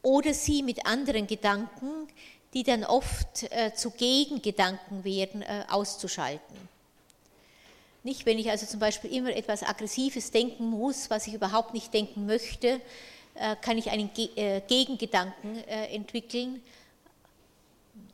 oder 0.02 0.34
sie 0.34 0.62
mit 0.64 0.86
anderen 0.86 1.28
Gedanken, 1.28 2.10
die 2.54 2.64
dann 2.64 2.84
oft 2.84 3.48
zu 3.76 3.92
Gegengedanken 3.92 5.06
werden, 5.06 5.46
auszuschalten. 5.70 6.73
Nicht, 8.04 8.26
wenn 8.26 8.38
ich 8.38 8.50
also 8.50 8.66
zum 8.66 8.82
Beispiel 8.82 9.14
immer 9.14 9.34
etwas 9.34 9.64
Aggressives 9.64 10.32
denken 10.32 10.66
muss, 10.66 11.10
was 11.10 11.26
ich 11.28 11.34
überhaupt 11.34 11.74
nicht 11.74 11.94
denken 11.94 12.26
möchte, 12.26 12.82
äh, 13.36 13.56
kann 13.62 13.78
ich 13.78 13.90
einen 13.90 14.10
äh, 14.36 14.62
Gegengedanken 14.68 15.58
äh, 15.68 15.88
entwickeln, 15.88 16.62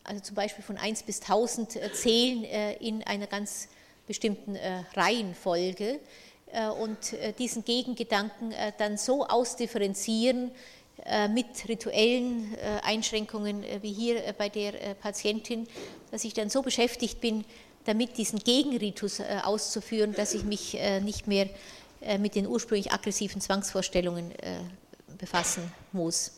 also 0.03 0.21
zum 0.21 0.35
Beispiel 0.35 0.63
von 0.63 0.77
1 0.77 1.03
bis 1.03 1.21
1000 1.21 1.77
zählen 1.93 2.43
in 2.79 3.03
einer 3.03 3.27
ganz 3.27 3.67
bestimmten 4.07 4.57
Reihenfolge 4.95 5.99
und 6.81 7.15
diesen 7.37 7.63
Gegengedanken 7.63 8.51
dann 8.79 8.97
so 8.97 9.27
ausdifferenzieren 9.27 10.49
mit 11.29 11.45
rituellen 11.67 12.55
Einschränkungen 12.81 13.63
wie 13.83 13.93
hier 13.93 14.33
bei 14.35 14.49
der 14.49 14.95
Patientin, 14.95 15.67
dass 16.09 16.23
ich 16.23 16.33
dann 16.33 16.49
so 16.49 16.63
beschäftigt 16.63 17.21
bin, 17.21 17.45
damit 17.89 18.19
diesen 18.19 18.37
Gegenritus 18.37 19.19
auszuführen, 19.19 20.13
dass 20.13 20.35
ich 20.35 20.43
mich 20.43 20.77
nicht 21.01 21.25
mehr 21.25 21.49
mit 22.19 22.35
den 22.35 22.45
ursprünglich 22.45 22.93
aggressiven 22.93 23.41
Zwangsvorstellungen 23.41 24.31
befassen 25.17 25.71
muss. 25.91 26.33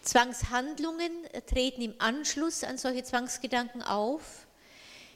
Zwangshandlungen 0.00 1.12
treten 1.46 1.82
im 1.82 1.94
Anschluss 1.98 2.64
an 2.64 2.78
solche 2.78 3.04
Zwangsgedanken 3.04 3.82
auf. 3.82 4.46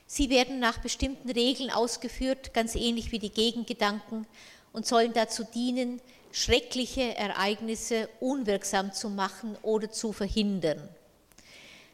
Sie 0.06 0.28
werden 0.28 0.58
nach 0.58 0.78
bestimmten 0.78 1.30
Regeln 1.30 1.70
ausgeführt, 1.70 2.52
ganz 2.52 2.74
ähnlich 2.74 3.12
wie 3.12 3.18
die 3.18 3.30
Gegengedanken, 3.30 4.26
und 4.74 4.86
sollen 4.86 5.14
dazu 5.14 5.42
dienen, 5.42 6.02
schreckliche 6.32 7.16
Ereignisse 7.16 8.10
unwirksam 8.20 8.92
zu 8.92 9.08
machen 9.08 9.56
oder 9.62 9.90
zu 9.90 10.12
verhindern. 10.12 10.86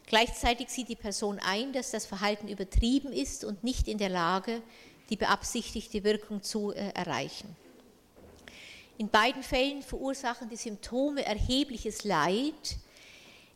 Gleichzeitig 0.05 0.69
sieht 0.69 0.89
die 0.89 0.95
Person 0.95 1.39
ein, 1.39 1.73
dass 1.73 1.91
das 1.91 2.05
Verhalten 2.05 2.47
übertrieben 2.47 3.11
ist 3.11 3.43
und 3.43 3.63
nicht 3.63 3.87
in 3.87 3.97
der 3.97 4.09
Lage, 4.09 4.61
die 5.09 5.15
beabsichtigte 5.15 6.03
Wirkung 6.03 6.41
zu 6.43 6.71
äh, 6.71 6.89
erreichen. 6.93 7.55
In 8.97 9.09
beiden 9.09 9.43
Fällen 9.43 9.81
verursachen 9.81 10.49
die 10.49 10.55
Symptome 10.55 11.25
erhebliches 11.25 12.03
Leid, 12.03 12.77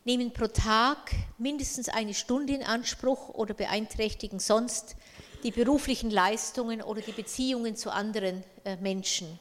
nehmen 0.03 0.31
pro 0.31 0.47
Tag 0.47 1.11
mindestens 1.37 1.89
eine 1.89 2.13
Stunde 2.13 2.53
in 2.53 2.63
Anspruch 2.63 3.29
oder 3.29 3.53
beeinträchtigen 3.53 4.39
sonst 4.39 4.95
die 5.43 5.51
beruflichen 5.51 6.09
Leistungen 6.09 6.81
oder 6.81 7.01
die 7.01 7.11
Beziehungen 7.11 7.75
zu 7.75 7.91
anderen 7.91 8.43
äh, 8.63 8.77
Menschen. 8.77 9.39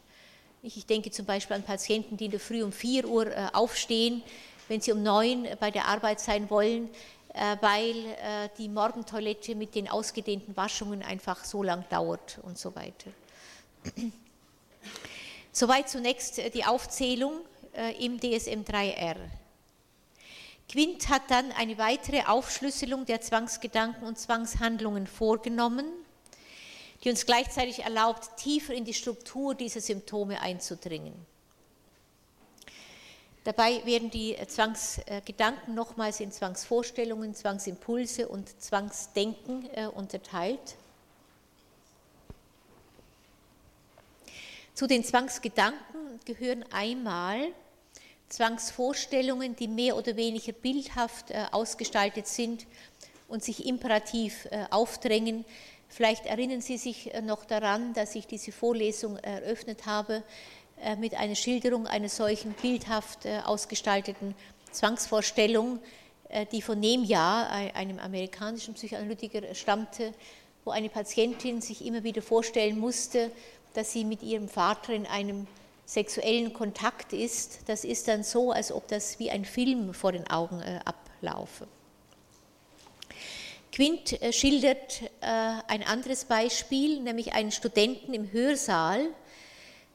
Ich 0.63 0.85
denke 0.85 1.11
zum 1.11 1.25
Beispiel 1.25 1.57
an 1.57 1.63
Patienten, 1.63 2.17
die 2.17 2.27
in 2.27 2.33
der 2.33 2.41
Früh 2.41 2.63
um 2.63 2.73
4 2.73 3.07
Uhr 3.07 3.27
äh, 3.29 3.47
aufstehen, 3.53 4.23
wenn 4.69 4.81
sie 4.81 4.93
um 4.93 5.03
9 5.03 5.43
Uhr 5.43 5.57
bei 5.57 5.71
der 5.71 5.87
Arbeit 5.87 6.21
sein 6.21 6.51
wollen, 6.51 6.89
äh, 7.35 7.57
weil 7.61 7.97
äh, 7.97 8.49
die 8.59 8.69
Morgentoilette 8.69 9.55
mit 9.55 9.75
den 9.75 9.89
ausgedehnten 9.89 10.57
Waschungen 10.57 11.03
einfach 11.03 11.45
so 11.45 11.63
lang 11.63 11.85
dauert 11.91 12.39
und 12.43 12.59
so 12.59 12.75
weiter. 12.75 13.11
Soweit 15.53 15.89
zunächst 15.89 16.39
die 16.55 16.65
Aufzählung 16.65 17.41
im 17.99 18.19
DSM 18.19 18.63
3R. 18.63 19.17
Quint 20.69 21.09
hat 21.09 21.23
dann 21.29 21.51
eine 21.53 21.79
weitere 21.79 22.25
Aufschlüsselung 22.25 23.07
der 23.07 23.23
Zwangsgedanken 23.23 24.07
und 24.07 24.19
Zwangshandlungen 24.19 25.07
vorgenommen 25.07 25.87
die 27.07 27.11
uns 27.11 27.27
gleichzeitig 27.27 27.85
erlaubt, 27.85 28.37
tiefer 28.37 28.75
in 28.75 28.85
die 28.85 28.95
Struktur 28.95 29.55
dieser 29.55 29.81
Symptome 29.81 30.41
einzudringen. 30.41 31.15
Dabei 33.47 33.81
werden 33.87 34.11
die 34.11 34.37
Zwangsgedanken 34.49 35.77
nochmals 35.77 36.19
in 36.19 36.33
Zwangsvorstellungen, 36.33 37.33
Zwangsimpulse 37.33 38.27
und 38.27 38.61
Zwangsdenken 38.61 39.71
äh, 39.73 39.87
unterteilt. 39.87 40.75
Zu 44.75 44.89
den 44.89 45.05
Zwangsgedanken 45.05 46.19
gehören 46.25 46.65
einmal 46.73 47.53
Zwangsvorstellungen, 48.31 49.55
die 49.55 49.69
mehr 49.69 49.97
oder 49.97 50.17
weniger 50.17 50.51
bildhaft 50.51 51.31
äh, 51.31 51.45
ausgestaltet 51.53 52.27
sind 52.27 52.67
und 53.29 53.45
sich 53.45 53.65
imperativ 53.65 54.47
äh, 54.51 54.65
aufdrängen, 54.71 55.45
Vielleicht 55.89 56.27
erinnern 56.27 56.61
Sie 56.61 56.79
sich 56.79 57.15
äh, 57.15 57.23
noch 57.23 57.45
daran, 57.45 57.95
dass 57.95 58.17
ich 58.17 58.27
diese 58.27 58.51
Vorlesung 58.51 59.19
eröffnet 59.19 59.87
habe 59.87 60.17
äh, 60.17 60.23
mit 60.99 61.15
einer 61.15 61.35
Schilderung 61.35 61.87
einer 61.87 62.09
solchen 62.09 62.53
bildhaft 62.53 63.25
äh, 63.25 63.41
ausgestalteten 63.45 64.35
Zwangsvorstellung, 64.73 65.79
die 66.53 66.61
von 66.61 66.79
Nemja, 66.79 67.47
einem 67.73 67.99
amerikanischen 67.99 68.75
Psychoanalytiker, 68.75 69.55
stammte, 69.55 70.13
wo 70.65 70.73
eine 70.73 70.91
Patientin 70.91 71.63
sich 71.63 71.87
immer 71.87 72.03
wieder 72.03 72.21
vorstellen 72.21 72.79
musste, 72.79 73.31
dass 73.75 73.93
sie 73.93 74.05
mit 74.05 74.23
ihrem 74.23 74.49
Vater 74.49 74.93
in 74.93 75.07
einem 75.07 75.47
sexuellen 75.87 76.53
Kontakt 76.53 77.13
ist. 77.13 77.61
Das 77.67 77.85
ist 77.85 78.09
dann 78.09 78.23
so, 78.23 78.51
als 78.51 78.73
ob 78.73 78.89
das 78.89 79.19
wie 79.19 79.31
ein 79.31 79.45
Film 79.47 79.95
vor 79.95 80.13
den 80.13 80.29
Augen 80.29 80.61
ablaufe. 80.85 81.69
Quint 83.77 84.23
äh, 84.23 84.33
schildert 84.33 85.03
äh, 85.03 85.27
ein 85.69 85.83
anderes 85.83 86.25
Beispiel, 86.25 87.01
nämlich 87.01 87.35
einen 87.35 87.53
Studenten 87.53 88.15
im 88.15 88.33
Hörsaal, 88.33 89.07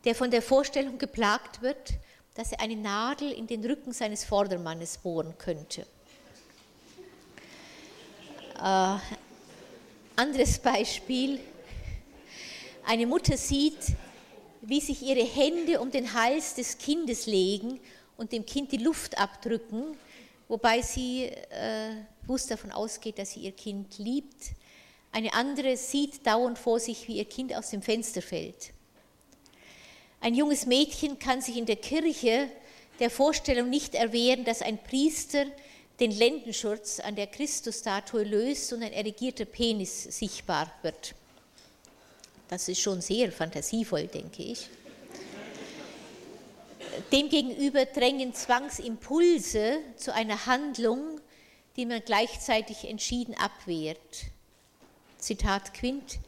der 0.06 0.16
von 0.16 0.32
der 0.32 0.42
Vorstellung 0.42 0.98
geplagt 0.98 1.62
wird, 1.62 1.94
dass 2.34 2.52
er 2.52 2.62
eine 2.62 2.76
Nadel 2.76 3.32
in 3.32 3.48
den 3.48 3.64
Rücken 3.64 3.92
seines 3.92 4.24
Vordermannes 4.24 4.98
bohren 4.98 5.38
könnte. 5.38 5.86
Äh, 8.58 8.98
anderes 10.16 10.60
Beispiel. 10.60 11.40
Eine 12.86 13.06
Mutter 13.06 13.38
sieht, 13.38 13.96
wie 14.62 14.80
sich 14.80 15.02
ihre 15.02 15.24
Hände 15.24 15.80
um 15.80 15.92
den 15.92 16.14
Hals 16.14 16.56
des 16.56 16.78
Kindes 16.78 17.26
legen 17.26 17.80
und 18.18 18.32
dem 18.32 18.46
Kind 18.46 18.72
die 18.72 18.78
Luft 18.78 19.18
abdrücken, 19.18 19.98
wobei 20.48 20.82
sie 20.82 21.26
äh, 21.26 21.96
bewusst 22.22 22.52
davon 22.52 22.72
ausgeht, 22.72 23.18
dass 23.18 23.32
sie 23.32 23.42
ihr 23.42 23.52
Kind 23.52 23.98
liebt. 23.98 24.52
Eine 25.12 25.34
andere 25.34 25.76
sieht 25.76 26.26
dauernd 26.26 26.58
vor 26.58 26.80
sich, 26.80 27.08
wie 27.08 27.18
ihr 27.18 27.26
Kind 27.26 27.54
aus 27.54 27.72
dem 27.72 27.82
Fenster 27.82 28.22
fällt. 28.22 28.72
Ein 30.22 30.36
junges 30.36 30.68
Mädchen 30.68 31.18
kann 31.18 31.42
sich 31.42 31.58
in 31.58 31.66
der 31.66 31.78
Kirche 31.78 32.48
der 33.00 33.10
Vorstellung 33.10 33.72
nicht 33.72 33.96
erwehren, 33.96 34.46
dass 34.46 34.62
ein 34.62 34.78
Priester 34.78 35.46
den 36.00 36.12
Lendenschurz 36.12 37.00
an 37.00 37.16
der 37.16 37.26
Christusstatue 37.26 38.24
löst 38.24 38.72
und 38.72 38.84
ein 38.84 38.94
erigierter 38.94 39.46
Penis 39.46 40.04
sichtbar 40.04 40.72
wird. 40.84 41.16
Das 42.50 42.68
ist 42.68 42.80
schon 42.80 43.02
sehr 43.02 43.32
fantasievoll, 43.32 44.06
denke 44.08 44.44
ich. 44.44 44.70
Demgegenüber 47.12 47.86
drängen 47.86 48.36
Zwangsimpulse 48.36 49.80
zu 49.96 50.14
einer 50.14 50.46
Handlung, 50.46 51.20
die 51.78 51.88
man 51.88 52.02
gleichzeitig 52.06 52.88
entschieden 52.88 53.34
abwehrt. 53.36 54.26
Zitat 55.18 55.74
Quint. 55.74 56.20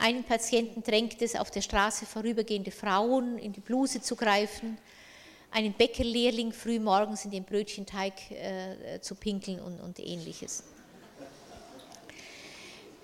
Einen 0.00 0.24
Patienten 0.24 0.82
drängt 0.82 1.20
es, 1.20 1.36
auf 1.36 1.50
der 1.50 1.60
Straße 1.60 2.06
vorübergehende 2.06 2.70
Frauen 2.70 3.36
in 3.36 3.52
die 3.52 3.60
Bluse 3.60 4.00
zu 4.00 4.16
greifen, 4.16 4.78
einen 5.50 5.74
Bäckerlehrling 5.74 6.52
früh 6.52 6.78
morgens 6.78 7.26
in 7.26 7.30
den 7.30 7.44
Brötchenteig 7.44 8.14
äh, 8.30 8.98
zu 9.02 9.14
pinkeln 9.14 9.60
und, 9.60 9.78
und 9.78 9.98
ähnliches. 9.98 10.62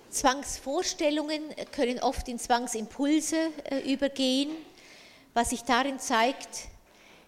Zwangsvorstellungen 0.09 1.43
können 1.71 2.01
oft 2.01 2.29
in 2.29 2.39
Zwangsimpulse 2.39 3.51
äh, 3.65 3.93
übergehen, 3.93 4.53
was 5.35 5.51
sich 5.51 5.65
darin 5.65 5.99
zeigt, 5.99 6.69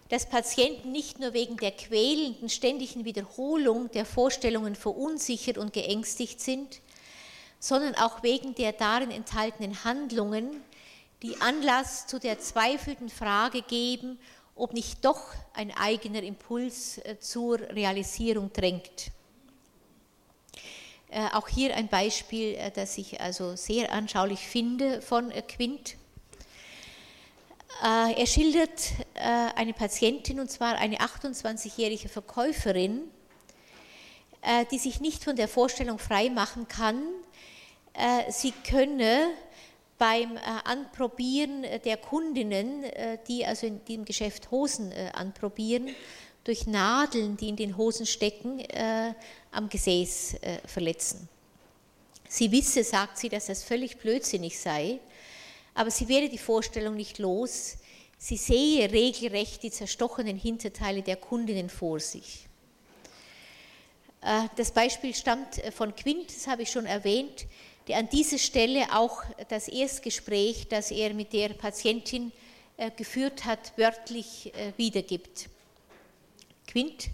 dass 0.09 0.27
Patienten 0.27 0.91
nicht 0.91 1.19
nur 1.19 1.33
wegen 1.33 1.57
der 1.57 1.73
quälenden 1.73 2.49
ständigen 2.49 3.05
Wiederholung 3.05 3.91
der 3.91 4.05
Vorstellungen 4.05 4.73
verunsichert 4.73 5.59
und 5.59 5.73
geängstigt 5.73 6.41
sind, 6.41 6.81
sondern 7.59 7.95
auch 7.95 8.23
wegen 8.23 8.55
der 8.55 8.71
darin 8.71 9.11
enthaltenen 9.11 9.83
Handlungen, 9.83 10.63
die 11.21 11.39
Anlass 11.41 12.07
zu 12.07 12.17
der 12.17 12.39
zweifelnden 12.39 13.09
Frage 13.09 13.61
geben, 13.61 14.17
ob 14.59 14.73
nicht 14.73 15.03
doch 15.05 15.33
ein 15.53 15.71
eigener 15.75 16.21
Impuls 16.21 16.97
äh, 16.99 17.17
zur 17.19 17.59
Realisierung 17.59 18.51
drängt. 18.53 19.11
Äh, 21.09 21.27
auch 21.33 21.47
hier 21.47 21.75
ein 21.75 21.87
Beispiel, 21.87 22.55
äh, 22.55 22.71
das 22.71 22.97
ich 22.97 23.19
also 23.19 23.55
sehr 23.55 23.91
anschaulich 23.91 24.39
finde 24.39 25.01
von 25.01 25.31
Quint. 25.47 25.95
Er 27.81 28.27
schildert 28.27 28.91
eine 29.13 29.71
Patientin, 29.71 30.41
und 30.41 30.51
zwar 30.51 30.75
eine 30.75 30.97
28-jährige 30.97 32.09
Verkäuferin, 32.09 33.03
die 34.69 34.77
sich 34.77 34.99
nicht 34.99 35.23
von 35.23 35.37
der 35.37 35.47
Vorstellung 35.47 35.97
frei 35.97 36.29
machen 36.29 36.67
kann, 36.67 37.01
sie 38.29 38.53
könne 38.69 39.31
beim 39.97 40.37
Anprobieren 40.63 41.65
der 41.83 41.97
Kundinnen, 41.97 42.85
die 43.27 43.45
also 43.45 43.67
in 43.67 43.83
diesem 43.85 44.05
Geschäft 44.05 44.51
Hosen 44.51 44.93
anprobieren, 45.13 45.89
durch 46.43 46.67
Nadeln, 46.67 47.35
die 47.35 47.49
in 47.49 47.55
den 47.55 47.75
Hosen 47.75 48.05
stecken, 48.05 48.63
am 49.51 49.67
Gesäß 49.69 50.37
verletzen. 50.65 51.27
Sie 52.27 52.51
wisse, 52.51 52.83
sagt 52.83 53.17
sie, 53.17 53.29
dass 53.29 53.47
das 53.47 53.63
völlig 53.63 53.97
blödsinnig 53.97 54.59
sei 54.59 54.99
aber 55.79 55.91
sie 55.91 56.09
werde 56.09 56.27
die 56.27 56.37
Vorstellung 56.37 56.95
nicht 56.95 57.19
los, 57.19 57.77
sie 58.17 58.35
sehe 58.35 58.91
regelrecht 58.91 59.63
die 59.63 59.71
zerstochenen 59.71 60.35
Hinterteile 60.35 61.01
der 61.01 61.15
Kundinnen 61.15 61.69
vor 61.69 62.01
sich. 62.01 62.47
Äh, 64.21 64.49
das 64.57 64.71
Beispiel 64.71 65.15
stammt 65.15 65.57
äh, 65.59 65.71
von 65.71 65.95
Quint, 65.95 66.35
das 66.35 66.47
habe 66.47 66.63
ich 66.63 66.69
schon 66.69 66.85
erwähnt, 66.85 67.45
an 67.95 68.09
dieser 68.09 68.37
Stelle 68.37 68.87
auch 68.93 69.23
das 69.49 69.67
Erstgespräch, 69.67 70.67
das 70.67 70.91
er 70.91 71.13
mit 71.13 71.33
der 71.33 71.49
Patientin 71.49 72.31
äh, 72.77 72.91
geführt 72.91 73.45
hat, 73.45 73.77
wörtlich 73.77 74.51
wiedergibt. 74.77 75.49
Quint. 76.67 77.09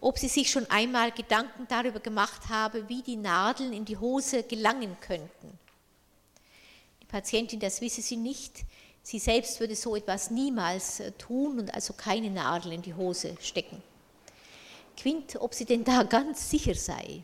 ob 0.00 0.18
sie 0.18 0.28
sich 0.28 0.50
schon 0.50 0.68
einmal 0.70 1.12
Gedanken 1.12 1.66
darüber 1.68 2.00
gemacht 2.00 2.48
habe, 2.48 2.88
wie 2.88 3.02
die 3.02 3.16
Nadeln 3.16 3.72
in 3.72 3.84
die 3.84 3.96
Hose 3.96 4.42
gelangen 4.42 4.96
könnten. 5.00 5.58
Die 7.00 7.06
Patientin, 7.06 7.60
das 7.60 7.80
wisse 7.80 8.02
sie 8.02 8.16
nicht. 8.16 8.64
Sie 9.02 9.20
selbst 9.20 9.60
würde 9.60 9.76
so 9.76 9.94
etwas 9.94 10.30
niemals 10.30 10.98
äh, 10.98 11.12
tun 11.12 11.60
und 11.60 11.72
also 11.72 11.92
keine 11.92 12.28
Nadel 12.28 12.72
in 12.72 12.82
die 12.82 12.94
Hose 12.94 13.36
stecken. 13.40 13.80
Quint, 14.96 15.36
ob 15.36 15.54
sie 15.54 15.64
denn 15.64 15.84
da 15.84 16.02
ganz 16.18 16.50
sicher 16.50 16.74
sei. 16.74 17.22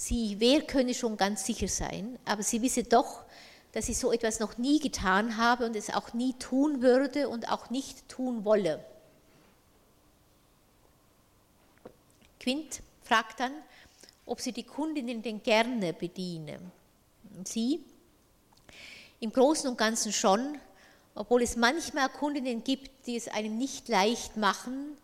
Sie, 0.00 0.36
wer 0.38 0.62
könne 0.62 0.94
schon 0.94 1.16
ganz 1.16 1.44
sicher 1.44 1.66
sein, 1.66 2.20
aber 2.24 2.44
sie 2.44 2.62
wisse 2.62 2.84
doch, 2.84 3.24
dass 3.72 3.86
sie 3.86 3.94
so 3.94 4.12
etwas 4.12 4.38
noch 4.38 4.56
nie 4.56 4.78
getan 4.78 5.36
habe 5.36 5.66
und 5.66 5.74
es 5.74 5.92
auch 5.92 6.14
nie 6.14 6.34
tun 6.34 6.82
würde 6.82 7.28
und 7.28 7.50
auch 7.50 7.68
nicht 7.70 8.08
tun 8.08 8.44
wolle. 8.44 8.78
Quint 12.38 12.80
fragt 13.02 13.40
dann, 13.40 13.50
ob 14.24 14.40
sie 14.40 14.52
die 14.52 14.62
Kundinnen 14.62 15.20
denn 15.20 15.42
gerne 15.42 15.92
bediene. 15.92 16.60
Sie, 17.42 17.84
im 19.18 19.32
Großen 19.32 19.68
und 19.68 19.76
Ganzen 19.76 20.12
schon, 20.12 20.58
obwohl 21.16 21.42
es 21.42 21.56
manchmal 21.56 22.08
Kundinnen 22.08 22.62
gibt, 22.62 23.08
die 23.08 23.16
es 23.16 23.26
einem 23.26 23.58
nicht 23.58 23.88
leicht 23.88 24.36
machen. 24.36 24.96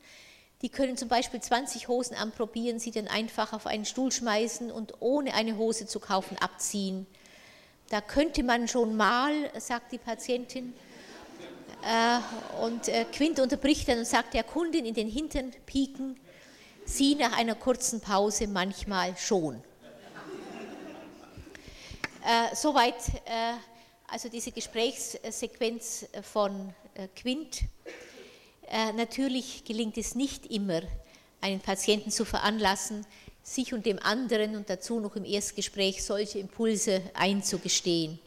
Die 0.62 0.68
können 0.68 0.96
zum 0.96 1.08
Beispiel 1.08 1.40
20 1.40 1.88
Hosen 1.88 2.16
anprobieren, 2.16 2.78
sie 2.78 2.90
dann 2.90 3.08
einfach 3.08 3.52
auf 3.52 3.66
einen 3.66 3.84
Stuhl 3.84 4.10
schmeißen 4.10 4.70
und 4.70 4.94
ohne 5.00 5.34
eine 5.34 5.56
Hose 5.56 5.86
zu 5.86 6.00
kaufen 6.00 6.38
abziehen. 6.38 7.06
Da 7.90 8.00
könnte 8.00 8.42
man 8.42 8.66
schon 8.66 8.96
mal, 8.96 9.32
sagt 9.60 9.92
die 9.92 9.98
Patientin, 9.98 10.72
äh, 11.82 12.62
und 12.62 12.88
äh, 12.88 13.04
Quint 13.12 13.40
unterbricht 13.40 13.88
dann 13.88 13.98
und 13.98 14.06
sagt 14.06 14.32
der 14.32 14.42
Kundin 14.42 14.86
in 14.86 14.94
den 14.94 15.08
Hintern 15.08 15.52
pieken, 15.66 16.18
sie 16.86 17.14
nach 17.14 17.36
einer 17.36 17.54
kurzen 17.54 18.00
Pause 18.00 18.46
manchmal 18.46 19.16
schon. 19.18 19.62
Äh, 22.26 22.56
soweit 22.56 22.94
äh, 23.26 23.52
also 24.06 24.28
diese 24.28 24.50
Gesprächssequenz 24.50 26.06
von 26.22 26.72
äh, 26.94 27.08
Quint. 27.08 27.62
Äh, 28.68 28.92
natürlich 28.92 29.64
gelingt 29.64 29.98
es 29.98 30.14
nicht 30.14 30.46
immer, 30.46 30.82
einen 31.40 31.60
Patienten 31.60 32.10
zu 32.10 32.24
veranlassen, 32.24 33.06
sich 33.42 33.74
und 33.74 33.84
dem 33.84 33.98
anderen 33.98 34.56
und 34.56 34.70
dazu 34.70 35.00
noch 35.00 35.16
im 35.16 35.24
Erstgespräch 35.24 36.02
solche 36.02 36.38
Impulse 36.38 37.02
einzugestehen. 37.12 38.18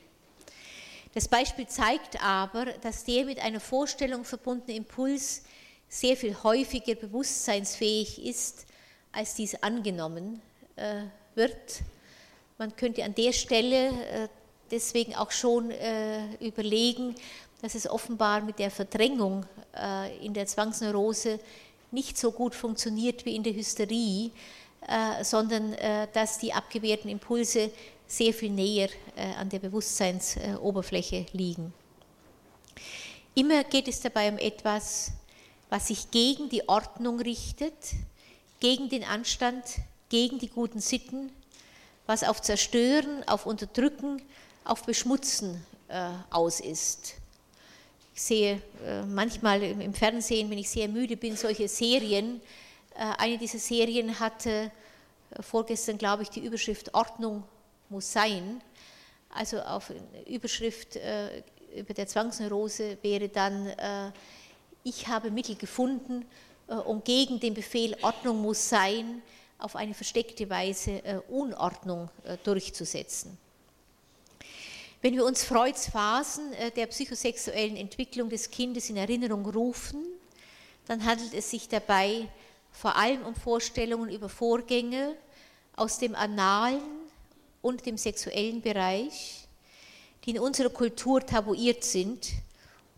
Das 1.15 1.27
Beispiel 1.27 1.67
zeigt 1.67 2.23
aber, 2.23 2.65
dass 2.81 3.03
der 3.03 3.25
mit 3.25 3.39
einer 3.39 3.59
Vorstellung 3.59 4.23
verbundene 4.23 4.77
Impuls 4.77 5.41
sehr 5.89 6.15
viel 6.15 6.35
häufiger 6.43 6.93
bewusstseinsfähig 6.93 8.23
ist, 8.23 8.67
als 9.11 9.33
dies 9.33 9.55
angenommen 9.63 10.41
äh, 10.75 11.03
wird. 11.33 11.81
Man 12.59 12.75
könnte 12.75 13.03
an 13.03 13.15
der 13.15 13.33
Stelle 13.33 13.88
äh, 13.88 14.27
deswegen 14.69 15.15
auch 15.15 15.31
schon 15.31 15.71
äh, 15.71 16.35
überlegen, 16.35 17.15
dass 17.61 17.75
es 17.75 17.89
offenbar 17.89 18.41
mit 18.41 18.59
der 18.59 18.71
Verdrängung 18.71 19.45
in 20.21 20.33
der 20.33 20.45
Zwangsneurose 20.45 21.39
nicht 21.91 22.17
so 22.17 22.31
gut 22.31 22.53
funktioniert 22.53 23.25
wie 23.25 23.35
in 23.35 23.43
der 23.43 23.53
Hysterie, 23.53 24.31
sondern 25.23 25.75
dass 26.13 26.37
die 26.37 26.53
abgewehrten 26.53 27.09
Impulse 27.09 27.71
sehr 28.07 28.33
viel 28.33 28.51
näher 28.51 28.89
an 29.39 29.49
der 29.49 29.59
Bewusstseinsoberfläche 29.59 31.25
liegen. 31.33 31.73
Immer 33.33 33.63
geht 33.63 33.87
es 33.87 34.01
dabei 34.01 34.31
um 34.31 34.37
etwas, 34.37 35.11
was 35.69 35.87
sich 35.87 36.09
gegen 36.11 36.49
die 36.49 36.67
Ordnung 36.67 37.19
richtet, 37.19 37.73
gegen 38.59 38.89
den 38.89 39.03
Anstand, 39.03 39.63
gegen 40.09 40.39
die 40.39 40.49
guten 40.49 40.79
Sitten, 40.79 41.31
was 42.05 42.23
auf 42.23 42.41
Zerstören, 42.41 43.27
auf 43.27 43.45
Unterdrücken, 43.45 44.21
auf 44.63 44.83
Beschmutzen 44.83 45.63
äh, 45.89 46.09
aus 46.31 46.59
ist. 46.59 47.15
Ich 48.18 48.24
sehe 48.24 48.59
äh, 48.84 49.03
manchmal 49.03 49.61
im, 49.61 49.93
Fernsehen, 49.93 50.49
wenn 50.49 50.57
ich 50.57 50.72
sehr 50.72 50.88
müde 50.88 51.15
bin, 51.15 51.38
solche 51.38 51.68
Serien. 51.68 52.41
Äh, 52.95 53.13
eine 53.20 53.38
dieser 53.38 53.59
Serien 53.59 54.20
hatte 54.20 54.72
äh, 55.30 55.43
vorgestern, 55.43 55.99
glaube 55.99 56.24
ich, 56.24 56.30
die 56.32 56.39
Überschrift 56.39 56.95
Ordnung 56.95 57.43
muss 57.89 58.11
sein. 58.11 58.59
Also 59.30 59.59
auf 59.59 59.91
Überschrift 60.26 60.97
über 61.76 61.93
der 61.93 62.07
Zwangsneurose 62.07 62.97
wäre 63.03 63.30
dann 63.30 63.72
ich 64.84 65.07
habe 65.07 65.30
Mittel 65.30 65.55
gefunden, 65.55 66.26
um 66.86 67.03
gegen 67.03 67.39
den 67.39 67.53
Befehl 67.53 67.95
Ordnung 68.01 68.41
muss 68.41 68.70
sein, 68.70 69.22
auf 69.59 69.76
eine 69.76 69.93
versteckte 69.93 70.49
Weise 70.49 71.24
Unordnung 71.30 72.09
durchzusetzen. 72.43 73.38
Wenn 75.07 75.15
wir 75.15 75.23
uns 75.23 75.45
Freuds 75.45 75.87
Phasen 75.87 76.51
der 76.75 76.85
psychosexuellen 76.87 77.77
Entwicklung 77.77 78.27
des 78.27 78.51
Kindes 78.51 78.89
in 78.89 78.97
Erinnerung 78.97 79.45
rufen, 79.45 80.05
dann 80.85 81.05
handelt 81.05 81.33
es 81.33 81.49
sich 81.49 81.69
dabei 81.69 82.27
vor 82.73 82.97
allem 82.97 83.25
um 83.25 83.33
Vorstellungen 83.33 84.09
über 84.09 84.27
Vorgänge 84.27 85.15
aus 85.77 85.97
dem 85.97 86.13
analen 86.13 86.81
und 87.61 87.85
dem 87.85 87.97
sexuellen 87.97 88.59
Bereich, 88.61 89.47
die 90.25 90.31
in 90.31 90.39
unserer 90.39 90.71
Kultur 90.71 91.25
tabuiert 91.25 91.85
sind 91.85 92.27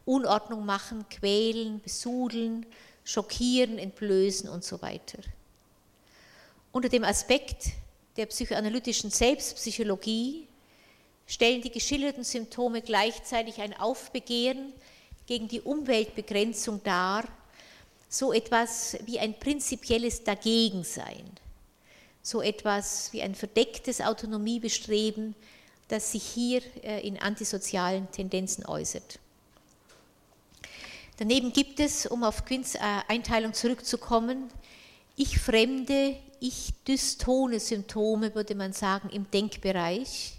Unordnung 0.04 0.66
machen, 0.66 1.06
quälen, 1.12 1.80
besudeln, 1.80 2.66
schockieren, 3.04 3.78
entblößen 3.78 4.50
und 4.50 4.64
so 4.64 4.82
weiter. 4.82 5.20
Unter 6.72 6.90
dem 6.90 7.04
Aspekt 7.04 7.66
der 8.18 8.26
psychoanalytischen 8.26 9.12
Selbstpsychologie 9.12 10.49
stellen 11.30 11.62
die 11.62 11.70
geschilderten 11.70 12.24
Symptome 12.24 12.82
gleichzeitig 12.82 13.62
ein 13.62 13.80
Aufbegehren 13.80 14.74
gegen 15.28 15.48
die 15.48 15.62
Umweltbegrenzung 15.62 16.82
dar, 16.84 17.24
so 18.10 18.34
etwas 18.34 18.98
wie 19.06 19.20
ein 19.20 19.40
prinzipielles 19.40 20.24
Dagegensein, 20.24 21.30
so 22.24 22.42
etwas 22.42 23.14
wie 23.14 23.22
ein 23.22 23.36
verdecktes 23.36 24.02
Autonomiebestreben, 24.02 25.36
das 25.88 26.14
sich 26.14 26.24
hier 26.24 26.64
äh, 26.84 27.08
in 27.08 27.20
antisozialen 27.20 28.12
Tendenzen 28.12 28.66
äußert. 28.66 29.20
Daneben 31.18 31.54
gibt 31.54 31.80
es, 31.80 32.08
um 32.08 32.24
auf 32.24 32.44
Quints 32.44 32.74
äh, 32.74 32.80
Einteilung 33.08 33.54
zurückzukommen, 33.54 34.50
ich-fremde, 35.16 36.16
ich-dystone 36.40 37.60
Symptome, 37.60 38.34
würde 38.34 38.56
man 38.56 38.74
sagen, 38.74 39.10
im 39.10 39.30
Denkbereich, 39.30 40.39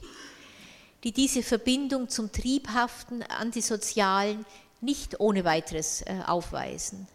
die 1.04 1.12
diese 1.12 1.42
Verbindung 1.42 2.08
zum 2.08 2.30
triebhaften, 2.30 3.22
antisozialen 3.22 4.44
nicht 4.80 5.20
ohne 5.20 5.44
weiteres 5.44 6.02
äh, 6.02 6.20
aufweisen. 6.26 7.06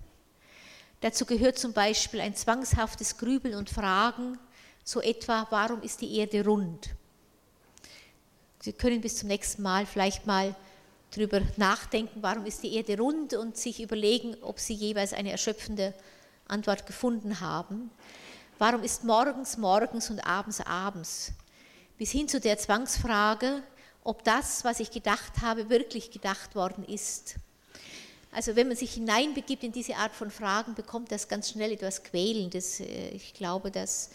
Dazu 1.01 1.25
gehört 1.25 1.59
zum 1.59 1.73
Beispiel 1.73 2.21
ein 2.21 2.35
zwangshaftes 2.35 3.17
Grübeln 3.17 3.55
und 3.55 3.69
Fragen, 3.69 4.39
so 4.83 5.01
etwa, 5.01 5.47
warum 5.49 5.81
ist 5.81 6.01
die 6.01 6.17
Erde 6.17 6.45
rund? 6.45 6.89
Sie 8.59 8.73
können 8.73 9.01
bis 9.01 9.17
zum 9.17 9.27
nächsten 9.27 9.61
Mal 9.61 9.85
vielleicht 9.85 10.25
mal 10.25 10.55
darüber 11.11 11.41
nachdenken, 11.57 12.21
warum 12.21 12.45
ist 12.45 12.63
die 12.63 12.75
Erde 12.75 12.97
rund 12.97 13.33
und 13.33 13.57
sich 13.57 13.81
überlegen, 13.81 14.35
ob 14.41 14.59
sie 14.59 14.73
jeweils 14.73 15.13
eine 15.13 15.31
erschöpfende 15.31 15.93
Antwort 16.47 16.85
gefunden 16.85 17.39
haben. 17.39 17.91
Warum 18.57 18.83
ist 18.83 19.03
morgens 19.03 19.57
morgens 19.57 20.09
und 20.09 20.25
abends 20.25 20.61
abends? 20.61 21.31
Bis 21.97 22.11
hin 22.11 22.27
zu 22.27 22.39
der 22.39 22.57
Zwangsfrage, 22.57 23.63
ob 24.05 24.23
das, 24.23 24.63
was 24.63 24.79
ich 24.79 24.91
gedacht 24.91 25.41
habe, 25.41 25.69
wirklich 25.69 26.11
gedacht 26.11 26.55
worden 26.55 26.85
ist. 26.85 27.35
Also 28.31 28.55
wenn 28.55 28.67
man 28.67 28.77
sich 28.77 28.93
hineinbegibt 28.93 29.63
in 29.63 29.71
diese 29.71 29.95
Art 29.95 30.13
von 30.13 30.29
Fragen, 30.29 30.75
bekommt 30.75 31.11
das 31.11 31.27
ganz 31.27 31.49
schnell 31.49 31.71
etwas 31.71 32.03
Quälendes. 32.03 32.79
Ich 32.79 33.33
glaube, 33.33 33.71
das 33.71 34.11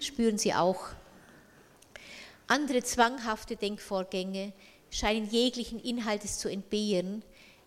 spüren 0.00 0.38
Sie 0.38 0.54
auch. 0.54 0.86
Andere 2.46 2.82
zwanghafte 2.84 3.56
Denkvorgänge 3.56 4.52
scheinen 4.90 5.28
jeglichen 5.28 5.80
Inhaltes 5.80 6.38
zu 6.38 6.48
entbehren, 6.48 7.22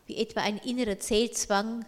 wie 0.05 0.17
etwa 0.17 0.41
ein 0.41 0.59
innerer 0.59 0.99
Zählzwang, 0.99 1.85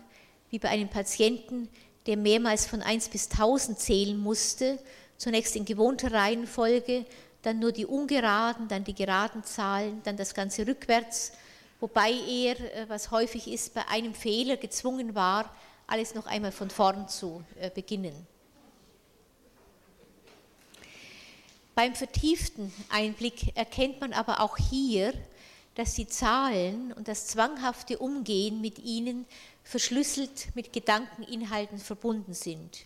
wie 0.50 0.60
bei 0.60 0.70
einem 0.70 0.90
Patienten, 0.90 1.70
der 2.06 2.18
mehrmals 2.18 2.66
von 2.66 2.82
1 2.82 3.10
bis 3.10 3.30
1000 3.30 3.80
zählen 3.80 4.18
musste, 4.18 4.80
zunächst 5.18 5.56
in 5.56 5.64
gewohnter 5.64 6.12
Reihenfolge, 6.12 7.06
dann 7.42 7.60
nur 7.60 7.72
die 7.72 7.86
ungeraden, 7.86 8.68
dann 8.68 8.84
die 8.84 8.94
geraden 8.94 9.44
Zahlen, 9.44 10.02
dann 10.04 10.18
das 10.18 10.34
Ganze 10.34 10.68
rückwärts, 10.68 11.32
wobei 11.80 12.12
er, 12.12 12.60
äh, 12.60 12.90
was 12.90 13.12
häufig 13.12 13.48
ist, 13.48 13.74
bei 13.74 13.88
einem 13.88 14.14
Fehler 14.14 14.58
gezwungen 14.58 15.16
war, 15.16 15.54
alles 15.88 16.14
noch 16.16 16.26
einmal 16.26 16.52
von 16.52 16.70
vorn 16.70 17.08
zu 17.08 17.44
äh, 17.60 17.70
beginnen. 17.70 18.28
Beim 21.76 21.96
vertieften 21.96 22.74
Einblick 22.90 23.56
erkennt 23.56 24.02
man 24.02 24.12
aber 24.12 24.42
auch 24.42 24.58
hier, 24.58 25.14
dass 25.76 25.94
die 25.94 26.08
Zahlen 26.08 26.92
und 26.92 27.08
das 27.08 27.28
zwanghafte 27.28 28.00
Umgehen 28.00 28.60
mit 28.60 28.80
ihnen 28.80 29.26
verschlüsselt 29.64 30.54
mit 30.56 30.74
Gedankeninhalten 30.74 31.78
verbunden 31.78 32.34
sind. 32.34 32.80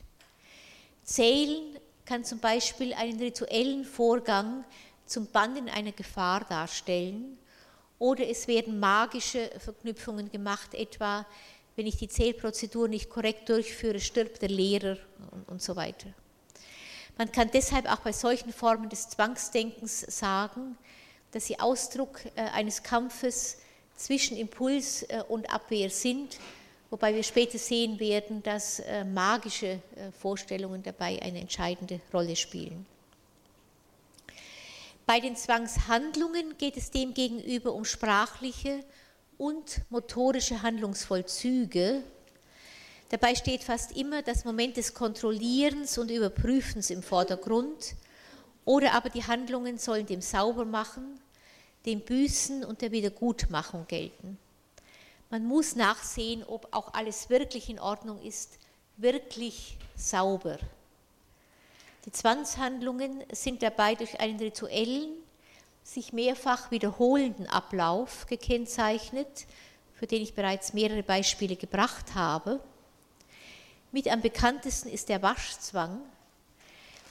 Zählen 1.04 1.76
kann 2.06 2.24
zum 2.24 2.40
Beispiel 2.40 2.94
einen 2.94 3.20
rituellen 3.20 3.86
Vorgang 3.86 4.64
zum 5.06 5.28
Bannen 5.28 5.70
einer 5.70 5.92
Gefahr 5.92 6.46
darstellen 6.46 7.38
oder 8.00 8.28
es 8.28 8.48
werden 8.48 8.80
magische 8.80 9.50
Verknüpfungen 9.60 10.32
gemacht, 10.32 10.74
etwa 10.74 11.26
wenn 11.76 11.88
ich 11.88 11.98
die 11.98 12.08
Zählprozedur 12.08 12.88
nicht 12.88 13.10
korrekt 13.10 13.50
durchführe, 13.50 14.00
stirbt 14.00 14.42
der 14.42 14.50
Lehrer 14.50 14.98
und, 15.48 15.62
so 15.62 15.76
weiter. 15.76 16.08
Man 17.18 17.32
kann 17.32 17.50
deshalb 17.52 17.92
auch 17.92 18.02
bei 18.02 18.12
solchen 18.12 18.54
Formen 18.54 18.90
des 18.90 19.10
Zwangsdenkens 19.10 20.02
sagen, 20.02 20.78
dass 21.32 21.48
sie 21.48 21.60
Ausdruck 21.60 22.20
äh, 22.36 22.42
eines 22.54 22.84
Kampfes 22.84 23.58
zwischen 23.96 24.38
Impuls 24.38 25.04
äh, 25.04 25.24
und 25.28 25.52
Abwehr 25.52 25.90
sind, 25.90 26.38
wobei 26.94 27.16
wir 27.16 27.24
später 27.24 27.58
sehen 27.58 28.00
werden, 28.00 28.44
dass 28.44 28.80
äh, 28.80 29.04
magische 29.04 29.80
Vorstellungen 30.20 30.84
dabei 30.84 31.20
eine 31.24 31.40
entscheidende 31.42 32.00
Rolle 32.14 32.36
spielen. 32.36 32.86
Bei 35.08 35.20
den 35.20 35.36
Zwangshandlungen 35.36 36.56
geht 36.60 36.78
es 36.78 36.92
demgegenüber 36.92 37.74
um 37.74 37.84
sprachliche 37.84 38.86
und 39.40 39.82
motorische 39.90 40.62
Handlungsvollzüge. 40.62 42.04
Dabei 43.10 43.34
steht 43.34 43.64
fast 43.64 43.98
immer 43.98 44.22
das 44.22 44.46
Moment 44.46 44.78
des 44.78 44.94
Kontrollierens 44.94 45.98
und 45.98 46.12
Überprüfens 46.12 46.92
im 46.92 47.02
Vordergrund 47.02 47.96
oder 48.66 48.94
aber 48.94 49.10
die 49.10 49.26
Handlungen 49.26 49.80
sollen 49.80 50.06
dem 50.06 50.22
Saubermachen, 50.22 51.20
dem 51.88 52.02
Büßen 52.02 52.64
und 52.64 52.84
der 52.84 52.92
Wiedergutmachung 52.92 53.88
gelten. 53.88 54.38
Man 55.34 55.48
muss 55.48 55.76
nachsehen, 55.76 56.44
ob 56.44 56.68
auch 56.70 56.94
alles 56.94 57.28
wirklich 57.32 57.68
in 57.68 57.80
Ordnung 57.80 58.22
ist, 58.22 58.60
wirklich 58.98 59.80
sauber. 59.96 60.60
Die 62.06 62.12
Zwangshandlungen 62.12 63.24
sind 63.32 63.64
dabei 63.64 63.96
durch 63.96 64.20
einen 64.20 64.38
rituellen, 64.38 65.10
sich 65.84 66.14
mehrfach 66.14 66.70
wiederholenden 66.70 67.48
Ablauf 67.48 68.28
gekennzeichnet, 68.28 69.48
für 69.96 70.06
den 70.06 70.22
ich 70.22 70.36
bereits 70.36 70.74
mehrere 70.74 71.02
Beispiele 71.02 71.56
gebracht 71.56 72.14
habe. 72.14 72.60
Mit 73.92 74.10
am 74.10 74.22
bekanntesten 74.22 74.90
ist 74.90 75.10
der 75.10 75.24
Waschzwang, 75.24 76.00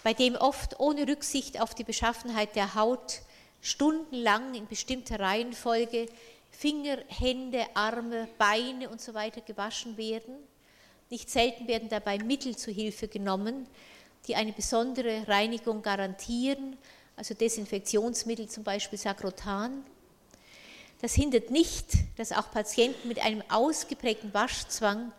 bei 0.04 0.14
dem 0.14 0.36
oft 0.36 0.78
ohne 0.78 1.08
Rücksicht 1.08 1.60
auf 1.60 1.74
die 1.74 1.82
Beschaffenheit 1.82 2.54
der 2.54 2.76
Haut 2.76 3.22
stundenlang 3.62 4.54
in 4.54 4.68
bestimmter 4.68 5.18
Reihenfolge 5.18 6.06
Finger, 6.62 6.98
Hände, 7.08 7.66
Arme, 7.74 8.28
Beine 8.38 8.88
und 8.88 9.00
so 9.00 9.14
weiter 9.14 9.40
gewaschen 9.40 9.96
werden. 9.96 10.36
Nicht 11.10 11.28
selten 11.28 11.66
werden 11.66 11.88
dabei 11.88 12.18
Mittel 12.18 12.56
zu 12.56 12.70
Hilfe 12.70 13.08
genommen, 13.08 13.66
die 14.28 14.36
eine 14.36 14.52
besondere 14.52 15.26
Reinigung 15.26 15.82
garantieren, 15.82 16.76
also 17.16 17.34
Desinfektionsmittel, 17.34 18.48
zum 18.48 18.62
Beispiel 18.62 18.96
Sakrotan. 18.96 19.84
Das 21.00 21.14
hindert 21.14 21.50
nicht, 21.50 21.94
dass 22.16 22.30
auch 22.30 22.52
Patienten 22.52 23.08
mit 23.08 23.18
einem 23.18 23.42
ausgeprägten 23.48 24.32
Waschzwang 24.32 25.10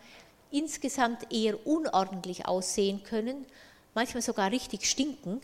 insgesamt 0.50 1.30
eher 1.30 1.68
unordentlich 1.68 2.46
aussehen 2.46 3.04
können, 3.04 3.46
manchmal 3.94 4.22
sogar 4.22 4.50
richtig 4.50 4.90
stinken. 4.90 5.42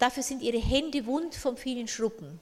Dafür 0.00 0.24
sind 0.24 0.42
ihre 0.42 0.58
Hände 0.58 1.06
wund 1.06 1.36
vom 1.36 1.56
vielen 1.56 1.86
Schrubben. 1.86 2.40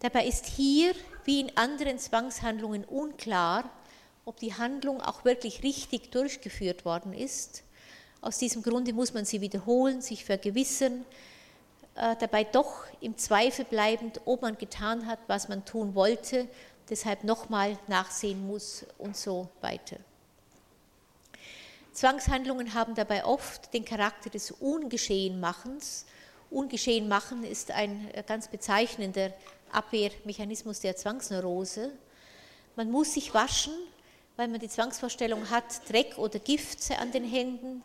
Dabei 0.00 0.26
ist 0.26 0.46
hier, 0.46 0.94
wie 1.24 1.40
in 1.40 1.56
anderen 1.56 1.98
Zwangshandlungen, 1.98 2.84
unklar, 2.84 3.70
ob 4.24 4.38
die 4.38 4.54
Handlung 4.54 5.00
auch 5.00 5.24
wirklich 5.24 5.62
richtig 5.62 6.10
durchgeführt 6.10 6.84
worden 6.84 7.12
ist 7.12 7.62
aus 8.20 8.36
diesem 8.36 8.62
Grunde 8.62 8.92
muss 8.92 9.14
man 9.14 9.24
sie 9.24 9.40
wiederholen, 9.40 10.02
sich 10.02 10.24
vergewissern, 10.24 11.04
äh, 11.94 12.16
dabei 12.16 12.44
doch 12.44 12.84
im 13.00 13.16
Zweifel 13.16 13.64
bleibend, 13.64 14.20
ob 14.26 14.42
man 14.42 14.58
getan 14.58 15.06
hat, 15.06 15.18
was 15.26 15.48
man 15.48 15.64
tun 15.64 15.94
wollte, 15.94 16.46
deshalb 16.90 17.24
nochmal 17.24 17.78
nachsehen 17.88 18.46
muss 18.46 18.84
und 18.98 19.16
so 19.16 19.48
weiter. 19.62 19.96
Zwangshandlungen 21.92 22.74
haben 22.74 22.94
dabei 22.94 23.24
oft 23.24 23.72
den 23.72 23.84
Charakter 23.84 24.30
des 24.30 24.50
Ungeschehenmachens. 24.50 26.04
Ungeschehen 26.50 27.08
machen 27.08 27.42
ist 27.42 27.70
ein 27.70 28.10
äh, 28.12 28.22
ganz 28.26 28.48
bezeichnender 28.48 29.32
Abwehrmechanismus 29.72 30.80
der 30.80 30.96
Zwangsneurose. 30.96 31.92
Man 32.76 32.90
muss 32.90 33.14
sich 33.14 33.34
waschen, 33.34 33.72
weil 34.36 34.48
man 34.48 34.60
die 34.60 34.68
Zwangsvorstellung 34.68 35.50
hat, 35.50 35.88
Dreck 35.88 36.16
oder 36.18 36.38
Gift 36.38 36.78
an 36.98 37.12
den 37.12 37.24
Händen. 37.24 37.82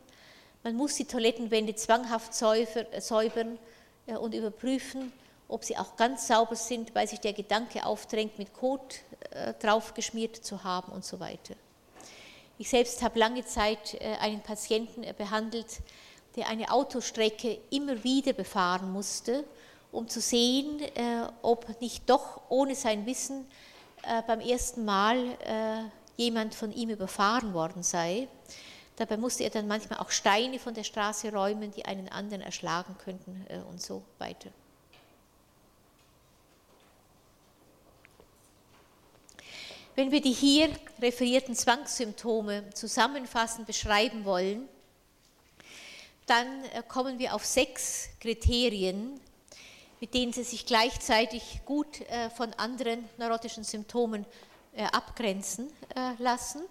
Man 0.64 0.76
muss 0.76 0.96
die 0.96 1.06
Toilettenwände 1.06 1.76
zwanghaft 1.76 2.34
säubern 2.34 3.60
äh, 4.08 4.16
und 4.16 4.34
überprüfen, 4.34 5.12
ob 5.48 5.64
sie 5.64 5.78
auch 5.78 5.96
ganz 5.96 6.28
sauber 6.28 6.56
sind, 6.56 6.96
weil 6.96 7.08
sich 7.08 7.20
der 7.20 7.34
Gedanke 7.34 7.86
aufdrängt, 7.86 8.40
mit 8.40 8.54
Kot 8.54 9.02
äh, 9.32 9.54
draufgeschmiert 9.54 10.38
zu 10.38 10.64
haben 10.64 10.92
und 10.92 11.06
so 11.06 11.20
weiter. 11.20 11.56
Ich 12.58 12.70
selbst 12.70 13.02
habe 13.04 13.20
lange 13.20 13.46
Zeit 13.46 13.96
äh, 13.96 14.16
einen 14.22 14.42
Patienten 14.42 15.06
behandelt, 15.18 15.82
der 16.36 16.48
eine 16.48 16.72
Autostrecke 16.72 17.60
immer 17.70 18.04
wieder 18.04 18.34
befahren 18.34 18.92
musste, 18.92 19.44
um 19.96 20.08
zu 20.08 20.22
sehen, 20.22 20.82
ob 21.42 21.80
nicht 21.82 22.10
doch 22.10 22.42
ohne 22.50 22.76
sein 22.76 23.06
Wissen 23.06 23.46
beim 24.28 24.40
ersten 24.40 24.86
Mal 24.86 25.18
jemand 26.18 26.56
von 26.56 26.72
ihm 26.72 26.90
überfahren 26.90 27.54
worden 27.54 27.84
sei. 27.84 28.28
Dabei 28.98 29.18
musste 29.18 29.44
er 29.44 29.50
dann 29.50 29.68
manchmal 29.68 30.00
auch 30.00 30.10
Steine 30.10 30.58
von 30.58 30.74
der 30.74 30.84
Straße 30.84 31.32
räumen, 31.32 31.72
die 31.72 31.84
einen 31.86 32.08
anderen 32.08 32.42
erschlagen 32.42 32.96
könnten 32.98 33.46
äh, 33.50 33.58
und 33.70 33.82
so 33.82 34.04
weiter. 34.20 34.50
Wenn 39.96 40.12
wir 40.12 40.22
die 40.22 40.32
hier 40.32 40.70
referierten 41.02 41.56
Zwangssymptome 41.56 42.70
zusammenfassend 42.74 43.68
beschreiben 43.68 44.24
wollen, 44.24 44.68
dann 46.26 46.64
äh, 46.74 46.82
kommen 46.88 47.20
wir 47.20 47.36
auf 47.36 47.46
sechs 47.46 48.10
Kriterien, 48.22 49.20
mit 50.06 50.14
denen 50.14 50.34
sie 50.34 50.44
sich 50.44 50.68
gleichzeitig 50.68 51.62
gut 51.66 52.02
äh, 52.02 52.30
von 52.30 52.54
anderen 52.54 53.10
neurotischen 53.18 53.64
Symptomen 53.64 54.26
abgrenzen 54.92 55.72
lassen. 56.20 56.68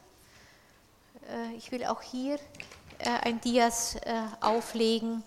Äh, 1.29 1.57
ich 1.57 1.71
will 1.73 1.85
auch 1.85 2.03
hier 2.03 2.39
äh, 2.99 3.09
ein 3.23 3.41
Dias 3.41 3.97
äh, 3.97 4.23
auflegen. 4.41 5.23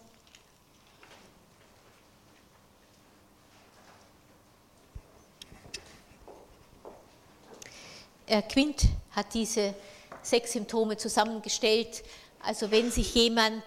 Quint 8.49 8.83
hat 9.11 9.33
diese 9.33 9.73
sechs 10.21 10.51
Symptome 10.51 10.97
zusammengestellt. 10.97 12.03
Also 12.43 12.69
wenn 12.71 12.91
sich 12.91 13.15
jemand 13.15 13.63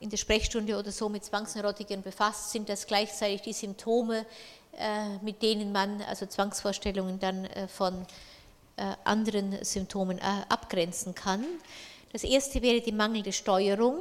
in 0.00 0.10
der 0.10 0.16
Sprechstunde 0.16 0.76
oder 0.78 0.90
so 0.90 1.08
mit 1.08 1.24
Zwangsneurotikern 1.24 2.02
befasst, 2.02 2.50
sind 2.50 2.68
das 2.68 2.86
gleichzeitig 2.86 3.42
die 3.42 3.52
Symptome, 3.52 4.26
mit 5.20 5.42
denen 5.42 5.72
man 5.72 6.00
also 6.02 6.26
Zwangsvorstellungen 6.26 7.20
dann 7.20 7.48
von 7.68 8.06
äh, 8.80 8.96
anderen 9.04 9.62
Symptomen 9.62 10.16
äh, 10.16 10.22
abgrenzen 10.48 11.14
kann. 11.14 11.44
Das 12.14 12.24
erste 12.24 12.62
wäre 12.62 12.80
die 12.80 12.92
mangelnde 12.92 13.30
Steuerung. 13.30 14.00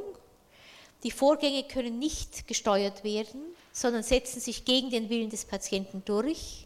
Die 1.03 1.11
Vorgänge 1.11 1.63
können 1.63 1.99
nicht 1.99 2.47
gesteuert 2.47 3.03
werden, 3.03 3.41
sondern 3.73 4.03
setzen 4.03 4.39
sich 4.39 4.63
gegen 4.63 4.89
den 4.89 5.09
Willen 5.09 5.29
des 5.29 5.43
Patienten 5.43 6.03
durch. 6.05 6.65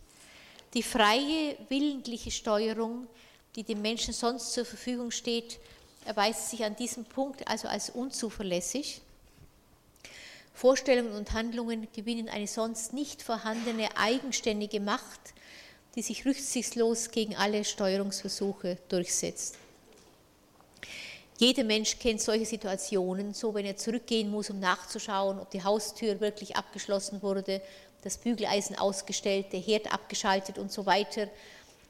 Die 0.75 0.83
freie, 0.83 1.57
willentliche 1.69 2.29
Steuerung, 2.29 3.07
die 3.55 3.63
dem 3.63 3.81
Menschen 3.81 4.13
sonst 4.13 4.53
zur 4.53 4.65
Verfügung 4.65 5.09
steht, 5.09 5.59
erweist 6.05 6.51
sich 6.51 6.63
an 6.63 6.75
diesem 6.75 7.05
Punkt 7.05 7.47
also 7.47 7.67
als 7.67 7.89
unzuverlässig. 7.89 9.01
Vorstellungen 10.53 11.13
und 11.13 11.33
Handlungen 11.33 11.87
gewinnen 11.93 12.29
eine 12.29 12.47
sonst 12.47 12.93
nicht 12.93 13.21
vorhandene 13.21 13.89
eigenständige 13.97 14.79
Macht 14.79 15.33
die 15.95 16.01
sich 16.01 16.25
rücksichtslos 16.25 17.11
gegen 17.11 17.35
alle 17.35 17.63
Steuerungsversuche 17.63 18.77
durchsetzt. 18.89 19.57
Jeder 21.37 21.63
Mensch 21.63 21.99
kennt 21.99 22.21
solche 22.21 22.45
Situationen, 22.45 23.33
so 23.33 23.53
wenn 23.53 23.65
er 23.65 23.75
zurückgehen 23.75 24.29
muss, 24.29 24.49
um 24.49 24.59
nachzuschauen, 24.59 25.39
ob 25.39 25.49
die 25.51 25.63
Haustür 25.63 26.19
wirklich 26.19 26.55
abgeschlossen 26.55 27.21
wurde, 27.21 27.61
das 28.03 28.17
Bügeleisen 28.17 28.77
ausgestellt, 28.77 29.47
der 29.51 29.59
Herd 29.59 29.91
abgeschaltet 29.91 30.57
und 30.57 30.71
so 30.71 30.85
weiter. 30.85 31.27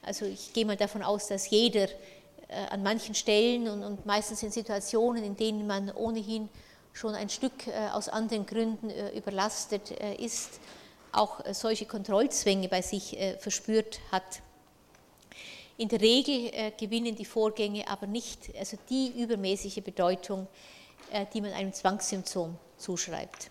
Also 0.02 0.26
ich 0.26 0.52
gehe 0.52 0.64
mal 0.64 0.76
davon 0.76 1.02
aus, 1.02 1.28
dass 1.28 1.50
jeder 1.50 1.84
äh, 2.48 2.66
an 2.70 2.82
manchen 2.82 3.14
Stellen 3.14 3.68
und, 3.68 3.82
und, 3.82 4.06
meistens 4.06 4.42
in 4.42 4.50
Situationen, 4.50 5.24
in 5.24 5.36
denen 5.36 5.66
man 5.66 5.90
ohnehin 5.90 6.48
schon 6.94 7.14
ein 7.14 7.28
Stück 7.28 7.66
äh, 7.66 7.88
aus 7.92 8.08
anderen 8.08 8.46
Gründen 8.46 8.88
äh, 8.88 9.10
überlastet 9.10 9.90
äh, 9.90 10.14
ist, 10.14 10.60
auch 11.12 11.40
solche 11.52 11.86
Kontrollzwänge 11.86 12.68
bei 12.68 12.82
sich 12.82 13.16
verspürt 13.38 14.00
hat. 14.10 14.42
In 15.76 15.88
der 15.88 16.00
Regel 16.00 16.72
gewinnen 16.76 17.14
die 17.14 17.24
Vorgänge 17.24 17.86
aber 17.86 18.08
nicht 18.08 18.52
also 18.58 18.76
die 18.90 19.22
übermäßige 19.22 19.80
Bedeutung, 19.80 20.48
die 21.32 21.40
man 21.40 21.52
einem 21.52 21.72
Zwangssymptom 21.72 22.58
zuschreibt. 22.78 23.48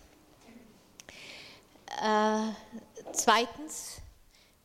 Zweitens, 3.14 4.02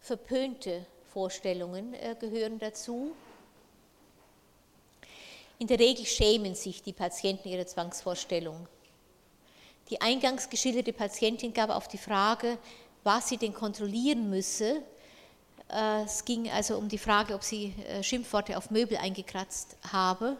verpönte 0.02 0.86
Vorstellungen 1.14 1.96
gehören 2.20 2.60
dazu. 2.60 3.16
In 5.62 5.68
der 5.68 5.78
Regel 5.78 6.06
schämen 6.06 6.56
sich 6.56 6.82
die 6.82 6.94
Patienten 6.94 7.50
ihrer 7.50 7.68
Zwangsvorstellung. 7.68 8.66
Die 9.90 10.00
eingangs 10.00 10.50
geschilderte 10.50 10.94
Patientin 10.94 11.54
gab 11.54 11.70
auf 11.70 11.90
die 11.90 11.98
Frage, 11.98 12.58
was 13.04 13.28
sie 13.28 13.36
denn 13.36 13.54
kontrollieren 13.54 14.30
müsse. 14.30 14.82
Äh, 15.70 16.04
es 16.04 16.24
ging 16.24 16.50
also 16.50 16.78
um 16.78 16.88
die 16.88 16.98
Frage, 16.98 17.36
ob 17.36 17.44
sie 17.44 17.74
äh, 17.90 18.02
Schimpfworte 18.02 18.58
auf 18.58 18.72
Möbel 18.72 18.98
eingekratzt 19.00 19.76
habe. 19.92 20.38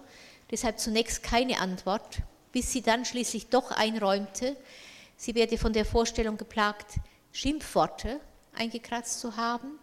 Deshalb 0.52 0.80
zunächst 0.80 1.22
keine 1.22 1.60
Antwort, 1.60 2.20
bis 2.54 2.72
sie 2.72 2.82
dann 2.82 3.04
schließlich 3.04 3.50
doch 3.50 3.72
einräumte, 3.72 4.56
sie 5.18 5.36
werde 5.36 5.58
von 5.58 5.74
der 5.74 5.84
Vorstellung 5.84 6.38
geplagt, 6.38 6.94
Schimpfworte 7.34 8.22
eingekratzt 8.54 9.20
zu 9.20 9.36
haben. 9.36 9.80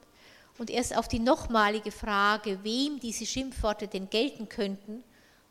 Und 0.57 0.71
erst 0.71 0.97
auf 0.97 1.09
die 1.09 1.19
nochmalige 1.19 1.91
Frage, 1.91 2.59
wem 2.63 2.99
diese 3.01 3.27
Schimpfworte 3.27 3.87
denn 3.87 4.09
gelten 4.09 4.49
könnten, 4.49 5.05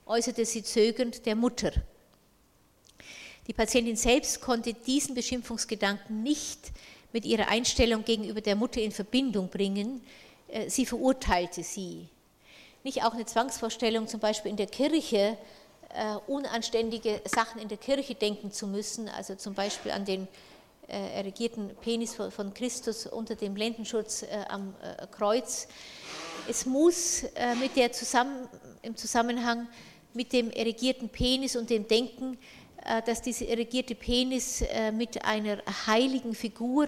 äußerte 0.06 0.46
sie 0.46 0.64
zögernd 0.64 1.26
der 1.26 1.36
Mutter. 1.36 1.72
Die 3.48 3.54
Patientin 3.54 3.96
selbst 3.96 4.42
konnte 4.42 4.74
diesen 4.74 5.14
Beschimpfungsgedanken 5.14 6.24
nicht 6.24 6.72
mit 7.14 7.26
ihrer 7.26 7.48
Einstellung 7.48 8.04
gegenüber 8.04 8.42
der 8.42 8.56
Mutter 8.56 8.82
in 8.82 8.92
Verbindung 8.92 9.50
bringen. 9.50 10.02
Äh, 10.48 10.70
sie 10.70 10.86
verurteilte 10.86 11.64
sie. 11.64 12.08
Nicht 12.84 13.04
auch 13.04 13.14
eine 13.14 13.26
Zwangsvorstellung, 13.26 14.08
zum 14.08 14.20
Beispiel 14.20 14.52
in 14.52 14.58
der 14.58 14.68
Kirche, 14.68 15.38
äh, 15.90 16.16
unanständige 16.28 17.22
Sachen 17.26 17.62
in 17.62 17.68
der 17.68 17.78
Kirche 17.78 18.16
denken 18.16 18.52
zu 18.52 18.68
müssen, 18.68 19.10
also 19.10 19.36
zum 19.36 19.54
Beispiel 19.54 19.92
an 19.92 20.06
den 20.06 20.28
äh, 20.88 21.18
erregierten 21.18 21.70
Penis 21.82 22.16
von 22.16 22.54
Christus 22.54 23.08
unter 23.08 23.36
dem 23.36 23.56
Lendenschutz 23.56 24.24
am 24.50 24.76
Kreuz. 25.12 25.68
Es 26.48 26.66
muss 26.68 27.24
mit 27.60 27.76
der 27.76 27.92
zusammen, 27.92 28.48
im 28.84 28.96
Zusammenhang 28.96 29.68
mit 30.16 30.34
dem 30.34 30.50
erregierten 30.52 31.10
Penis 31.10 31.56
und 31.56 31.70
dem 31.70 31.88
Denken, 31.88 32.38
äh, 32.86 33.02
dass 33.02 33.22
dieser 33.22 33.48
erregierte 33.48 33.96
Penis 33.96 34.62
äh, 34.62 34.92
mit 34.92 35.24
einer 35.26 35.58
heiligen 35.88 36.36
Figur 36.36 36.88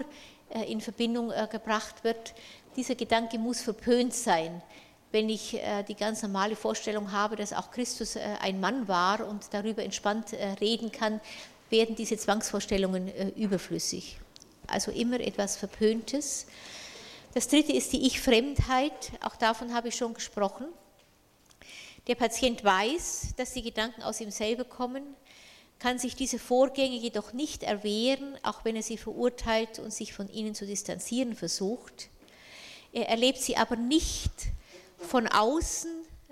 äh, 0.50 0.70
in 0.70 0.80
Verbindung 0.80 1.32
gebracht 1.50 2.04
wird. 2.04 2.34
Dieser 2.76 2.94
Gedanke 2.94 3.38
muss 3.38 3.60
verpönt 3.60 4.14
sein. 4.14 4.62
Wenn 5.10 5.30
ich 5.30 5.58
die 5.88 5.94
ganz 5.94 6.22
normale 6.22 6.54
Vorstellung 6.54 7.10
habe, 7.12 7.34
dass 7.34 7.54
auch 7.54 7.70
Christus 7.70 8.18
ein 8.40 8.60
Mann 8.60 8.86
war 8.88 9.26
und 9.26 9.42
darüber 9.52 9.82
entspannt 9.82 10.34
reden 10.60 10.92
kann, 10.92 11.18
werden 11.70 11.96
diese 11.96 12.18
Zwangsvorstellungen 12.18 13.32
überflüssig. 13.34 14.18
Also 14.66 14.90
immer 14.92 15.18
etwas 15.18 15.56
Verpöntes. 15.56 16.46
Das 17.32 17.48
dritte 17.48 17.72
ist 17.72 17.94
die 17.94 18.06
Ich-Fremdheit. 18.06 19.12
Auch 19.22 19.36
davon 19.36 19.72
habe 19.72 19.88
ich 19.88 19.96
schon 19.96 20.12
gesprochen. 20.12 20.66
Der 22.08 22.14
Patient 22.14 22.64
weiß, 22.64 23.34
dass 23.36 23.52
die 23.52 23.62
Gedanken 23.62 24.02
aus 24.02 24.20
ihm 24.20 24.30
selber 24.30 24.64
kommen, 24.64 25.04
kann 25.78 25.98
sich 25.98 26.16
diese 26.16 26.38
Vorgänge 26.38 26.96
jedoch 26.96 27.32
nicht 27.34 27.62
erwehren, 27.62 28.36
auch 28.42 28.64
wenn 28.64 28.76
er 28.76 28.82
sie 28.82 28.96
verurteilt 28.96 29.78
und 29.78 29.92
sich 29.92 30.12
von 30.12 30.28
ihnen 30.28 30.54
zu 30.54 30.66
distanzieren 30.66 31.36
versucht. 31.36 32.08
Er 32.92 33.10
erlebt 33.10 33.38
sie 33.38 33.56
aber 33.56 33.76
nicht 33.76 34.32
von 34.96 35.28
außen 35.28 35.90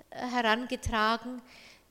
äh, 0.09 0.17
herangetragen, 0.17 1.41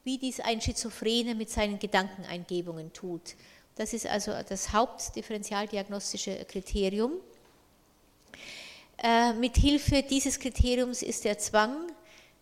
wie 0.05 0.19
dies 0.19 0.41
ein 0.41 0.61
Schizophrener 0.61 1.35
mit 1.35 1.51
seinen 1.51 1.79
Gedankeneingebungen 1.79 2.93
tut. 2.93 3.37
Das 3.77 3.93
ist 3.93 4.07
also 4.07 4.33
das 4.49 4.73
hauptdifferenzialdiagnostische 4.73 6.45
Kriterium. 6.45 7.13
Äh, 8.99 9.33
mit 9.35 9.57
Hilfe 9.57 10.03
dieses 10.03 10.39
Kriteriums 10.39 11.03
ist 11.03 11.25
der 11.25 11.39
Zwang 11.39 11.93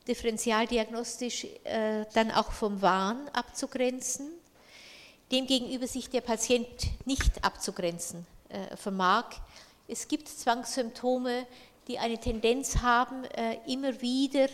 differentialdiagnostisch 0.08 1.46
äh, 1.64 2.04
dann 2.12 2.30
auch 2.30 2.52
vom 2.52 2.82
Wahn 2.82 3.28
abzugrenzen, 3.32 4.30
demgegenüber 5.32 5.86
sich 5.86 6.10
der 6.10 6.20
Patient 6.20 6.68
nicht 7.06 7.44
abzugrenzen 7.44 8.26
äh, 8.48 8.76
vermag. 8.76 9.26
Es 9.88 10.08
gibt 10.08 10.28
Zwangssymptome, 10.28 11.46
die 11.88 11.98
eine 11.98 12.18
Tendenz 12.18 12.78
haben, 12.78 13.24
äh, 13.24 13.58
immer 13.66 14.00
wieder 14.00 14.48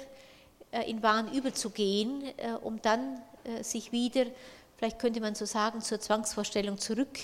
äh, 0.72 0.88
in 0.88 1.02
Wahn 1.02 1.32
überzugehen, 1.32 2.22
äh, 2.36 2.52
um 2.62 2.80
dann 2.80 3.20
äh, 3.44 3.62
sich 3.62 3.92
wieder, 3.92 4.26
vielleicht 4.76 4.98
könnte 4.98 5.20
man 5.20 5.34
so 5.34 5.44
sagen, 5.44 5.80
zur 5.80 6.00
Zwangsvorstellung 6.00 6.78
zurück 6.78 7.18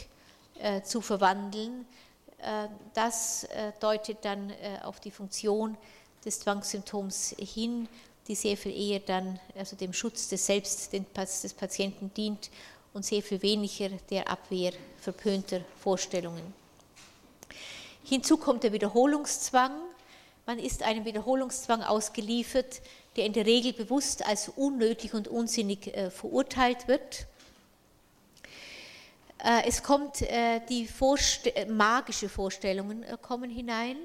zu 0.85 1.03
verwandeln. 1.03 1.87
Das 2.95 3.47
deutet 3.79 4.25
dann 4.25 4.51
auf 4.85 5.01
die 5.01 5.11
Funktion 5.11 5.77
des 6.25 6.41
Zwangssymptoms 6.41 7.35
hin, 7.39 7.89
die 8.29 8.35
sehr 8.35 8.57
viel 8.57 8.77
eher 8.77 9.01
dann 9.01 9.39
also 9.55 9.77
dem 9.77 9.93
Schutz 9.93 10.29
des 10.29 10.47
Selbst 10.47 10.93
des 10.93 11.55
Patienten 11.55 12.13
dient 12.15 12.51
und 12.93 13.05
sehr 13.05 13.23
viel 13.23 13.43
weniger 13.43 13.91
der 14.11 14.29
Abwehr 14.29 14.73
verpönter 14.99 15.61
Vorstellungen. 15.81 16.55
Hinzu 18.05 18.37
kommt 18.37 18.65
der 18.65 18.73
Wiederholungszwang. 18.73 19.73
Man 20.47 20.59
ist 20.59 20.83
einem 20.83 21.05
Wiederholungszwang 21.05 21.83
ausgeliefert, 21.83 22.81
der 23.17 23.27
in 23.27 23.33
der 23.33 23.47
Regel 23.47 23.73
bewusst 23.73 24.25
als 24.25 24.49
unnötig 24.49 25.15
und 25.15 25.29
unsinnig 25.29 25.89
äh, 25.89 26.11
verurteilt 26.11 26.87
wird. 26.87 27.27
Äh, 29.45 29.67
es 29.67 29.83
kommt 29.83 30.23
äh, 30.23 30.61
die 30.69 30.87
Vorst 30.87 31.51
magische 31.69 32.29
Vorstellungen 32.29 33.05
kommen 33.23 33.51
hinein. 33.51 33.97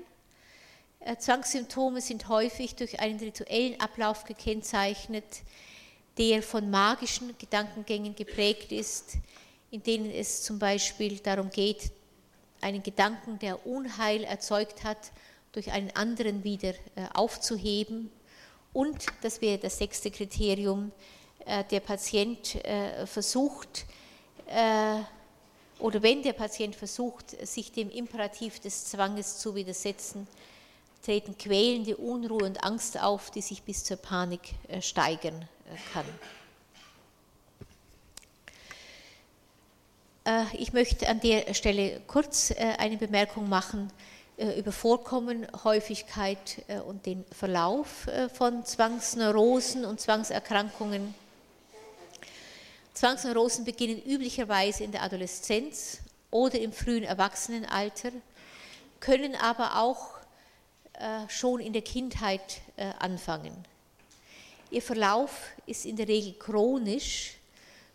Äh, 1.04 1.18
Zwangssymptome 1.18 2.00
sind 2.00 2.28
häufig 2.28 2.76
durch 2.76 3.00
einen 3.00 3.20
rituellen 3.20 3.80
Ablauf 3.80 4.24
gekennzeichnet, 4.24 5.26
der 6.18 6.44
von 6.44 6.70
magischen 6.70 7.36
Gedankengängen 7.40 8.16
geprägt 8.16 8.72
ist, 8.72 9.18
in 9.72 9.82
denen 9.82 10.12
es 10.12 10.44
zum 10.44 10.60
Beispiel 10.60 11.18
darum 11.18 11.50
geht, 11.50 11.92
einen 12.60 12.84
Gedanken, 12.84 13.40
der 13.40 13.66
Unheil 13.66 14.24
erzeugt 14.24 14.84
hat, 14.84 15.12
durch 15.54 15.72
einen 15.72 15.90
anderen 15.96 16.44
wieder 16.44 16.70
äh, 16.70 17.08
aufzuheben. 17.14 18.12
Und, 18.72 19.06
das 19.22 19.42
wäre 19.42 19.58
das 19.58 19.80
sechste 19.80 20.12
Kriterium, 20.12 20.92
äh, 21.46 21.64
der 21.66 21.80
Patient 21.80 22.60
versucht, 23.06 23.86
oder 25.80 26.04
wenn 26.04 26.22
der 26.22 26.34
Patient 26.34 26.76
versucht, 26.76 27.48
sich 27.48 27.72
dem 27.72 27.90
Imperativ 27.90 28.60
des 28.60 28.86
Zwanges 28.86 29.40
zu 29.40 29.56
widersetzen, 29.56 30.28
treten 31.04 31.38
quälende 31.38 31.98
Unruhe 31.98 32.46
und 32.46 32.64
Angst 32.64 33.02
auf, 33.02 33.32
die 33.32 33.42
sich 33.42 33.64
bis 33.64 33.84
zur 33.84 33.98
Panik 33.98 34.42
äh, 34.68 34.82
steigern 34.82 35.42
äh, 35.42 35.94
kann. 35.94 36.06
Äh, 40.26 40.56
ich 40.58 40.74
möchte 40.74 41.08
an 41.08 41.20
der 41.20 41.54
Stelle 41.54 42.02
kurz 42.08 42.52
eine 42.52 42.98
Bemerkung 42.98 43.50
machen 43.50 43.92
über 44.58 44.72
Vorkommen, 44.72 45.46
Häufigkeit 45.64 46.64
und 46.88 47.06
den 47.06 47.24
Verlauf 47.26 48.08
von 48.34 48.66
Zwangsneurosen 48.66 49.86
und 49.86 50.02
Zwangserkrankungen. 50.02 51.14
Zwangsneurosen 52.96 53.66
beginnen 53.66 54.02
üblicherweise 54.02 54.84
in 54.84 54.92
der 54.92 55.04
Adoleszenz 55.04 56.00
oder 56.32 56.60
im 56.60 56.74
frühen 56.74 57.04
Erwachsenenalter, 57.04 58.12
können 59.00 59.36
aber 59.36 59.80
auch 59.80 60.21
schon 61.28 61.60
in 61.60 61.74
der 61.74 61.82
Kindheit 61.82 62.62
äh, 62.76 62.92
anfangen. 63.00 63.56
Ihr 64.70 64.82
Verlauf 64.82 65.48
ist 65.66 65.86
in 65.86 65.96
der 65.96 66.08
Regel 66.08 66.34
chronisch, 66.34 67.38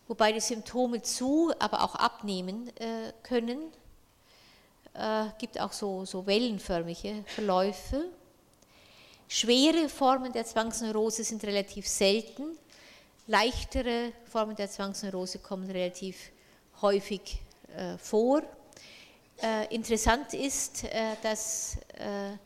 wobei 0.08 0.32
die 0.32 0.40
Symptome 0.40 1.00
zu, 1.02 1.52
aber 1.58 1.82
auch 1.82 1.94
abnehmen 1.94 2.68
äh, 2.76 3.12
können. 3.22 3.72
Es 4.98 5.36
gibt 5.36 5.60
auch 5.60 5.74
so, 5.74 6.06
so 6.06 6.26
wellenförmige 6.26 7.22
Verläufe. 7.26 8.06
Schwere 9.28 9.90
Formen 9.90 10.32
der 10.32 10.46
Zwangsneurose 10.46 11.22
sind 11.22 11.44
relativ 11.44 11.86
selten. 11.86 12.56
Leichtere 13.26 14.12
Formen 14.24 14.56
der 14.56 14.70
Zwangsneurose 14.70 15.40
kommen 15.40 15.70
relativ 15.70 16.30
häufig 16.80 17.42
vor. 17.98 18.42
interessant 19.68 20.32
ist, 20.32 20.84
dass 21.22 21.76
äh, 21.98 22.38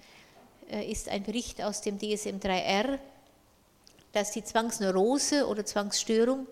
ist 0.70 1.08
ein 1.08 1.22
Bericht 1.22 1.62
aus 1.62 1.80
dem 1.80 1.98
DSM-3R, 1.98 2.98
dass 4.12 4.32
die 4.32 4.44
Zwangsneurose 4.44 5.46
oder 5.46 5.64
Zwangsstörung 5.64 6.46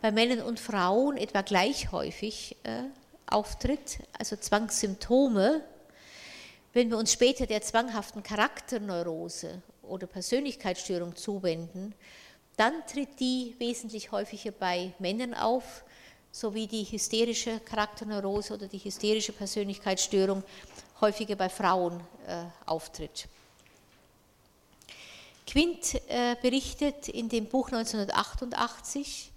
bei 0.00 0.12
Männern 0.12 0.42
und 0.42 0.60
Frauen 0.60 1.16
etwa 1.16 1.42
gleich 1.42 1.92
häufig 1.92 2.56
äh, 2.64 2.82
auftritt, 3.26 3.98
also 4.18 4.36
Zwangssymptome. 4.36 5.62
Wenn 6.72 6.90
wir 6.90 6.98
uns 6.98 7.12
später 7.12 7.46
der 7.46 7.62
zwanghaften 7.62 8.22
Charakterneurose 8.22 9.62
oder 9.82 10.06
Persönlichkeitsstörung 10.06 11.16
zuwenden, 11.16 11.94
dann 12.56 12.74
tritt 12.86 13.18
die 13.20 13.54
wesentlich 13.58 14.12
häufiger 14.12 14.52
bei 14.52 14.92
Männern 14.98 15.34
auf, 15.34 15.84
sowie 16.30 16.66
die 16.66 16.84
hysterische 16.84 17.60
Charakterneurose 17.60 18.54
oder 18.54 18.66
die 18.66 18.78
hysterische 18.78 19.32
Persönlichkeitsstörung 19.32 20.42
häufiger 21.00 21.36
bei 21.36 21.48
Frauen 21.48 22.00
äh, 22.26 22.44
auftritt. 22.66 23.28
Quint 25.46 25.94
äh, 26.08 26.36
berichtet 26.40 27.08
in 27.08 27.28
dem 27.28 27.46
Buch 27.46 27.68
1988, 27.68 29.32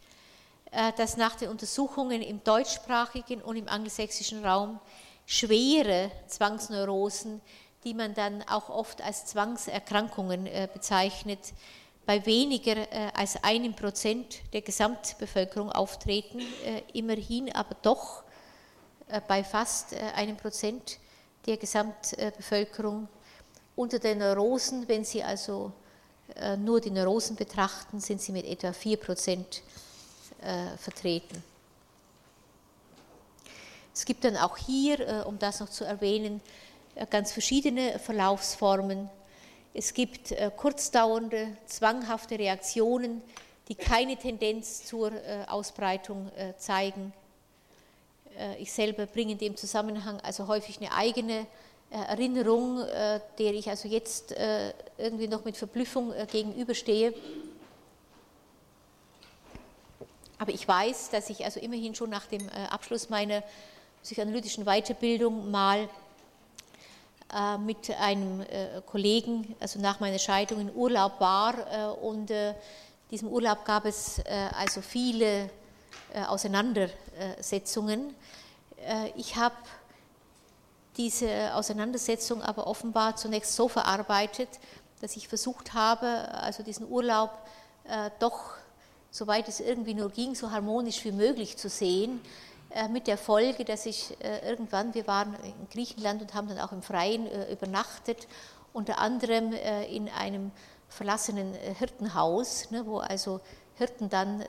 äh, 0.71 0.91
dass 0.93 1.17
nach 1.17 1.35
den 1.35 1.49
Untersuchungen 1.49 2.21
im 2.21 2.43
deutschsprachigen 2.43 3.41
und 3.41 3.57
im 3.57 3.67
angelsächsischen 3.67 4.45
Raum 4.45 4.79
schwere 5.25 6.11
Zwangsneurosen, 6.27 7.41
die 7.83 7.93
man 7.93 8.13
dann 8.13 8.43
auch 8.43 8.69
oft 8.69 9.01
als 9.01 9.25
Zwangserkrankungen 9.25 10.47
äh, 10.47 10.67
bezeichnet, 10.73 11.53
bei 12.07 12.25
weniger 12.25 12.77
äh, 12.77 13.11
als 13.13 13.43
einem 13.43 13.75
Prozent 13.75 14.39
der 14.53 14.61
Gesamtbevölkerung 14.61 15.71
auftreten, 15.71 16.39
äh, 16.39 16.81
immerhin 16.93 17.53
aber 17.53 17.75
doch 17.81 18.23
äh, 19.09 19.19
bei 19.27 19.43
fast 19.43 19.93
einem 20.15 20.37
Prozent 20.37 20.99
der 21.45 21.57
Gesamtbevölkerung. 21.57 23.09
Unter 23.75 23.99
den 23.99 24.19
Neurosen, 24.19 24.87
wenn 24.87 25.03
Sie 25.03 25.21
also 25.21 25.71
nur 26.59 26.81
die 26.81 26.91
Neurosen 26.91 27.35
betrachten, 27.35 27.99
sind 27.99 28.21
sie 28.21 28.31
mit 28.31 28.45
etwa 28.45 28.73
4 28.73 28.97
Prozent 28.97 29.63
vertreten. 30.77 31.43
Es 33.93 34.05
gibt 34.05 34.23
dann 34.23 34.37
auch 34.37 34.57
hier, 34.57 35.25
um 35.25 35.39
das 35.39 35.59
noch 35.59 35.69
zu 35.69 35.83
erwähnen, 35.83 36.41
ganz 37.09 37.31
verschiedene 37.31 37.99
Verlaufsformen. 37.99 39.09
Es 39.73 39.93
gibt 39.93 40.31
äh, 40.31 40.49
kurzdauernde, 40.55 41.55
zwanghafte 41.67 42.39
Reaktionen, 42.39 43.21
die 43.67 43.75
keine 43.75 44.17
Tendenz 44.17 44.85
zur 44.85 45.11
äh, 45.11 45.45
Ausbreitung 45.47 46.31
äh, 46.35 46.55
zeigen. 46.57 47.13
Ich 48.59 48.71
selber 48.71 49.07
bringe 49.07 49.31
in 49.31 49.39
dem 49.39 49.57
Zusammenhang 49.57 50.19
also 50.19 50.47
häufig 50.47 50.77
eine 50.77 50.91
eigene 50.91 51.47
Erinnerung, 51.89 52.85
der 53.39 53.53
ich 53.53 53.69
also 53.69 53.87
jetzt 53.87 54.35
irgendwie 54.97 55.27
noch 55.27 55.45
mit 55.45 55.55
Verblüffung 55.55 56.13
gegenüberstehe. 56.31 57.13
Aber 60.37 60.51
ich 60.51 60.67
weiß, 60.67 61.09
dass 61.11 61.29
ich 61.29 61.45
also 61.45 61.59
immerhin 61.59 61.95
schon 61.95 62.09
nach 62.09 62.25
dem 62.25 62.47
Abschluss 62.69 63.09
meiner 63.09 63.41
psychoanalytischen 64.03 64.65
Weiterbildung 64.65 65.49
mal 65.49 65.89
äh, 67.33 67.57
mit 67.57 67.89
einem 67.99 68.39
äh, 68.41 68.81
Kollegen, 68.85 69.53
also 69.59 69.81
nach 69.81 69.99
meiner 69.99 70.17
Scheidung 70.17 70.61
in 70.61 70.73
Urlaub 70.73 71.19
war 71.19 71.53
äh, 71.55 72.05
und 72.05 72.31
diesem 73.11 73.27
Urlaub 73.27 73.65
gab 73.65 73.85
es 73.85 74.21
also 74.53 74.81
viele 74.81 75.49
Auseinandersetzungen. 76.27 78.13
Ich 79.15 79.37
habe 79.37 79.55
diese 80.97 81.53
Auseinandersetzung 81.53 82.41
aber 82.41 82.67
offenbar 82.67 83.15
zunächst 83.15 83.55
so 83.55 83.67
verarbeitet, 83.67 84.49
dass 85.01 85.15
ich 85.15 85.27
versucht 85.27 85.73
habe, 85.73 86.07
also 86.33 86.63
diesen 86.63 86.89
Urlaub 86.89 87.31
doch, 88.19 88.55
soweit 89.11 89.47
es 89.47 89.61
irgendwie 89.61 89.93
nur 89.93 90.09
ging, 90.09 90.35
so 90.35 90.51
harmonisch 90.51 91.05
wie 91.05 91.13
möglich 91.13 91.55
zu 91.55 91.69
sehen, 91.69 92.19
äh, 92.69 92.89
mit 92.89 93.07
der 93.07 93.17
Folge, 93.17 93.63
dass 93.63 93.85
ich 93.85 94.15
äh, 94.21 94.47
irgendwann, 94.47 94.93
wir 94.93 95.07
waren 95.07 95.35
in 95.43 95.69
Griechenland 95.71 96.21
und 96.21 96.33
haben 96.33 96.47
dann 96.49 96.59
auch 96.59 96.71
im 96.71 96.81
Freien 96.81 97.25
äh, 97.25 97.51
übernachtet, 97.51 98.27
unter 98.73 98.99
anderem 98.99 99.53
in 99.89 100.07
einem 100.09 100.51
verlassenen 100.87 101.51
Hirtenhaus, 101.53 102.69
ne, 102.69 102.85
wo 102.85 102.99
also 102.99 103.39
Hirten 103.75 104.07
dann 104.07 104.43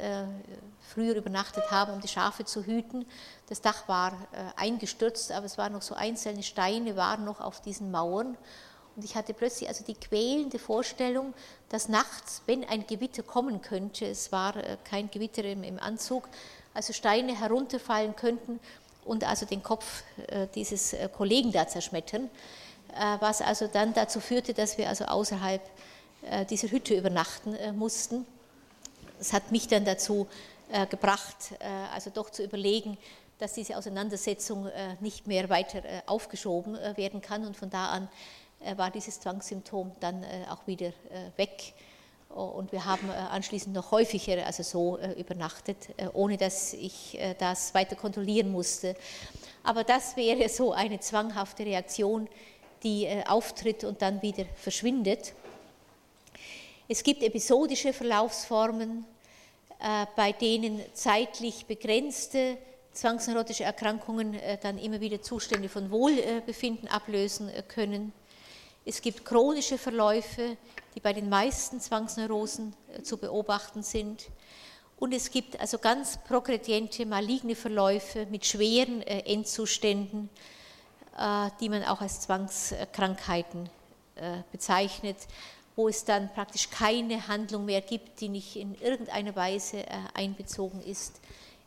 früher 0.88 1.14
übernachtet 1.14 1.70
haben, 1.70 1.92
um 1.92 2.00
die 2.00 2.08
Schafe 2.08 2.44
zu 2.44 2.64
hüten. 2.64 3.06
Das 3.48 3.60
Dach 3.60 3.88
war 3.88 4.12
eingestürzt, 4.56 5.32
aber 5.32 5.46
es 5.46 5.58
waren 5.58 5.72
noch 5.72 5.82
so 5.82 5.94
einzelne 5.94 6.42
Steine, 6.42 6.96
waren 6.96 7.24
noch 7.24 7.40
auf 7.40 7.60
diesen 7.60 7.90
Mauern. 7.90 8.36
Und 8.96 9.04
ich 9.04 9.14
hatte 9.14 9.34
plötzlich 9.34 9.68
also 9.68 9.84
die 9.84 9.94
quälende 9.94 10.58
Vorstellung, 10.58 11.34
dass 11.68 11.88
nachts, 11.88 12.42
wenn 12.46 12.64
ein 12.64 12.86
Gewitter 12.86 13.22
kommen 13.22 13.62
könnte, 13.62 14.06
es 14.06 14.32
war 14.32 14.54
kein 14.84 15.10
Gewitter 15.10 15.44
im 15.44 15.78
Anzug, 15.78 16.28
also 16.74 16.92
Steine 16.92 17.38
herunterfallen 17.38 18.16
könnten 18.16 18.60
und 19.08 19.24
also 19.24 19.46
den 19.46 19.62
Kopf 19.62 20.04
äh, 20.28 20.46
dieses 20.54 20.92
äh, 20.92 21.08
Kollegen 21.08 21.50
da 21.50 21.66
zerschmettern, 21.66 22.30
äh, 22.94 23.16
was 23.20 23.40
also 23.40 23.66
dann 23.66 23.94
dazu 23.94 24.20
führte, 24.20 24.54
dass 24.54 24.78
wir 24.78 24.88
also 24.88 25.04
außerhalb 25.04 25.62
dieser 26.50 26.68
Hütte 26.72 26.96
übernachten 26.96 27.56
mussten. 27.76 28.26
Es 29.20 29.32
hat 29.32 29.52
mich 29.52 29.68
dann 29.68 29.84
dazu 29.84 30.26
gebracht, 30.90 31.54
also 31.92 32.10
doch 32.10 32.30
zu 32.30 32.44
überlegen, 32.44 32.98
dass 33.38 33.54
diese 33.54 33.76
Auseinandersetzung 33.76 34.68
nicht 35.00 35.26
mehr 35.26 35.48
weiter 35.48 35.82
aufgeschoben 36.06 36.74
werden 36.96 37.20
kann 37.20 37.46
und 37.46 37.56
von 37.56 37.70
da 37.70 37.86
an 37.86 38.08
war 38.76 38.90
dieses 38.90 39.20
Zwangssymptom 39.20 39.92
dann 40.00 40.24
auch 40.50 40.66
wieder 40.66 40.92
weg. 41.36 41.74
Und 42.28 42.72
wir 42.72 42.84
haben 42.84 43.08
äh, 43.08 43.14
anschließend 43.14 43.74
noch 43.74 43.90
häufiger 43.90 44.44
also 44.46 44.62
so 44.62 44.98
äh, 44.98 45.12
übernachtet, 45.12 45.88
äh, 45.96 46.08
ohne 46.12 46.36
dass 46.36 46.74
ich 46.74 47.18
das 47.38 47.74
weiter 47.74 47.96
kontrollieren 47.96 48.50
musste. 48.50 48.94
Aber 49.62 49.82
das 49.82 50.16
wäre 50.16 50.48
so 50.48 50.72
eine 50.72 51.00
zwanghafte 51.00 51.64
Reaktion, 51.64 52.28
die 52.82 53.08
auftritt 53.26 53.82
und 53.82 54.02
dann 54.02 54.22
wieder 54.22 54.44
verschwindet. 54.54 55.32
Es 56.86 57.02
gibt 57.02 57.22
episodische 57.22 57.92
Verlaufsformen, 57.92 59.04
bei 59.78 60.32
denen 60.32 60.80
zeitlich 60.92 61.66
begrenzte 61.66 62.58
zwangsneurotische 62.92 63.62
Erkrankungen 63.62 64.36
dann 64.60 64.76
immer 64.76 65.00
wieder 65.00 65.22
Zustände 65.22 65.68
von 65.68 65.92
Wohlbefinden 65.92 66.88
ablösen 66.88 67.50
können. 67.68 68.12
Es 68.88 69.02
gibt 69.02 69.24
chronische 69.26 69.76
Verläufe, 69.76 70.56
die 70.94 71.00
bei 71.00 71.12
den 71.12 71.28
meisten 71.28 71.78
Zwangsneurosen 71.78 72.74
äh, 72.92 73.02
zu 73.02 73.18
beobachten 73.18 73.82
sind. 73.82 74.28
Und 74.98 75.12
es 75.12 75.30
gibt 75.30 75.60
also 75.60 75.78
ganz 75.78 76.18
progrediente 76.26 77.04
maligne 77.04 77.54
Verläufe 77.54 78.24
mit 78.30 78.46
schweren 78.46 79.02
äh, 79.02 79.20
Endzuständen, 79.30 80.30
äh, 81.18 81.50
die 81.60 81.68
man 81.68 81.84
auch 81.84 82.00
als 82.00 82.22
Zwangskrankheiten 82.22 83.70
bezeichnet, 84.50 85.16
wo 85.78 85.88
es 85.88 86.04
dann 86.04 86.28
praktisch 86.34 86.70
keine 86.70 87.28
Handlung 87.28 87.64
mehr 87.64 87.80
gibt, 87.80 88.20
die 88.20 88.28
nicht 88.28 88.56
in 88.56 88.74
irgendeiner 88.80 89.36
Weise 89.36 89.84
einbezogen 90.12 90.82
ist 90.82 91.20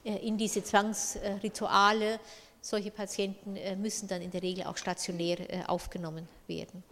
in 0.03 0.37
diese 0.37 0.61
Zwangsrituale. 0.65 2.19
Solche 2.59 2.91
Patienten 2.91 3.57
müssen 3.81 4.09
dann 4.09 4.21
in 4.21 4.31
der 4.31 4.41
Regel 4.41 4.65
auch 4.65 4.75
stationär 4.75 5.37
aufgenommen 5.67 6.27
werden. 6.47 6.83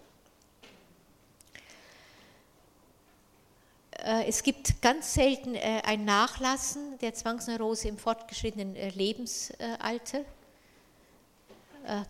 Äh, 4.04 4.28
es 4.28 4.44
gibt 4.44 4.82
ganz 4.82 5.14
selten 5.14 5.56
äh, 5.56 5.82
ein 5.84 6.06
Nachlassen 6.06 6.98
der 7.00 7.14
Zwangsneurose 7.14 7.88
im 7.88 7.98
fortgeschrittenen 7.98 8.76
äh, 8.76 8.90
Lebensalter. 8.90 10.22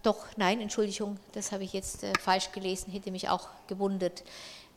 Doch, 0.04 0.26
nein, 0.36 0.60
Entschuldigung, 0.60 1.18
das 1.32 1.54
habe 1.54 1.64
ich 1.64 1.72
jetzt 1.72 2.06
falsch 2.20 2.52
gelesen, 2.52 2.92
hätte 2.92 3.12
mich 3.12 3.30
auch 3.30 3.48
gewundert. 3.68 4.24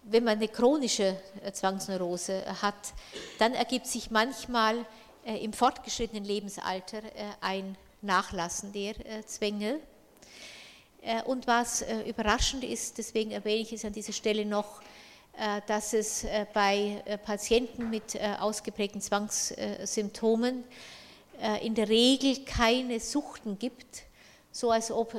Wenn 0.05 0.25
man 0.25 0.39
eine 0.39 0.49
chronische 0.49 1.17
Zwangsneurose 1.53 2.45
hat, 2.61 2.93
dann 3.39 3.55
ergibt 3.55 3.87
sich 3.87 4.11
manchmal 4.11 4.85
im 5.25 5.53
fortgeschrittenen 5.53 6.25
Lebensalter 6.25 7.03
ein 7.41 7.77
Nachlassen 8.01 8.73
der 8.73 8.95
Zwänge. 9.27 9.79
Und 11.27 11.47
was 11.47 11.85
überraschend 12.05 12.65
ist, 12.65 12.99
deswegen 12.99 13.31
erwähne 13.31 13.63
ich 13.63 13.73
es 13.73 13.85
an 13.85 13.93
dieser 13.93 14.13
Stelle 14.13 14.45
noch, 14.45 14.83
äh, 15.39 15.63
dass 15.67 15.95
es 15.95 16.25
äh, 16.25 16.45
bei 16.53 17.03
äh, 17.07 17.17
Patienten 17.17 17.89
mit 17.89 18.19
ausgeprägten 18.21 19.01
Zwangssymptomen 19.01 20.65
in 21.63 21.75
der 21.75 21.89
Regel 21.89 22.45
keine 22.45 23.01
Suchten 23.01 23.59
gibt, 23.59 24.03
so 24.53 24.71
als 24.71 24.93
ob 24.93 25.17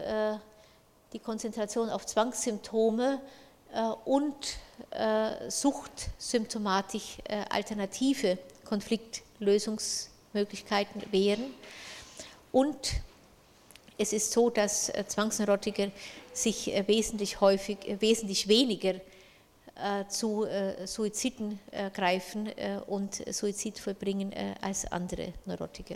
die 1.11 1.19
Konzentration 1.19 1.89
auf 1.89 2.05
Zwangssymptome 2.05 3.19
und 4.05 4.35
Suchtsymptomatik 5.47 7.01
alternative 7.49 8.37
Konfliktlösungsmöglichkeiten 8.65 11.01
wären. 11.11 11.53
Und 12.51 12.93
es 13.97 14.13
ist 14.13 14.31
so, 14.31 14.49
dass 14.49 14.91
Zwangsneurotiker 15.07 15.91
sich 16.33 16.67
wesentlich 16.87 17.41
häufig, 17.41 17.77
wesentlich 17.99 18.47
weniger 18.47 18.95
äh, 19.75 20.07
zu 20.07 20.45
äh, 20.45 20.85
Suiziden 20.85 21.59
äh, 21.71 21.89
greifen 21.89 22.47
und 22.85 23.23
Suizid 23.33 23.79
vollbringen 23.79 24.31
als 24.61 24.85
andere 24.91 25.33
Neurotiker. 25.45 25.95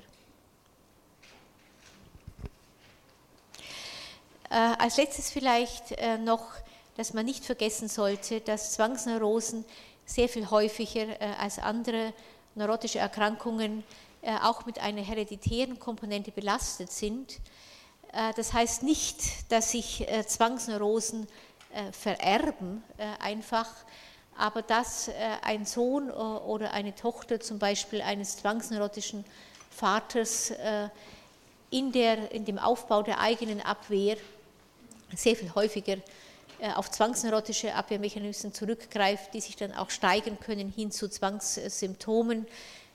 Als 4.50 4.96
letztes 4.96 5.30
vielleicht 5.30 5.94
noch 6.24 6.54
dass 6.98 7.14
man 7.14 7.26
nicht 7.26 7.46
vergessen 7.46 7.88
sollte, 7.88 8.42
dass 8.42 8.74
Zwangsneurosen 8.74 9.64
sehr 10.06 10.28
viel 10.28 10.50
häufiger 10.50 11.06
als 11.40 11.60
andere 11.60 12.12
neurotische 12.56 12.98
Erkrankungen 13.00 13.84
auch 14.42 14.66
mit 14.66 14.80
einer 14.80 15.02
hereditären 15.02 15.80
Komponente 15.80 16.32
belastet 16.32 16.92
sind. 16.92 17.40
Das 18.36 18.52
heißt 18.52 18.82
nicht, 18.84 19.52
dass 19.52 19.72
sich 19.72 20.08
Zwangsneurosen 20.26 21.28
vererben 21.92 22.84
einfach, 23.20 23.70
aber 24.36 24.64
dass 24.64 25.12
ein 25.44 25.66
Sohn 25.66 26.10
oder 26.10 26.74
eine 26.74 26.96
Tochter 26.96 27.40
zum 27.40 27.60
Beispiel 27.60 28.02
eines 28.02 28.38
zwangsneurotischen 28.38 29.24
Vaters 29.70 30.52
in, 31.70 31.92
der, 31.92 32.32
in 32.32 32.46
dem 32.46 32.58
Aufbau 32.58 33.04
der 33.04 33.20
eigenen 33.20 33.62
Abwehr 33.62 34.18
sehr 35.16 35.36
viel 35.36 35.54
häufiger 35.54 35.98
äh, 35.98 36.02
auf 36.76 36.90
zwangsneurotische 36.90 37.74
Abwehrmechanismen 37.76 38.54
zurückgreift, 38.54 39.34
die 39.34 39.42
sich 39.42 39.56
dann 39.56 39.74
auch 39.74 39.90
steigern 39.90 40.40
können 40.40 40.70
hin 40.70 40.92
zu 40.92 41.10
Zwangssymptomen. 41.10 42.48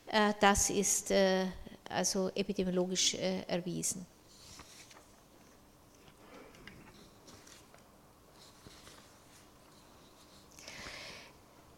Äh, 0.06 0.32
das 0.40 0.70
ist 0.70 1.10
äh, 1.10 1.46
also 1.88 2.30
epidemiologisch 2.34 3.14
erwiesen. 3.14 4.06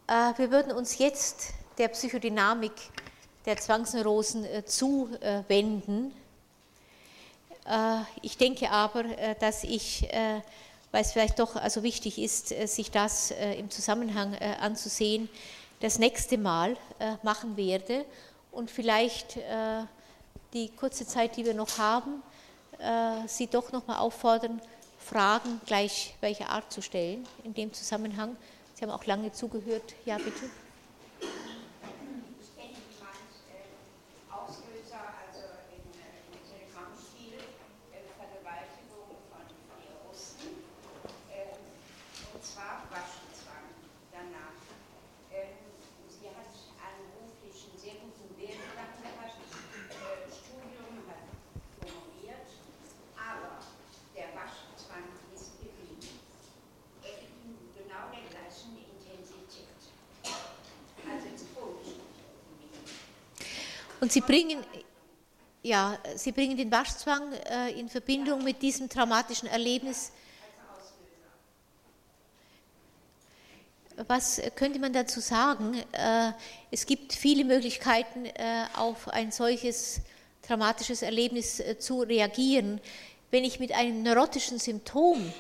Wir 0.07 0.51
würden 0.51 0.71
uns 0.73 0.99
jetzt 0.99 1.55
der 1.79 1.89
Psychodynamik 1.89 2.73
der 3.47 3.57
Zwangsneurosen 3.57 4.47
zuwenden. 4.67 6.13
Äh, 7.67 8.01
ich 8.23 8.37
denke 8.37 8.71
aber, 8.71 9.05
äh, 9.05 9.35
dass 9.39 9.65
ich, 9.65 10.05
äh, 10.13 10.41
weil 10.95 11.03
es 11.03 11.11
vielleicht 11.11 11.41
doch 11.41 11.57
also 11.57 11.83
wichtig 11.83 12.21
ist, 12.21 12.51
sich 12.69 12.93
das 12.93 13.33
im 13.59 13.69
Zusammenhang 13.69 14.37
anzusehen, 14.61 15.29
das 15.81 15.99
nächste 15.99 16.39
Mal 16.39 16.77
machen 17.25 17.57
werde 17.57 18.05
und 18.53 18.71
vielleicht 18.71 19.39
die 20.53 20.69
kurze 20.69 21.05
Zeit, 21.05 21.37
die 21.37 21.45
wir 21.45 21.55
noch 21.55 21.79
haben, 21.79 22.23
Sie 23.27 23.49
doch 23.49 23.73
nochmal 23.73 23.99
auffordern, 23.99 24.63
Fragen 25.01 25.61
gleich 25.67 26.15
welcher 26.21 26.51
Art 26.51 26.73
zu 26.73 26.81
stellen 26.81 27.27
in 27.43 27.55
dem 27.55 27.73
Zusammenhang. 27.73 28.37
Sie 28.75 28.85
haben 28.85 28.93
auch 28.93 29.05
lange 29.05 29.33
zugehört. 29.33 29.95
Ja, 30.05 30.17
bitte. 30.19 30.49
Und 64.05 64.13
Sie 64.13 64.21
bringen, 64.21 64.63
ja, 65.63 65.99
Sie 66.15 66.31
bringen 66.31 66.59
den 66.59 66.71
Waschzwang 66.71 67.33
äh, 67.33 67.71
in 67.71 67.89
Verbindung 67.89 68.45
mit 68.45 68.61
diesem 68.61 68.87
traumatischen 68.87 69.49
Erlebnis. 69.49 70.13
Was 74.07 74.43
könnte 74.57 74.79
man 74.79 74.93
dazu 74.93 75.21
sagen? 75.21 75.83
Äh, 75.93 76.33
es 76.71 76.85
gibt 76.85 77.15
viele 77.15 77.47
Möglichkeiten, 77.47 78.27
äh, 78.27 78.67
auf 78.77 79.09
ein 79.09 79.33
solches 79.33 80.03
traumatisches 80.43 81.01
Erlebnis 81.01 81.61
äh, 81.61 81.79
zu 81.79 82.03
reagieren. 82.03 82.83
Wenn 83.31 83.45
ich 83.45 83.59
mit 83.59 83.73
einem 83.73 84.03
neurotischen 84.03 84.59
Symptom 84.59 85.33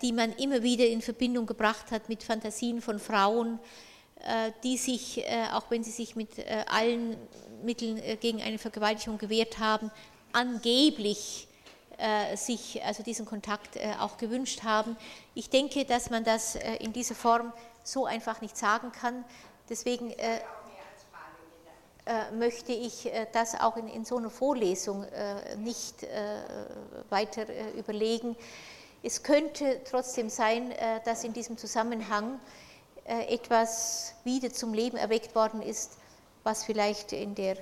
die 0.00 0.12
man 0.12 0.32
immer 0.36 0.62
wieder 0.62 0.86
in 0.86 1.02
Verbindung 1.02 1.44
gebracht 1.44 1.90
hat 1.90 2.08
mit 2.08 2.22
Fantasien 2.22 2.80
von 2.80 2.98
Frauen, 2.98 3.58
die 4.64 4.78
sich, 4.78 5.22
auch 5.52 5.64
wenn 5.70 5.84
sie 5.84 5.90
sich 5.90 6.16
mit 6.16 6.30
allen 6.68 7.18
Mitteln 7.62 8.00
gegen 8.18 8.40
eine 8.40 8.56
Vergewaltigung 8.56 9.18
gewehrt 9.18 9.58
haben, 9.58 9.90
angeblich 10.32 11.48
sich 12.34 12.82
also 12.82 13.02
diesen 13.02 13.26
Kontakt 13.26 13.78
auch 14.00 14.16
gewünscht 14.16 14.62
haben. 14.62 14.96
Ich 15.34 15.50
denke, 15.50 15.84
dass 15.84 16.08
man 16.08 16.24
das 16.24 16.56
in 16.78 16.94
dieser 16.94 17.16
Form 17.16 17.52
so 17.82 18.06
einfach 18.06 18.40
nicht 18.40 18.56
sagen 18.56 18.90
kann. 18.92 19.22
Deswegen 19.68 20.10
äh, 20.12 20.40
äh, 22.08 22.30
möchte 22.32 22.72
ich 22.72 23.04
äh, 23.12 23.26
das 23.32 23.54
auch 23.60 23.76
in, 23.76 23.86
in 23.86 24.06
so 24.06 24.16
einer 24.16 24.30
Vorlesung 24.30 25.04
äh, 25.04 25.56
nicht 25.56 26.04
äh, 26.04 26.40
weiter 27.10 27.44
überlegen. 27.76 28.34
Es 29.02 29.22
könnte 29.22 29.82
trotzdem 29.84 30.30
sein, 30.30 30.74
dass 31.04 31.22
in 31.22 31.32
diesem 31.32 31.56
Zusammenhang 31.56 32.40
etwas 33.04 34.14
wieder 34.24 34.52
zum 34.52 34.74
Leben 34.74 34.96
erweckt 34.96 35.36
worden 35.36 35.62
ist, 35.62 35.98
was 36.42 36.64
vielleicht 36.64 37.12
in 37.12 37.36
der 37.36 37.56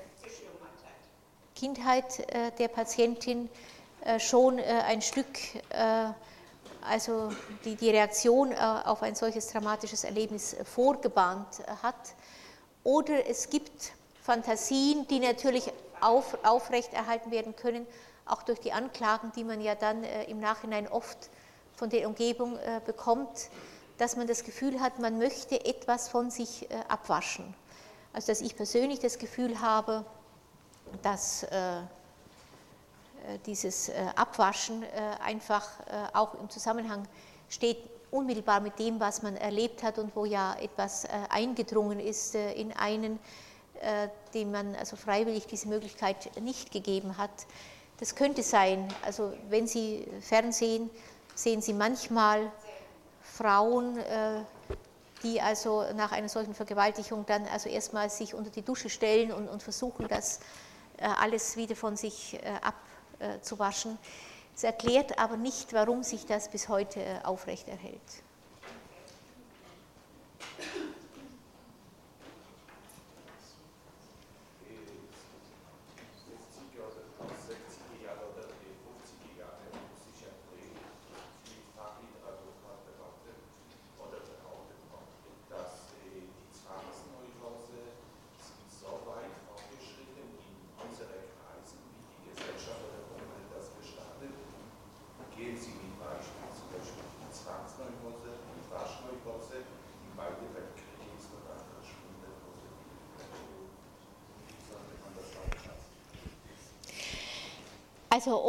Kindheit 1.55 2.27
der 2.59 2.69
Patientin 2.69 3.51
schon 4.19 4.59
ein 4.59 5.03
Stück 5.03 5.27
also 6.89 7.31
die, 7.65 7.75
die 7.75 7.91
Reaktion 7.91 8.53
äh, 8.53 8.57
auf 8.57 9.03
ein 9.03 9.15
solches 9.15 9.49
dramatisches 9.49 10.05
Erlebnis 10.05 10.55
äh, 10.55 10.65
vorgebahnt 10.65 11.61
äh, 11.61 11.73
hat. 11.83 12.15
Oder 12.85 13.29
es 13.29 13.51
gibt 13.51 13.93
Fantasien, 14.23 15.07
die 15.09 15.21
natürlich 15.21 15.73
auf, 16.01 16.39
aufrechterhalten 16.45 17.31
werden 17.31 17.57
können, 17.57 17.87
auch 18.27 18.43
durch 18.43 18.61
die 18.61 18.73
Anklagen, 18.73 19.33
die 19.37 19.45
man 19.45 19.61
ja 19.61 19.75
dann 19.75 20.03
im 20.03 20.41
Nachhinein 20.41 20.89
oft 20.89 21.31
von 21.75 21.91
der 21.91 22.09
Umgebung 22.09 22.59
bekommt, 22.85 23.51
dass 23.99 24.17
man 24.17 24.27
das 24.27 24.43
Gefühl 24.43 24.81
hat, 24.81 24.99
man 24.99 25.19
möchte 25.19 25.65
etwas 25.65 26.09
von 26.09 26.31
sich 26.31 26.69
abwaschen. 26.89 27.55
Also 28.13 28.29
dass 28.29 28.41
ich 28.41 28.57
persönlich 28.57 28.99
das 28.99 29.19
Gefühl 29.19 29.61
habe, 29.61 30.05
dass 31.03 31.47
dieses 33.47 33.89
äh, 33.89 33.95
Abwaschen 34.15 34.83
äh, 34.83 34.87
einfach 35.25 35.69
auch 36.13 36.35
im 36.35 36.49
Zusammenhang 36.51 37.07
steht 37.49 37.79
unmittelbar 38.11 38.61
mit 38.61 38.79
dem, 38.79 39.01
was 39.01 39.23
man 39.23 39.37
erlebt 39.37 39.83
hat 39.83 39.99
und 39.99 40.15
wo 40.15 40.25
ja 40.25 40.55
etwas 40.61 41.07
eingedrungen 41.29 42.01
ist 42.01 42.35
in 42.35 42.73
einen, 42.73 43.19
dem 44.33 44.53
man 44.53 44.75
also 44.77 44.97
freiwillig 44.97 45.47
diese 45.47 45.69
Möglichkeit 45.69 46.41
nicht 46.41 46.71
gegeben 46.71 47.19
hat. 47.19 47.31
Das 47.99 48.15
könnte 48.15 48.43
sein, 48.43 48.89
also 49.05 49.33
wenn 49.51 49.67
Sie 49.67 50.07
Fernsehen, 50.21 50.89
sehen 51.35 51.61
Sie 51.61 51.73
manchmal 51.73 52.51
Frauen, 53.21 53.99
die 55.23 55.41
also 55.41 55.85
nach 55.95 56.13
einer 56.13 56.29
solchen 56.29 56.55
Vergewaltigung 56.55 57.27
dann 57.27 57.47
also 57.49 57.69
erstmal 57.69 58.09
sich 58.09 58.35
unter 58.35 58.51
die 58.51 58.63
Dusche 58.63 58.89
stellen 58.89 59.33
und, 59.33 59.63
versuchen, 59.63 60.07
das 60.09 60.41
alles 60.99 61.57
wieder 61.57 61.77
von 61.77 61.97
sich 61.97 62.39
ab 62.63 62.75
äh, 63.19 63.41
zu 63.41 63.59
waschen. 63.59 63.99
Es 64.55 64.65
erklärt 64.65 65.19
aber 65.19 65.37
nicht, 65.37 65.73
warum 65.73 66.03
sich 66.03 66.25
das 66.27 66.49
bis 66.49 66.69
heute 66.69 67.01
äh, 67.01 67.19
aufrechterhält. 67.25 68.01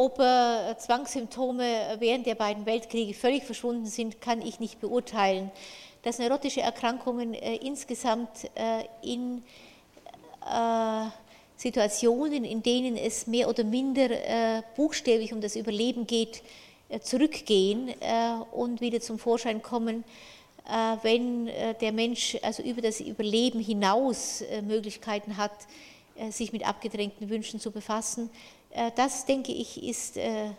Ob 0.07 0.19
äh, 0.19 0.77
Zwangssymptome 0.77 1.97
während 1.99 2.25
der 2.25 2.35
beiden 2.35 2.65
Weltkriege 2.65 3.13
völlig 3.13 3.43
verschwunden 3.43 3.87
sind, 3.87 4.21
kann 4.21 4.41
ich 4.41 4.61
nicht 4.61 4.79
beurteilen. 4.79 5.51
Dass 6.03 6.17
neurotische 6.17 6.61
Erkrankungen 6.61 7.33
äh, 7.33 7.57
insgesamt 7.57 8.45
äh, 8.55 8.85
in 9.01 9.43
äh, 10.45 11.07
Situationen, 11.57 12.45
in 12.45 12.63
denen 12.63 12.95
es 12.95 13.27
mehr 13.27 13.49
oder 13.49 13.65
minder 13.65 14.09
äh, 14.09 14.61
buchstäblich 14.77 15.33
um 15.33 15.41
das 15.41 15.57
Überleben 15.57 16.07
geht, 16.07 16.41
äh, 16.87 17.01
zurückgehen 17.01 17.93
und 18.53 18.79
wieder 18.79 19.01
zum 19.01 19.19
Vorschein 19.19 19.61
kommen, 19.61 20.05
wenn 21.01 21.49
der 21.79 21.91
Mensch 21.93 22.37
also 22.41 22.61
über 22.61 22.81
das 22.81 22.99
Überleben 22.99 23.61
hinaus 23.61 24.43
Möglichkeiten 24.63 25.37
hat, 25.37 25.53
sich 26.29 26.51
mit 26.51 26.67
abgedrängten 26.67 27.29
Wünschen 27.29 27.61
zu 27.61 27.71
befassen, 27.71 28.29
äh, 28.29 28.56
das, 28.95 29.25
denke 29.25 29.51
ich, 29.51 29.83
ist 29.83 30.17
äh, 30.17 30.47
äh, 30.47 30.51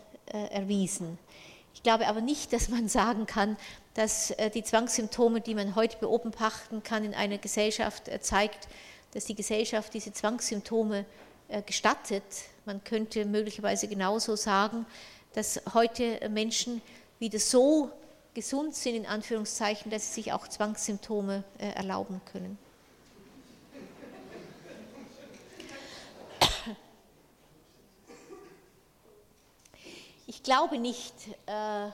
erwiesen. 0.51 1.17
Ich 1.73 1.83
glaube 1.83 2.07
aber 2.07 2.21
nicht, 2.21 2.51
dass 2.53 2.69
man 2.69 2.87
sagen 2.89 3.25
kann, 3.25 3.57
dass 3.93 4.33
die 4.53 4.63
Zwangssymptome, 4.63 5.41
die 5.41 5.55
man 5.55 5.75
heute 5.75 5.97
beobachten 5.97 6.83
kann 6.83 7.03
in 7.03 7.13
einer 7.13 7.37
Gesellschaft, 7.37 8.09
zeigt, 8.21 8.69
dass 9.11 9.25
die 9.25 9.35
Gesellschaft 9.35 9.93
diese 9.93 10.13
Zwangssymptome 10.13 11.03
gestattet. 11.65 12.23
Man 12.65 12.81
könnte 12.83 13.25
möglicherweise 13.25 13.89
genauso 13.89 14.37
sagen, 14.37 14.85
dass 15.33 15.59
heute 15.73 16.29
Menschen 16.29 16.81
wieder 17.17 17.39
so 17.39 17.91
gesund 18.33 18.73
sind, 18.73 18.95
in 18.95 19.05
Anführungszeichen, 19.05 19.91
dass 19.91 20.07
sie 20.07 20.21
sich 20.21 20.31
auch 20.31 20.47
Zwangssymptome 20.47 21.43
erlauben 21.57 22.21
können. 22.31 22.57
Ich 30.29 30.43
glaube 30.43 30.77
nicht, 30.77 31.11
äh, 31.47 31.89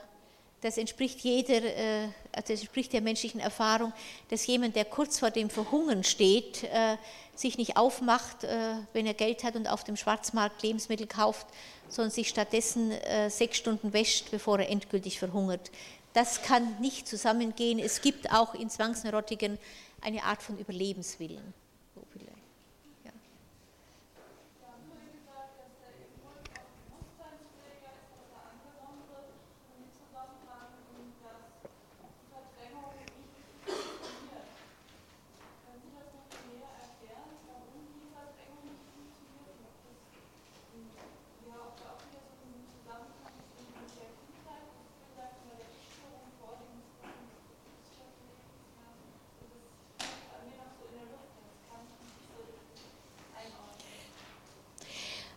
das 0.60 0.76
entspricht 0.76 1.20
jeder, 1.20 1.54
äh, 1.54 2.08
also 2.32 2.52
entspricht 2.52 2.92
der 2.92 3.00
menschlichen 3.00 3.40
Erfahrung, 3.40 3.94
dass 4.28 4.46
jemand, 4.46 4.76
der 4.76 4.84
kurz 4.84 5.18
vor 5.18 5.30
dem 5.30 5.48
Verhungern 5.48 6.04
steht, 6.04 6.64
äh, 6.64 6.98
sich 7.34 7.56
nicht 7.56 7.78
aufmacht, 7.78 8.46
wenn 8.94 9.06
er 9.06 9.12
Geld 9.12 9.44
hat 9.44 9.56
und 9.56 9.66
auf 9.68 9.84
dem 9.84 9.96
Schwarzmarkt 9.96 10.62
Lebensmittel 10.62 11.06
kauft, 11.06 11.46
sondern 11.86 12.10
sich 12.10 12.30
stattdessen 12.30 12.92
sechs 13.28 13.58
Stunden 13.58 13.92
wäscht, 13.92 14.30
bevor 14.30 14.58
er 14.58 14.70
endgültig 14.70 15.18
verhungert. 15.18 15.70
Das 16.14 16.40
kann 16.40 16.80
nicht 16.80 17.06
zusammengehen. 17.06 17.78
Es 17.78 18.00
gibt 18.00 18.32
auch 18.32 18.54
in 18.54 18.70
Zwangsneurotiken 18.70 19.58
eine 20.00 20.24
Art 20.24 20.42
von 20.42 20.56
Überlebenswillen. 20.58 21.52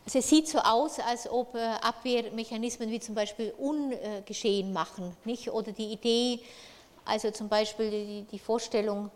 Also 0.10 0.18
es 0.18 0.28
sieht 0.28 0.48
so 0.48 0.58
aus, 0.58 0.98
als 0.98 1.30
ob 1.30 1.54
äh, 1.54 1.60
Abwehrmechanismen 1.60 2.90
wie 2.90 3.00
zum 3.00 3.14
Beispiel 3.14 3.54
ungeschehen 3.60 4.74
machen, 4.74 5.16
nicht? 5.24 5.52
Oder 5.52 5.72
die 5.72 5.92
Idee, 5.92 6.40
also 7.06 7.30
zum 7.30 7.48
Beispiel 7.48 8.26
die, 8.32 8.40
Vorstellung, 8.40 9.12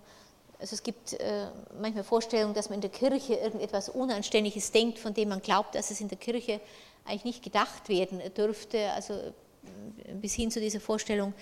also 0.60 0.76
es 0.76 0.84
gibt 0.84 1.14
äh, 1.14 1.48
manchmal 1.82 2.04
Vorstellungen, 2.04 2.54
dass 2.54 2.70
man 2.70 2.76
in 2.76 2.82
der 2.82 2.92
Kirche 2.92 3.34
irgendetwas 3.34 3.90
Unanständiges 3.90 4.72
denkt, 4.72 5.00
von 5.00 5.16
dem 5.16 5.30
man 5.30 5.42
glaubt, 5.42 5.74
dass 5.74 5.90
es 5.90 6.00
in 6.00 6.10
der 6.10 6.20
Kirche 6.20 6.60
eigentlich 7.06 7.24
nicht 7.24 7.44
gedacht 7.44 7.90
werden 7.90 8.22
dürfte. 8.38 8.92
Also 8.92 9.16
äh, 9.16 10.14
bis 10.22 10.36
hin 10.36 10.52
zu 10.52 10.60
dieser 10.60 10.80
Vorstellung 10.80 11.34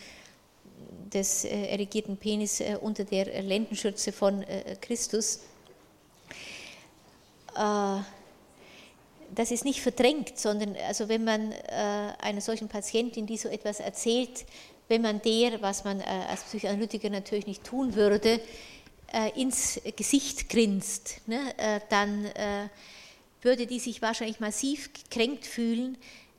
des 1.14 1.44
erregierten 1.44 2.16
Penis 2.16 2.64
unter 2.80 3.04
der 3.04 3.42
Lendenschürze 3.42 4.14
von 4.14 4.46
Christus 4.80 5.42
das 9.34 9.52
ist 9.52 9.66
nicht 9.66 9.82
verdrängt, 9.82 10.38
sondern 10.38 10.76
also 10.88 11.08
wenn 11.10 11.24
man 11.24 11.52
äh, 11.52 12.14
einer 12.20 12.42
solchen 12.42 12.68
Patientin, 12.68 13.26
die 13.26 13.38
so 13.38 13.50
etwas 13.50 13.80
erzählt, 13.80 14.46
wenn 14.88 15.02
man 15.02 15.22
der, 15.22 15.62
was 15.62 15.84
man 15.84 16.02
äh, 16.02 16.04
als 16.30 16.44
Psychoanalytiker 16.44 17.10
natürlich 17.10 17.48
nicht 17.48 17.64
tun 17.64 17.96
würde, 17.96 18.42
äh, 19.14 19.40
ins 19.40 19.80
Gesicht 19.96 20.50
grinst, 20.50 21.22
ne, 21.28 21.54
äh, 21.58 21.80
dann 21.90 22.26
äh, 22.26 22.68
würde 23.42 23.68
die 23.68 23.80
sich 23.80 24.02
wahrscheinlich 24.02 24.40
massiv 24.40 24.92
gekränkt 24.94 25.46
fühlen, 25.46 25.98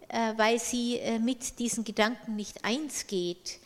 äh, 0.08 0.34
weil 0.36 0.58
sie 0.58 1.00
mit 1.20 1.58
diesen 1.58 1.84
Gedanken 1.84 2.36
nicht 2.36 2.64
eins 2.64 3.06
geht. 3.06 3.58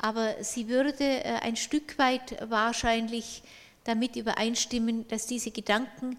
Aber 0.00 0.42
sie 0.44 0.68
würde 0.68 1.24
ein 1.42 1.56
Stück 1.56 1.98
weit 1.98 2.48
wahrscheinlich 2.48 3.42
damit 3.82 4.14
übereinstimmen, 4.14 5.08
dass 5.08 5.26
diese 5.26 5.50
Gedanken 5.50 6.16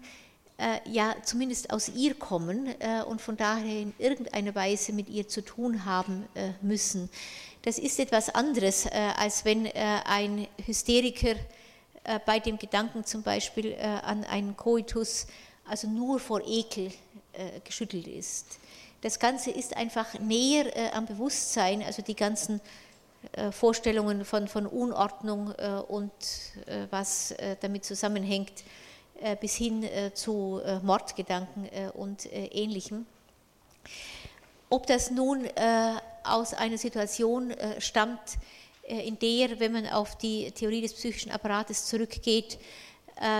ja 0.84 1.14
zumindest 1.22 1.72
aus 1.72 1.88
ihr 1.88 2.14
kommen 2.14 2.66
äh, 2.80 3.02
und 3.02 3.20
von 3.20 3.36
daher 3.36 3.80
in 3.80 3.94
irgendeiner 3.98 4.54
Weise 4.54 4.92
mit 4.92 5.08
ihr 5.08 5.26
zu 5.28 5.42
tun 5.42 5.84
haben 5.84 6.26
äh, 6.34 6.50
müssen. 6.60 7.08
Das 7.62 7.78
ist 7.78 8.00
etwas 8.00 8.34
anderes, 8.34 8.86
als 8.86 9.44
wenn 9.44 9.66
ein 9.66 10.46
Hysteriker 10.64 11.34
bei 12.24 12.38
dem 12.38 12.56
Gedanken 12.56 13.04
zum 13.04 13.22
Beispiel 13.22 13.76
an 13.76 14.24
einen 14.24 14.56
Koitus 14.56 15.26
also 15.66 15.86
nur 15.86 16.20
vor 16.20 16.40
Ekel 16.46 16.90
geschüttelt 17.62 18.06
ist. 18.06 18.46
Das 19.02 19.18
Ganze 19.18 19.50
ist 19.50 19.76
einfach 19.76 20.18
näher 20.20 20.94
am 20.94 21.04
Bewusstsein, 21.04 21.82
also 21.82 22.00
die 22.00 22.16
ganzen 22.16 22.62
Vorstellungen 23.50 24.24
von, 24.24 24.48
von 24.48 24.66
Unordnung 24.66 25.52
und 25.88 26.12
was 26.88 27.34
damit 27.60 27.84
zusammenhängt, 27.84 28.60
äh, 28.60 28.89
bis 29.40 29.54
hin 29.56 29.82
äh, 29.82 30.12
zu 30.14 30.60
äh, 30.64 30.78
Mordgedanken 30.80 31.68
und 31.94 32.28
ähnlichem. 32.32 33.06
Ob 34.68 34.86
das 34.86 35.10
nun 35.10 35.48
aus 36.22 36.54
einer 36.54 36.78
Situation 36.78 37.52
stammt, 37.80 38.38
in 38.86 39.18
der, 39.18 39.58
wenn 39.58 39.72
man 39.72 39.86
auf 39.88 40.16
die 40.16 40.52
Theorie 40.52 40.80
des 40.80 40.94
psychischen 40.94 41.32
Apparates 41.32 41.86
zurückgeht, 41.86 42.56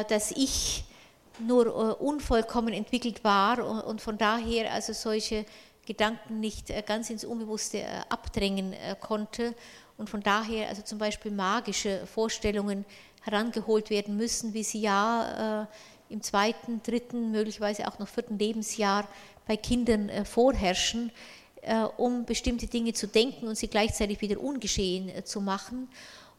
dass 0.08 0.32
ich 0.32 0.82
nur 1.38 2.00
unvollkommen 2.00 2.74
entwickelt 2.74 3.22
war 3.22 3.86
und 3.86 4.00
von 4.00 4.18
daher 4.18 4.72
also 4.72 4.92
solche 4.92 5.44
Gedanken 5.86 6.40
nicht 6.40 6.72
ganz 6.86 7.10
ins 7.10 7.24
Unbewusste 7.24 7.84
abdrängen 8.08 8.74
konnte 8.98 9.54
und 10.00 10.08
von 10.08 10.22
daher 10.22 10.68
also 10.70 10.80
zum 10.80 10.96
Beispiel 10.98 11.30
magische 11.30 12.06
Vorstellungen 12.06 12.86
herangeholt 13.22 13.90
werden 13.90 14.16
müssen, 14.16 14.54
wie 14.54 14.64
sie 14.64 14.80
ja 14.80 15.62
äh, 15.62 15.66
im 16.08 16.22
zweiten, 16.22 16.82
dritten, 16.82 17.30
möglicherweise 17.30 17.86
auch 17.86 17.98
noch 17.98 18.08
vierten 18.08 18.38
Lebensjahr 18.38 19.06
bei 19.46 19.58
Kindern 19.58 20.08
äh, 20.08 20.24
vorherrschen, 20.24 21.12
äh, 21.60 21.82
um 21.98 22.24
bestimmte 22.24 22.66
Dinge 22.66 22.94
zu 22.94 23.08
denken 23.08 23.46
und 23.46 23.56
sie 23.58 23.68
gleichzeitig 23.68 24.22
wieder 24.22 24.40
ungeschehen 24.40 25.10
äh, 25.10 25.22
zu 25.22 25.42
machen, 25.42 25.86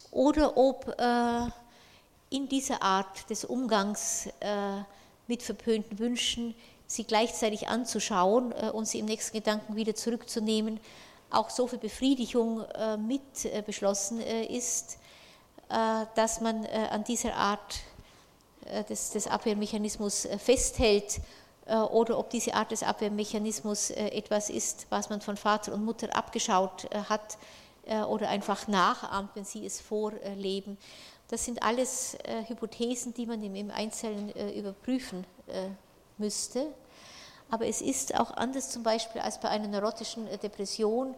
oder 0.10 0.58
ob 0.58 0.88
äh, 1.00 2.36
in 2.36 2.50
dieser 2.50 2.82
Art 2.82 3.30
des 3.30 3.46
Umgangs 3.46 4.28
äh, 4.40 4.82
mit 5.28 5.44
verpönten 5.44 6.00
Wünschen 6.00 6.56
sie 6.88 7.04
gleichzeitig 7.04 7.68
anzuschauen 7.70 8.52
und 8.52 8.86
sie 8.86 9.00
im 9.00 9.06
nächsten 9.06 9.38
Gedanken 9.38 9.78
wieder 9.78 9.96
zurückzunehmen, 9.96 10.78
auch 11.32 11.49
so 11.49 11.68
viel 11.68 11.80
Befriedigung 11.80 12.66
mit 12.99 13.66
beschlossen 13.66 14.22
ist, 14.22 14.98
äh, 15.72 16.06
dass 16.16 16.41
man 16.41 16.66
äh, 16.66 16.90
an 16.91 17.06
dieser 17.06 17.34
Art 17.34 17.80
äh, 18.66 18.84
des, 18.84 19.12
des 19.12 19.28
Abwehrmechanismus 19.28 20.28
festhält 20.38 21.22
oder 21.91 22.18
ob 22.18 22.30
diese 22.32 22.53
Art 22.56 22.72
des 22.72 22.84
Abwehrmechanismus 22.84 23.91
etwas 23.91 24.49
ist, 24.49 24.88
was 24.90 25.10
man 25.10 25.22
von 25.22 25.38
Vater 25.38 25.74
und 25.74 25.86
Mutter 25.86 26.14
abgeschaut 26.14 26.90
hat 27.08 27.38
oder 28.10 28.28
einfach 28.28 28.68
nachahmt, 28.68 29.30
wenn 29.36 29.45
sie 29.45 29.66
es 29.66 29.80
vorleben. 29.80 30.78
Das 31.30 31.45
sind 31.45 31.64
alles 31.64 32.18
Hypothesen, 32.48 33.14
die 33.14 33.26
man 33.26 33.41
im 33.44 33.72
Einzelnen 33.72 34.32
überprüfen 34.53 35.24
müsste. 36.18 36.68
Aber 37.52 37.68
es 37.68 37.82
ist 37.82 38.19
auch 38.19 38.32
anders 38.32 38.72
zum 38.72 38.82
Beispiel 38.82 39.22
als 39.22 39.40
bei 39.40 39.49
einer 39.49 39.68
neurotischen 39.68 40.28
Depression 40.41 41.14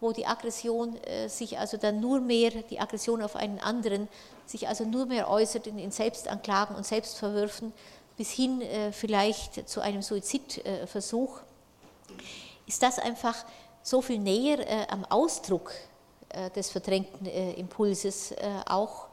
wo 0.00 0.12
die 0.12 0.26
Aggression 0.26 0.96
äh, 1.04 1.28
sich 1.28 1.58
also 1.58 1.76
dann 1.76 2.00
nur 2.00 2.20
mehr, 2.20 2.50
die 2.50 2.80
Aggression 2.80 3.22
auf 3.22 3.36
einen 3.36 3.58
anderen, 3.60 4.08
sich 4.46 4.66
also 4.66 4.84
nur 4.84 5.06
mehr 5.06 5.30
äußert 5.30 5.66
in, 5.66 5.78
in 5.78 5.90
Selbstanklagen 5.90 6.74
und 6.74 6.86
Selbstverwürfen, 6.86 7.72
bis 8.16 8.30
hin 8.30 8.62
äh, 8.62 8.92
vielleicht 8.92 9.68
zu 9.68 9.80
einem 9.80 10.02
Suizidversuch, 10.02 11.40
ist 12.66 12.82
das 12.82 12.98
einfach 12.98 13.36
so 13.82 14.02
viel 14.02 14.18
näher 14.18 14.58
äh, 14.60 14.86
am 14.88 15.04
Ausdruck 15.04 15.72
äh, 16.30 16.50
des 16.50 16.70
verdrängten 16.70 17.26
äh, 17.26 17.52
Impulses 17.52 18.32
äh, 18.32 18.36
auch, 18.66 19.06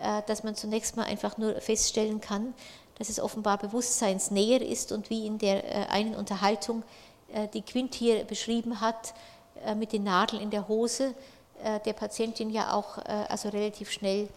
äh, 0.00 0.22
dass 0.26 0.44
man 0.44 0.54
zunächst 0.54 0.96
mal 0.96 1.04
einfach 1.04 1.38
nur 1.38 1.60
feststellen 1.60 2.20
kann, 2.20 2.54
dass 2.98 3.08
es 3.08 3.20
offenbar 3.20 3.58
bewusstseinsnäher 3.58 4.62
ist 4.62 4.92
und 4.92 5.10
wie 5.10 5.26
in 5.26 5.38
der 5.38 5.90
einen 5.90 6.14
Unterhaltung 6.14 6.82
die 7.52 7.62
Quint 7.62 7.94
hier 7.94 8.24
beschrieben 8.24 8.80
hat, 8.80 9.12
äh, 9.64 9.74
mit 9.74 9.92
den 9.92 10.04
Nadeln 10.04 10.42
in 10.42 10.50
der 10.50 10.68
Hose 10.68 11.14
äh, 11.62 11.80
der 11.80 11.92
Patientin 11.92 12.50
ja 12.50 12.72
auch 12.72 12.98
äh, 12.98 13.02
also 13.28 13.48
relativ 13.48 13.90
schnell 13.90 14.28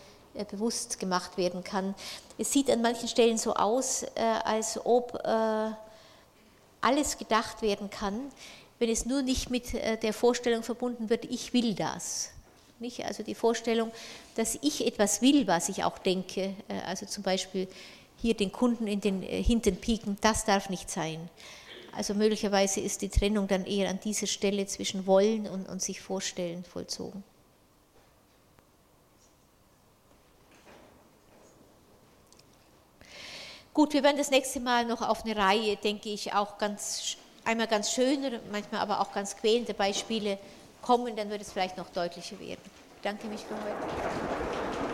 bewusst 0.51 0.99
gemacht 0.99 1.37
werden 1.37 1.63
kann. 1.63 1.95
Es 2.37 2.53
sieht 2.53 2.69
an 2.69 2.81
manchen 2.81 3.07
Stellen 3.09 3.37
so 3.37 3.55
aus, 3.55 4.05
als 4.45 4.79
ob 4.85 5.19
alles 6.79 7.17
gedacht 7.17 7.63
werden 7.63 7.89
kann, 7.89 8.31
wenn 8.77 8.89
es 8.89 9.07
nur 9.07 9.23
nicht 9.23 9.49
mit 9.49 9.73
der 9.73 10.13
Vorstellung 10.13 10.61
verbunden 10.61 11.09
wird, 11.09 11.25
ich 11.25 11.51
will 11.51 11.73
das. 11.73 12.29
Nicht? 12.77 13.03
Also 13.05 13.23
die 13.23 13.33
Vorstellung, 13.33 13.91
dass 14.35 14.59
ich 14.61 14.85
etwas 14.85 15.23
will, 15.23 15.47
was 15.47 15.67
ich 15.67 15.83
auch 15.83 15.97
denke, 15.97 16.53
also 16.85 17.07
zum 17.07 17.23
Beispiel 17.23 17.67
hier 18.21 18.33
den 18.33 18.51
Kunden 18.51 18.87
in 18.87 19.01
den 19.01 19.21
Hintern 19.21 19.77
pieken, 19.77 20.17
das 20.21 20.45
darf 20.45 20.69
nicht 20.69 20.89
sein. 20.89 21.29
Also 21.95 22.13
möglicherweise 22.13 22.79
ist 22.79 23.01
die 23.01 23.09
Trennung 23.09 23.47
dann 23.47 23.65
eher 23.65 23.89
an 23.89 23.99
dieser 23.99 24.27
Stelle 24.27 24.65
zwischen 24.67 25.05
Wollen 25.07 25.47
und, 25.47 25.67
und 25.67 25.81
sich 25.81 26.01
vorstellen 26.01 26.63
vollzogen. 26.63 27.23
Gut, 33.73 33.93
wir 33.93 34.03
werden 34.03 34.17
das 34.17 34.29
nächste 34.29 34.59
Mal 34.59 34.85
noch 34.85 35.01
auf 35.01 35.23
eine 35.23 35.35
Reihe, 35.35 35.77
denke 35.77 36.09
ich, 36.09 36.33
auch 36.33 36.57
ganz, 36.57 37.15
einmal 37.45 37.67
ganz 37.67 37.91
schöne, 37.91 38.41
manchmal 38.51 38.81
aber 38.81 38.99
auch 38.99 39.13
ganz 39.13 39.37
quälende 39.37 39.73
Beispiele 39.73 40.37
kommen, 40.81 41.15
dann 41.15 41.29
wird 41.29 41.41
es 41.41 41.53
vielleicht 41.53 41.77
noch 41.77 41.89
deutlicher 41.89 42.39
werden. 42.39 42.59
Ich 42.95 43.03
danke 43.03 43.27
mich 43.27 43.41
für 43.41 43.55
heute. 43.55 44.88